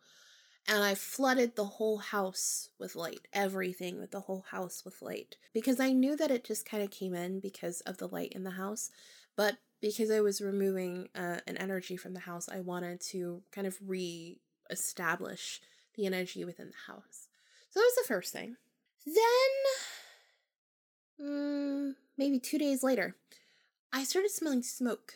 And 0.67 0.83
I 0.83 0.95
flooded 0.95 1.55
the 1.55 1.65
whole 1.65 1.99
house 1.99 2.69
with 2.79 2.95
light, 2.95 3.27
everything 3.33 3.99
with 3.99 4.11
the 4.11 4.21
whole 4.21 4.45
house 4.49 4.83
with 4.83 5.01
light, 5.01 5.37
because 5.53 5.79
I 5.79 5.91
knew 5.91 6.17
that 6.17 6.31
it 6.31 6.43
just 6.43 6.67
kind 6.67 6.81
of 6.81 6.89
came 6.89 7.13
in 7.13 7.39
because 7.39 7.81
of 7.81 7.97
the 7.97 8.07
light 8.07 8.33
in 8.33 8.43
the 8.43 8.51
house. 8.51 8.89
But 9.35 9.57
because 9.79 10.09
I 10.09 10.21
was 10.21 10.41
removing 10.41 11.09
uh, 11.13 11.37
an 11.45 11.57
energy 11.57 11.97
from 11.97 12.13
the 12.13 12.21
house, 12.21 12.49
I 12.49 12.61
wanted 12.61 12.99
to 13.11 13.43
kind 13.51 13.67
of 13.67 13.77
re 13.85 14.39
establish 14.71 15.61
the 15.95 16.07
energy 16.07 16.43
within 16.43 16.69
the 16.69 16.91
house. 16.91 17.27
So 17.69 17.79
that 17.79 17.85
was 17.85 17.95
the 17.95 18.07
first 18.07 18.33
thing. 18.33 18.55
Then, 19.05 21.29
mm, 21.29 21.95
maybe 22.17 22.39
two 22.39 22.57
days 22.57 22.81
later, 22.81 23.15
I 23.93 24.03
started 24.03 24.31
smelling 24.31 24.63
smoke 24.63 25.13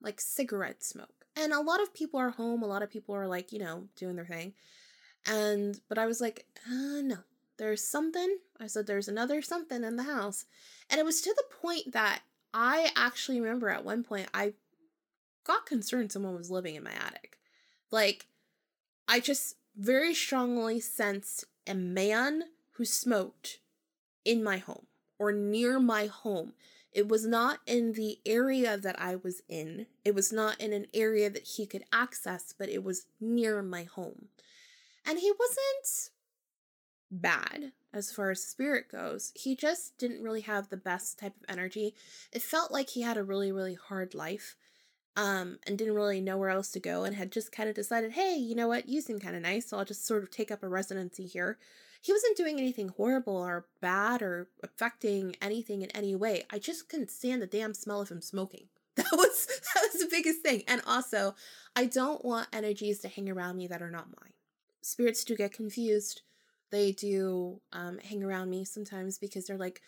like 0.00 0.20
cigarette 0.20 0.82
smoke. 0.82 1.26
And 1.36 1.52
a 1.52 1.60
lot 1.60 1.82
of 1.82 1.94
people 1.94 2.20
are 2.20 2.30
home, 2.30 2.62
a 2.62 2.66
lot 2.66 2.82
of 2.82 2.90
people 2.90 3.14
are 3.14 3.26
like, 3.26 3.52
you 3.52 3.58
know, 3.58 3.88
doing 3.96 4.16
their 4.16 4.26
thing. 4.26 4.54
And, 5.26 5.80
but 5.88 5.98
I 5.98 6.06
was 6.06 6.20
like, 6.20 6.46
uh, 6.66 7.02
no, 7.02 7.18
there's 7.58 7.86
something. 7.86 8.38
I 8.60 8.66
said, 8.66 8.86
there's 8.86 9.08
another 9.08 9.42
something 9.42 9.84
in 9.84 9.96
the 9.96 10.02
house. 10.04 10.44
And 10.90 10.98
it 10.98 11.04
was 11.04 11.20
to 11.22 11.34
the 11.36 11.56
point 11.56 11.92
that 11.92 12.22
I 12.52 12.90
actually 12.96 13.40
remember 13.40 13.68
at 13.68 13.84
one 13.84 14.04
point 14.04 14.28
I 14.34 14.54
got 15.44 15.66
concerned 15.66 16.12
someone 16.12 16.36
was 16.36 16.50
living 16.50 16.74
in 16.74 16.84
my 16.84 16.92
attic. 16.92 17.38
Like, 17.90 18.26
I 19.08 19.20
just 19.20 19.56
very 19.76 20.14
strongly 20.14 20.80
sensed 20.80 21.44
a 21.66 21.74
man 21.74 22.44
who 22.72 22.84
smoked 22.84 23.58
in 24.24 24.42
my 24.42 24.58
home 24.58 24.86
or 25.18 25.32
near 25.32 25.78
my 25.78 26.06
home. 26.06 26.54
It 26.92 27.08
was 27.08 27.26
not 27.26 27.60
in 27.66 27.92
the 27.92 28.18
area 28.26 28.76
that 28.76 29.00
I 29.00 29.16
was 29.16 29.42
in. 29.48 29.86
It 30.04 30.14
was 30.14 30.32
not 30.32 30.60
in 30.60 30.72
an 30.72 30.86
area 30.92 31.30
that 31.30 31.46
he 31.56 31.66
could 31.66 31.84
access, 31.92 32.52
but 32.56 32.68
it 32.68 32.84
was 32.84 33.06
near 33.20 33.62
my 33.62 33.84
home. 33.84 34.28
And 35.06 35.18
he 35.18 35.32
wasn't 35.38 36.10
bad 37.10 37.72
as 37.92 38.10
far 38.10 38.30
as 38.30 38.42
spirit 38.42 38.90
goes. 38.90 39.32
He 39.34 39.54
just 39.54 39.98
didn't 39.98 40.22
really 40.22 40.40
have 40.42 40.68
the 40.68 40.76
best 40.76 41.18
type 41.18 41.34
of 41.36 41.44
energy. 41.48 41.94
It 42.32 42.42
felt 42.42 42.72
like 42.72 42.90
he 42.90 43.02
had 43.02 43.16
a 43.16 43.24
really, 43.24 43.52
really 43.52 43.74
hard 43.74 44.14
life 44.14 44.56
um, 45.16 45.58
and 45.66 45.76
didn't 45.76 45.94
really 45.94 46.20
know 46.20 46.38
where 46.38 46.48
else 46.48 46.70
to 46.70 46.80
go 46.80 47.04
and 47.04 47.14
had 47.14 47.30
just 47.30 47.52
kind 47.52 47.68
of 47.68 47.74
decided, 47.74 48.12
hey, 48.12 48.34
you 48.34 48.54
know 48.54 48.68
what, 48.68 48.88
you 48.88 49.00
seem 49.00 49.20
kind 49.20 49.36
of 49.36 49.42
nice, 49.42 49.68
so 49.68 49.78
I'll 49.78 49.84
just 49.84 50.06
sort 50.06 50.22
of 50.22 50.30
take 50.30 50.50
up 50.50 50.62
a 50.62 50.68
residency 50.68 51.26
here. 51.26 51.58
He 52.00 52.12
wasn't 52.12 52.36
doing 52.36 52.58
anything 52.58 52.88
horrible 52.88 53.36
or 53.36 53.66
bad 53.80 54.22
or 54.22 54.48
affecting 54.62 55.36
anything 55.40 55.82
in 55.82 55.90
any 55.90 56.16
way. 56.16 56.44
I 56.50 56.58
just 56.58 56.88
couldn't 56.88 57.10
stand 57.10 57.42
the 57.42 57.46
damn 57.46 57.74
smell 57.74 58.00
of 58.00 58.10
him 58.10 58.22
smoking. 58.22 58.68
That 58.94 59.06
was 59.12 59.46
that 59.46 59.88
was 59.90 60.02
the 60.02 60.08
biggest 60.10 60.42
thing. 60.42 60.64
And 60.68 60.82
also, 60.86 61.34
I 61.74 61.86
don't 61.86 62.22
want 62.22 62.48
energies 62.52 62.98
to 63.00 63.08
hang 63.08 63.30
around 63.30 63.56
me 63.56 63.66
that 63.68 63.80
are 63.80 63.90
not 63.90 64.08
mine. 64.08 64.34
Spirits 64.82 65.24
do 65.24 65.36
get 65.36 65.52
confused. 65.52 66.22
They 66.70 66.92
do 66.92 67.60
um, 67.72 67.98
hang 67.98 68.22
around 68.22 68.50
me 68.50 68.64
sometimes 68.64 69.16
because 69.16 69.46
they're 69.46 69.56
like, 69.56 69.80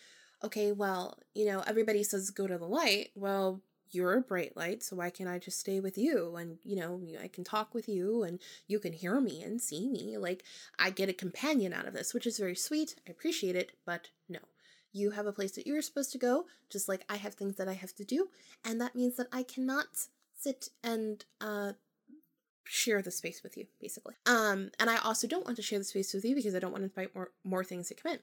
okay, 0.43 0.71
well, 0.71 1.17
you 1.33 1.45
know, 1.45 1.63
everybody 1.67 2.03
says 2.03 2.29
go 2.31 2.47
to 2.47 2.57
the 2.57 2.65
light. 2.65 3.09
Well, 3.15 3.61
you're 3.91 4.17
a 4.17 4.21
bright 4.21 4.57
light, 4.57 4.83
so 4.83 4.95
why 4.95 5.09
can't 5.09 5.29
I 5.29 5.39
just 5.39 5.59
stay 5.59 5.79
with 5.79 5.97
you? 5.97 6.35
And, 6.35 6.57
you 6.63 6.75
know, 6.75 6.99
I 7.21 7.27
can 7.27 7.43
talk 7.43 7.73
with 7.73 7.87
you 7.87 8.23
and 8.23 8.39
you 8.67 8.79
can 8.79 8.93
hear 8.93 9.21
me 9.21 9.41
and 9.41 9.61
see 9.61 9.87
me. 9.89 10.17
Like, 10.17 10.43
I 10.77 10.89
get 10.89 11.09
a 11.09 11.13
companion 11.13 11.73
out 11.73 11.87
of 11.87 11.93
this, 11.93 12.13
which 12.13 12.27
is 12.27 12.37
very 12.37 12.55
sweet. 12.55 12.95
I 13.07 13.11
appreciate 13.11 13.55
it, 13.55 13.71
but 13.85 14.09
no. 14.27 14.39
You 14.91 15.11
have 15.11 15.27
a 15.27 15.33
place 15.33 15.51
that 15.51 15.67
you're 15.67 15.81
supposed 15.81 16.11
to 16.13 16.17
go, 16.17 16.45
just 16.69 16.87
like 16.87 17.03
I 17.09 17.17
have 17.17 17.33
things 17.33 17.57
that 17.57 17.67
I 17.67 17.73
have 17.73 17.93
to 17.95 18.05
do. 18.05 18.29
And 18.63 18.79
that 18.79 18.95
means 18.95 19.17
that 19.17 19.27
I 19.31 19.43
cannot 19.43 19.87
sit 20.37 20.69
and, 20.83 21.23
uh, 21.41 21.73
share 22.65 23.01
the 23.01 23.11
space 23.11 23.41
with 23.43 23.55
you 23.55 23.65
basically 23.79 24.15
um 24.25 24.71
and 24.79 24.89
i 24.89 24.97
also 24.97 25.27
don't 25.27 25.45
want 25.45 25.55
to 25.55 25.61
share 25.61 25.79
the 25.79 25.85
space 25.85 26.13
with 26.13 26.25
you 26.25 26.35
because 26.35 26.55
i 26.55 26.59
don't 26.59 26.71
want 26.71 26.81
to 26.81 26.85
invite 26.85 27.15
more 27.15 27.29
more 27.43 27.63
things 27.63 27.87
to 27.87 27.93
come 27.93 28.13
in 28.13 28.19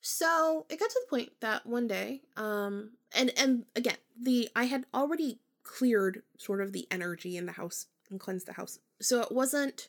so 0.00 0.66
it 0.68 0.78
got 0.78 0.90
to 0.90 1.00
the 1.04 1.10
point 1.10 1.32
that 1.40 1.66
one 1.66 1.86
day, 1.86 2.22
um, 2.36 2.92
and 3.14 3.32
and 3.36 3.64
again, 3.74 3.96
the 4.20 4.48
I 4.54 4.64
had 4.64 4.86
already 4.94 5.40
cleared 5.64 6.22
sort 6.38 6.60
of 6.60 6.72
the 6.72 6.86
energy 6.90 7.36
in 7.36 7.46
the 7.46 7.52
house 7.52 7.86
and 8.10 8.20
cleansed 8.20 8.46
the 8.46 8.54
house. 8.54 8.78
So 9.00 9.20
it 9.20 9.32
wasn't 9.32 9.88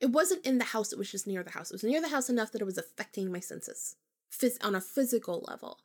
it 0.00 0.10
wasn't 0.10 0.46
in 0.46 0.58
the 0.58 0.64
house, 0.64 0.92
it 0.92 0.98
was 0.98 1.10
just 1.10 1.26
near 1.26 1.42
the 1.42 1.50
house. 1.50 1.70
It 1.70 1.74
was 1.74 1.84
near 1.84 2.00
the 2.00 2.08
house 2.08 2.30
enough 2.30 2.52
that 2.52 2.62
it 2.62 2.66
was 2.66 2.78
affecting 2.78 3.30
my 3.30 3.40
senses 3.40 3.96
phys- 4.32 4.64
on 4.64 4.74
a 4.74 4.80
physical 4.80 5.44
level. 5.48 5.80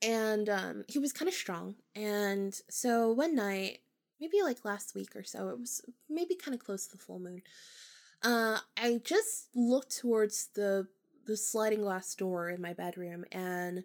And 0.00 0.48
um, 0.48 0.84
he 0.86 1.00
was 1.00 1.12
kind 1.12 1.28
of 1.28 1.34
strong. 1.34 1.74
And 1.96 2.54
so 2.70 3.10
one 3.10 3.34
night, 3.34 3.80
maybe 4.20 4.42
like 4.42 4.64
last 4.64 4.94
week 4.94 5.14
or 5.16 5.22
so, 5.22 5.48
it 5.48 5.58
was 5.58 5.82
maybe 6.08 6.34
kind 6.34 6.54
of 6.54 6.64
close 6.64 6.86
to 6.86 6.96
the 6.96 7.02
full 7.02 7.18
moon. 7.18 7.42
Uh, 8.22 8.58
I 8.76 9.00
just 9.04 9.48
looked 9.54 9.96
towards 9.96 10.48
the 10.54 10.88
the 11.26 11.36
sliding 11.36 11.82
glass 11.82 12.14
door 12.14 12.48
in 12.48 12.60
my 12.60 12.72
bedroom 12.72 13.24
and 13.30 13.84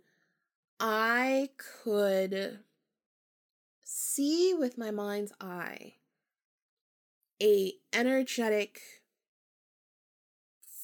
I 0.80 1.50
could 1.58 2.60
see 3.84 4.54
with 4.58 4.78
my 4.78 4.92
mind's 4.92 5.34
eye 5.42 5.96
a 7.42 7.74
energetic 7.92 8.80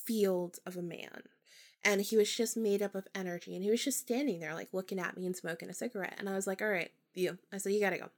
field 0.06 0.60
of 0.66 0.76
a 0.76 0.82
man 0.82 1.24
and 1.84 2.02
he 2.02 2.18
was 2.18 2.36
just 2.36 2.58
made 2.58 2.82
up 2.82 2.94
of 2.94 3.08
energy 3.16 3.56
and 3.56 3.64
he 3.64 3.72
was 3.72 3.84
just 3.84 4.00
standing 4.00 4.40
there 4.40 4.54
like 4.54 4.74
looking 4.74 5.00
at 5.00 5.16
me 5.16 5.26
and 5.26 5.36
smoking 5.36 5.70
a 5.70 5.74
cigarette 5.74 6.16
and 6.18 6.28
i 6.28 6.34
was 6.34 6.48
like 6.48 6.62
all 6.62 6.68
right 6.68 6.92
you 7.14 7.38
i 7.54 7.58
said 7.58 7.72
you 7.72 7.80
gotta 7.80 7.98
go 7.98 8.10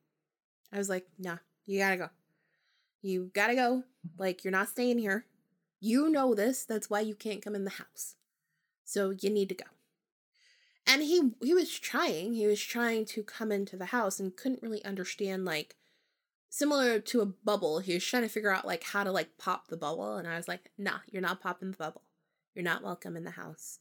I 0.72 0.78
was 0.78 0.90
like, 0.90 1.08
nah, 1.20 1.38
you 1.66 1.80
gotta 1.80 1.98
go. 1.98 2.10
You 3.02 3.32
gotta 3.34 3.56
go. 3.56 3.84
Like, 4.18 4.44
you're 4.44 4.52
not 4.52 4.70
staying 4.70 5.00
here. 5.00 5.26
You 5.80 6.10
know 6.10 6.34
this. 6.36 6.64
That's 6.64 6.90
why 6.90 7.02
you 7.02 7.16
can't 7.16 7.42
come 7.42 7.56
in 7.56 7.64
the 7.64 7.72
house. 7.72 8.16
So 8.86 9.14
you 9.20 9.30
need 9.30 9.50
to 9.50 9.56
go. 9.56 9.66
And 10.86 11.02
he 11.02 11.32
he 11.42 11.54
was 11.54 11.78
trying. 11.80 12.34
He 12.34 12.48
was 12.48 12.62
trying 12.62 13.06
to 13.06 13.24
come 13.24 13.52
into 13.52 13.78
the 13.78 13.86
house 13.86 14.20
and 14.20 14.36
couldn't 14.36 14.62
really 14.62 14.84
understand 14.84 15.46
like 15.46 15.76
similar 16.50 17.00
to 17.00 17.22
a 17.22 17.26
bubble. 17.26 17.80
He 17.80 17.94
was 17.94 18.06
trying 18.06 18.24
to 18.24 18.30
figure 18.30 18.54
out 18.54 18.66
like 18.66 18.84
how 18.84 19.04
to 19.04 19.12
like 19.12 19.38
pop 19.38 19.68
the 19.68 19.78
bubble 19.78 20.18
and 20.18 20.28
I 20.28 20.36
was 20.36 20.48
like, 20.48 20.72
"Nah, 20.78 21.00
you're 21.10 21.22
not 21.22 21.42
popping 21.42 21.72
the 21.72 21.78
bubble. 21.78 22.02
You're 22.54 22.64
not 22.66 22.84
welcome 22.84 23.16
in 23.16 23.24
the 23.24 23.32
house." 23.32 23.80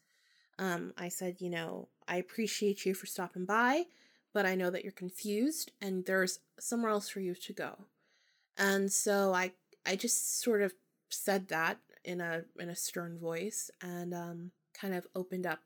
Um 0.58 0.92
I 0.96 1.08
said, 1.08 1.40
"You 1.40 1.50
know, 1.50 1.88
I 2.06 2.16
appreciate 2.16 2.86
you 2.86 2.94
for 2.94 3.06
stopping 3.06 3.46
by, 3.46 3.86
but 4.32 4.46
I 4.46 4.54
know 4.54 4.70
that 4.70 4.82
you're 4.84 4.92
confused 4.92 5.72
and 5.80 6.04
there's 6.06 6.40
somewhere 6.58 6.90
else 6.90 7.08
for 7.08 7.20
you 7.20 7.34
to 7.34 7.52
go." 7.52 7.86
And 8.56 8.92
so 8.92 9.32
I 9.32 9.52
I 9.86 9.96
just 9.96 10.40
sort 10.40 10.62
of 10.62 10.74
said 11.08 11.48
that 11.48 11.78
in 12.04 12.20
a 12.20 12.44
in 12.58 12.68
a 12.68 12.76
stern 12.76 13.18
voice 13.18 13.70
and 13.82 14.14
um 14.14 14.52
kind 14.74 14.94
of 14.94 15.06
opened 15.14 15.46
up 15.46 15.60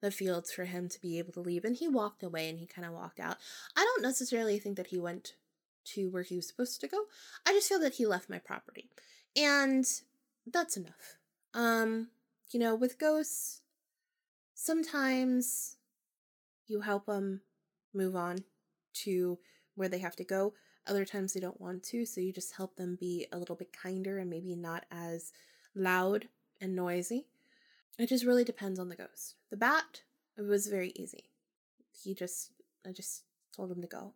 the 0.00 0.10
fields 0.10 0.52
for 0.52 0.64
him 0.64 0.88
to 0.88 1.00
be 1.00 1.18
able 1.18 1.32
to 1.32 1.40
leave 1.40 1.64
and 1.64 1.76
he 1.76 1.88
walked 1.88 2.22
away 2.22 2.48
and 2.48 2.58
he 2.58 2.66
kind 2.66 2.86
of 2.86 2.92
walked 2.92 3.20
out. 3.20 3.36
I 3.76 3.84
don't 3.84 4.02
necessarily 4.02 4.58
think 4.58 4.76
that 4.76 4.88
he 4.88 4.98
went 4.98 5.34
to 5.84 6.10
where 6.10 6.22
he 6.22 6.36
was 6.36 6.48
supposed 6.48 6.80
to 6.80 6.88
go. 6.88 7.04
I 7.46 7.52
just 7.52 7.68
feel 7.68 7.80
that 7.80 7.94
he 7.94 8.06
left 8.06 8.30
my 8.30 8.38
property. 8.38 8.90
And 9.36 9.84
that's 10.46 10.76
enough. 10.76 11.18
Um, 11.54 12.08
you 12.50 12.58
know, 12.58 12.74
with 12.74 12.98
ghosts 12.98 13.60
sometimes 14.54 15.76
you 16.66 16.80
help 16.80 17.06
them 17.06 17.40
move 17.94 18.16
on 18.16 18.44
to 18.94 19.38
where 19.74 19.88
they 19.88 19.98
have 19.98 20.16
to 20.16 20.24
go. 20.24 20.54
Other 20.86 21.04
times 21.04 21.32
they 21.32 21.40
don't 21.40 21.60
want 21.60 21.82
to, 21.84 22.04
so 22.04 22.20
you 22.20 22.32
just 22.32 22.56
help 22.56 22.76
them 22.76 22.96
be 22.98 23.26
a 23.32 23.38
little 23.38 23.54
bit 23.54 23.72
kinder 23.72 24.18
and 24.18 24.28
maybe 24.28 24.56
not 24.56 24.84
as 24.90 25.32
loud 25.74 26.28
and 26.60 26.74
noisy. 26.74 27.26
It 27.98 28.08
just 28.08 28.24
really 28.24 28.44
depends 28.44 28.78
on 28.78 28.88
the 28.88 28.96
ghost. 28.96 29.36
The 29.50 29.56
bat, 29.56 30.02
it 30.36 30.42
was 30.42 30.66
very 30.66 30.92
easy. 30.96 31.30
He 31.92 32.14
just, 32.14 32.50
I 32.86 32.92
just 32.92 33.22
told 33.54 33.70
him 33.70 33.80
to 33.82 33.86
go. 33.86 34.14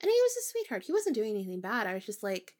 And 0.00 0.10
he 0.10 0.20
was 0.22 0.36
a 0.36 0.50
sweetheart. 0.50 0.82
He 0.82 0.92
wasn't 0.92 1.14
doing 1.14 1.34
anything 1.34 1.60
bad. 1.60 1.86
I 1.86 1.94
was 1.94 2.04
just 2.04 2.22
like, 2.22 2.54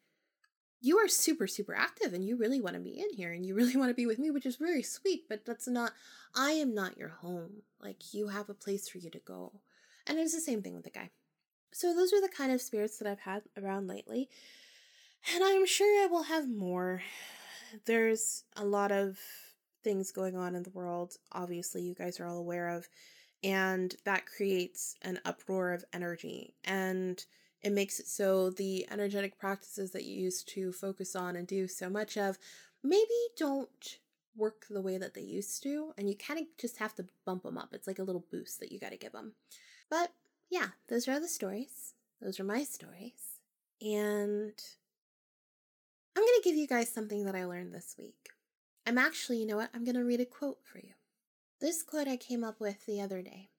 you 0.81 0.97
are 0.97 1.07
super, 1.07 1.47
super 1.47 1.75
active 1.75 2.13
and 2.13 2.23
you 2.23 2.37
really 2.37 2.61
want 2.61 2.75
to 2.75 2.81
be 2.81 2.99
in 2.99 3.11
here 3.13 3.31
and 3.31 3.45
you 3.45 3.55
really 3.55 3.75
want 3.77 3.89
to 3.89 3.95
be 3.95 4.05
with 4.05 4.19
me, 4.19 4.31
which 4.31 4.45
is 4.45 4.55
very 4.55 4.83
sweet, 4.83 5.23
but 5.29 5.45
that's 5.45 5.67
not, 5.67 5.93
I 6.35 6.51
am 6.51 6.73
not 6.73 6.97
your 6.97 7.09
home. 7.09 7.63
Like, 7.81 8.13
you 8.13 8.29
have 8.29 8.49
a 8.49 8.55
place 8.55 8.89
for 8.89 8.97
you 8.97 9.09
to 9.11 9.19
go. 9.19 9.59
And 10.07 10.17
it 10.17 10.23
was 10.23 10.33
the 10.33 10.39
same 10.39 10.61
thing 10.61 10.75
with 10.75 10.83
the 10.83 10.89
guy. 10.89 11.09
So 11.73 11.93
those 11.93 12.13
are 12.13 12.21
the 12.21 12.29
kind 12.29 12.51
of 12.51 12.61
spirits 12.61 12.97
that 12.97 13.07
I've 13.07 13.19
had 13.19 13.43
around 13.57 13.87
lately. 13.87 14.29
And 15.33 15.43
I'm 15.43 15.65
sure 15.65 16.03
I 16.03 16.07
will 16.07 16.23
have 16.23 16.49
more. 16.49 17.01
There's 17.85 18.43
a 18.55 18.65
lot 18.65 18.91
of 18.91 19.19
things 19.83 20.11
going 20.11 20.35
on 20.35 20.55
in 20.55 20.63
the 20.63 20.69
world, 20.71 21.15
obviously, 21.31 21.81
you 21.81 21.93
guys 21.93 22.19
are 22.19 22.25
all 22.25 22.37
aware 22.37 22.69
of. 22.69 22.87
And 23.43 23.95
that 24.05 24.25
creates 24.25 24.95
an 25.01 25.19
uproar 25.25 25.73
of 25.73 25.85
energy. 25.93 26.55
And 26.63 27.23
it 27.61 27.71
makes 27.71 27.99
it 27.99 28.07
so 28.07 28.49
the 28.49 28.87
energetic 28.91 29.37
practices 29.37 29.91
that 29.91 30.05
you 30.05 30.21
used 30.21 30.47
to 30.49 30.71
focus 30.71 31.15
on 31.15 31.35
and 31.35 31.47
do 31.47 31.67
so 31.67 31.89
much 31.89 32.17
of 32.17 32.37
maybe 32.83 33.05
don't 33.37 33.99
work 34.35 34.65
the 34.69 34.81
way 34.81 34.97
that 34.97 35.13
they 35.13 35.21
used 35.21 35.63
to. 35.63 35.93
And 35.97 36.09
you 36.09 36.15
kind 36.15 36.39
of 36.39 36.45
just 36.59 36.77
have 36.77 36.95
to 36.95 37.05
bump 37.25 37.43
them 37.43 37.57
up. 37.57 37.69
It's 37.73 37.87
like 37.87 37.99
a 37.99 38.03
little 38.03 38.25
boost 38.31 38.59
that 38.59 38.71
you 38.71 38.79
got 38.79 38.91
to 38.91 38.97
give 38.97 39.11
them. 39.11 39.33
But 39.89 40.13
yeah, 40.49 40.69
those 40.89 41.07
are 41.07 41.19
the 41.19 41.27
stories. 41.27 41.93
Those 42.21 42.39
are 42.39 42.43
my 42.43 42.63
stories. 42.63 43.39
And 43.81 44.53
I'm 46.15 46.23
going 46.23 46.41
to 46.41 46.41
give 46.43 46.55
you 46.55 46.67
guys 46.67 46.89
something 46.91 47.25
that 47.25 47.35
I 47.35 47.45
learned 47.45 47.73
this 47.73 47.95
week. 47.97 48.29
I'm 48.85 48.97
actually, 48.97 49.37
you 49.37 49.45
know 49.45 49.57
what? 49.57 49.69
I'm 49.73 49.83
going 49.83 49.95
to 49.95 50.03
read 50.03 50.21
a 50.21 50.25
quote 50.25 50.59
for 50.63 50.79
you. 50.79 50.93
This 51.59 51.83
quote 51.83 52.07
I 52.07 52.17
came 52.17 52.43
up 52.43 52.59
with 52.59 52.85
the 52.85 53.01
other 53.01 53.21
day, 53.21 53.49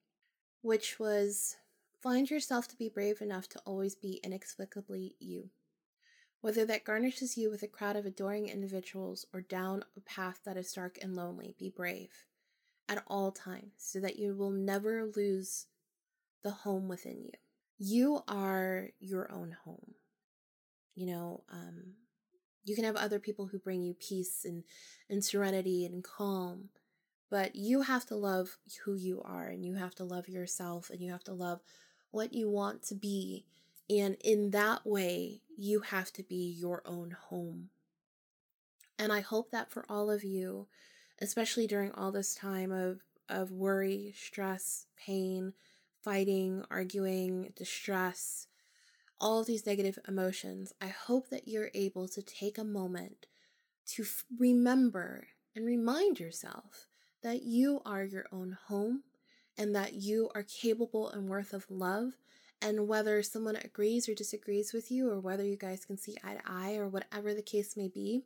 which 0.61 0.99
was 0.99 1.57
Find 2.01 2.29
yourself 2.29 2.69
to 2.69 2.77
be 2.77 2.87
brave 2.87 3.21
enough 3.21 3.49
to 3.49 3.59
always 3.65 3.93
be 3.93 4.21
inexplicably 4.23 5.15
you. 5.19 5.49
Whether 6.39 6.65
that 6.65 6.85
garnishes 6.85 7.37
you 7.37 7.51
with 7.51 7.61
a 7.61 7.67
crowd 7.67 7.97
of 7.97 8.05
adoring 8.05 8.47
individuals 8.47 9.25
or 9.33 9.41
down 9.41 9.83
a 9.97 9.99
path 9.99 10.39
that 10.45 10.55
is 10.55 10.71
dark 10.71 10.97
and 11.01 11.13
lonely, 11.13 11.55
be 11.59 11.69
brave 11.69 12.23
at 12.87 13.03
all 13.07 13.33
times 13.33 13.73
so 13.75 13.99
that 13.99 14.17
you 14.17 14.33
will 14.33 14.49
never 14.49 15.11
lose 15.13 15.65
the 16.43 16.51
home 16.51 16.87
within 16.87 17.21
you. 17.23 17.31
You 17.77 18.23
are 18.27 18.89
your 18.99 19.31
own 19.31 19.55
home. 19.63 19.95
You 20.95 21.07
know, 21.07 21.43
um, 21.51 21.93
you 22.65 22.75
can 22.75 22.83
have 22.83 22.95
other 22.95 23.19
people 23.19 23.47
who 23.47 23.59
bring 23.59 23.81
you 23.81 23.93
peace 23.93 24.45
and, 24.45 24.63
and 25.09 25.23
serenity 25.23 25.85
and 25.85 26.03
calm, 26.03 26.69
but 27.29 27.55
you 27.55 27.81
have 27.81 28.05
to 28.07 28.15
love 28.15 28.57
who 28.83 28.95
you 28.95 29.21
are 29.23 29.47
and 29.47 29.65
you 29.65 29.75
have 29.75 29.95
to 29.95 30.03
love 30.03 30.27
yourself 30.27 30.89
and 30.89 31.01
you 31.01 31.11
have 31.11 31.23
to 31.25 31.33
love 31.33 31.61
what 32.11 32.33
you 32.33 32.49
want 32.49 32.83
to 32.83 32.95
be. 32.95 33.45
And 33.89 34.17
in 34.23 34.51
that 34.51 34.85
way, 34.85 35.41
you 35.57 35.81
have 35.81 36.11
to 36.13 36.23
be 36.23 36.55
your 36.59 36.83
own 36.85 37.11
home. 37.11 37.69
And 38.97 39.13
I 39.13 39.21
hope 39.21 39.51
that 39.51 39.71
for 39.71 39.85
all 39.89 40.11
of 40.11 40.23
you, 40.23 40.67
especially 41.21 41.65
during 41.65 41.91
all 41.93 42.11
this 42.11 42.35
time 42.35 42.71
of, 42.71 42.99
of 43.29 43.51
worry, 43.51 44.13
stress, 44.15 44.85
pain, 44.97 45.53
fighting, 46.03 46.63
arguing, 46.69 47.53
distress, 47.55 48.47
all 49.19 49.41
of 49.41 49.47
these 49.47 49.65
negative 49.65 49.99
emotions, 50.07 50.73
I 50.81 50.87
hope 50.87 51.29
that 51.29 51.47
you're 51.47 51.71
able 51.73 52.07
to 52.09 52.21
take 52.21 52.57
a 52.57 52.63
moment 52.63 53.25
to 53.87 54.03
f- 54.03 54.23
remember 54.37 55.27
and 55.55 55.65
remind 55.65 56.19
yourself 56.19 56.87
that 57.21 57.43
you 57.43 57.81
are 57.85 58.03
your 58.03 58.25
own 58.31 58.57
home 58.67 59.03
and 59.57 59.75
that 59.75 59.93
you 59.93 60.29
are 60.33 60.43
capable 60.43 61.09
and 61.09 61.27
worth 61.27 61.53
of 61.53 61.69
love. 61.69 62.13
And 62.61 62.87
whether 62.87 63.23
someone 63.23 63.55
agrees 63.55 64.09
or 64.09 64.13
disagrees 64.13 64.73
with 64.73 64.91
you, 64.91 65.09
or 65.09 65.19
whether 65.21 65.45
you 65.45 65.55
guys 65.55 65.85
can 65.85 65.97
see 65.97 66.17
eye 66.23 66.35
to 66.35 66.41
eye, 66.45 66.75
or 66.75 66.89
whatever 66.89 67.33
the 67.33 67.41
case 67.41 67.77
may 67.77 67.87
be, 67.87 68.23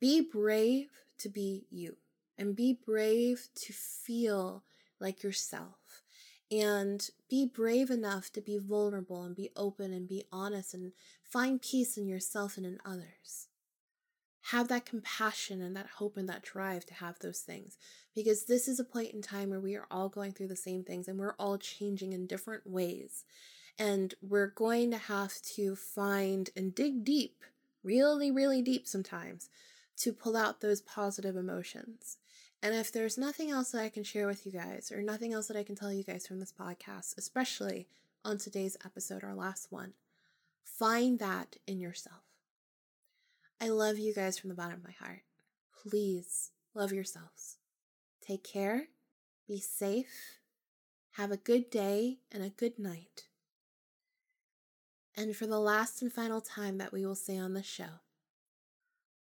be 0.00 0.20
brave 0.20 0.88
to 1.18 1.28
be 1.28 1.66
you 1.68 1.96
and 2.38 2.54
be 2.54 2.72
brave 2.72 3.48
to 3.54 3.72
feel 3.72 4.62
like 5.00 5.24
yourself 5.24 5.79
and 6.50 7.10
be 7.28 7.46
brave 7.46 7.90
enough 7.90 8.32
to 8.32 8.40
be 8.40 8.58
vulnerable 8.58 9.22
and 9.22 9.36
be 9.36 9.50
open 9.56 9.92
and 9.92 10.08
be 10.08 10.24
honest 10.32 10.74
and 10.74 10.92
find 11.22 11.62
peace 11.62 11.96
in 11.96 12.08
yourself 12.08 12.56
and 12.56 12.66
in 12.66 12.78
others. 12.84 13.48
Have 14.50 14.68
that 14.68 14.86
compassion 14.86 15.62
and 15.62 15.76
that 15.76 15.86
hope 15.98 16.16
and 16.16 16.28
that 16.28 16.42
drive 16.42 16.84
to 16.86 16.94
have 16.94 17.18
those 17.20 17.40
things 17.40 17.78
because 18.14 18.46
this 18.46 18.66
is 18.66 18.80
a 18.80 18.84
point 18.84 19.12
in 19.12 19.22
time 19.22 19.50
where 19.50 19.60
we 19.60 19.76
are 19.76 19.86
all 19.90 20.08
going 20.08 20.32
through 20.32 20.48
the 20.48 20.56
same 20.56 20.82
things 20.82 21.06
and 21.06 21.18
we're 21.18 21.34
all 21.38 21.56
changing 21.56 22.12
in 22.12 22.26
different 22.26 22.66
ways. 22.66 23.24
And 23.78 24.14
we're 24.20 24.48
going 24.48 24.90
to 24.90 24.98
have 24.98 25.34
to 25.54 25.76
find 25.76 26.50
and 26.56 26.74
dig 26.74 27.04
deep, 27.04 27.44
really, 27.84 28.30
really 28.30 28.60
deep 28.60 28.86
sometimes, 28.86 29.48
to 29.98 30.12
pull 30.12 30.36
out 30.36 30.60
those 30.60 30.80
positive 30.80 31.36
emotions. 31.36 32.16
And 32.62 32.74
if 32.74 32.92
there's 32.92 33.16
nothing 33.16 33.50
else 33.50 33.70
that 33.70 33.82
I 33.82 33.88
can 33.88 34.04
share 34.04 34.26
with 34.26 34.44
you 34.44 34.52
guys, 34.52 34.92
or 34.92 35.00
nothing 35.00 35.32
else 35.32 35.48
that 35.48 35.56
I 35.56 35.62
can 35.62 35.76
tell 35.76 35.92
you 35.92 36.04
guys 36.04 36.26
from 36.26 36.40
this 36.40 36.52
podcast, 36.52 37.16
especially 37.16 37.88
on 38.24 38.36
today's 38.36 38.76
episode, 38.84 39.24
our 39.24 39.34
last 39.34 39.68
one, 39.72 39.94
find 40.62 41.18
that 41.20 41.56
in 41.66 41.80
yourself. 41.80 42.22
I 43.60 43.68
love 43.68 43.98
you 43.98 44.14
guys 44.14 44.38
from 44.38 44.50
the 44.50 44.56
bottom 44.56 44.74
of 44.74 44.84
my 44.84 44.94
heart. 44.98 45.22
Please 45.82 46.50
love 46.74 46.92
yourselves. 46.92 47.56
Take 48.20 48.44
care, 48.44 48.88
be 49.48 49.58
safe, 49.58 50.38
have 51.12 51.30
a 51.30 51.38
good 51.38 51.70
day 51.70 52.18
and 52.30 52.42
a 52.42 52.50
good 52.50 52.78
night. 52.78 53.24
And 55.16 55.34
for 55.34 55.46
the 55.46 55.58
last 55.58 56.02
and 56.02 56.12
final 56.12 56.40
time 56.40 56.78
that 56.78 56.92
we 56.92 57.04
will 57.04 57.14
say 57.14 57.38
on 57.38 57.54
the 57.54 57.62
show, 57.62 58.00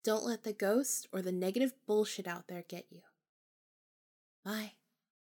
don't 0.04 0.26
let 0.26 0.44
the 0.44 0.54
ghost 0.54 1.08
or 1.12 1.22
the 1.22 1.32
negative 1.32 1.74
bullshit 1.86 2.28
out 2.28 2.48
there 2.48 2.64
get 2.68 2.86
you. 2.90 3.02
Bye. 4.46 4.74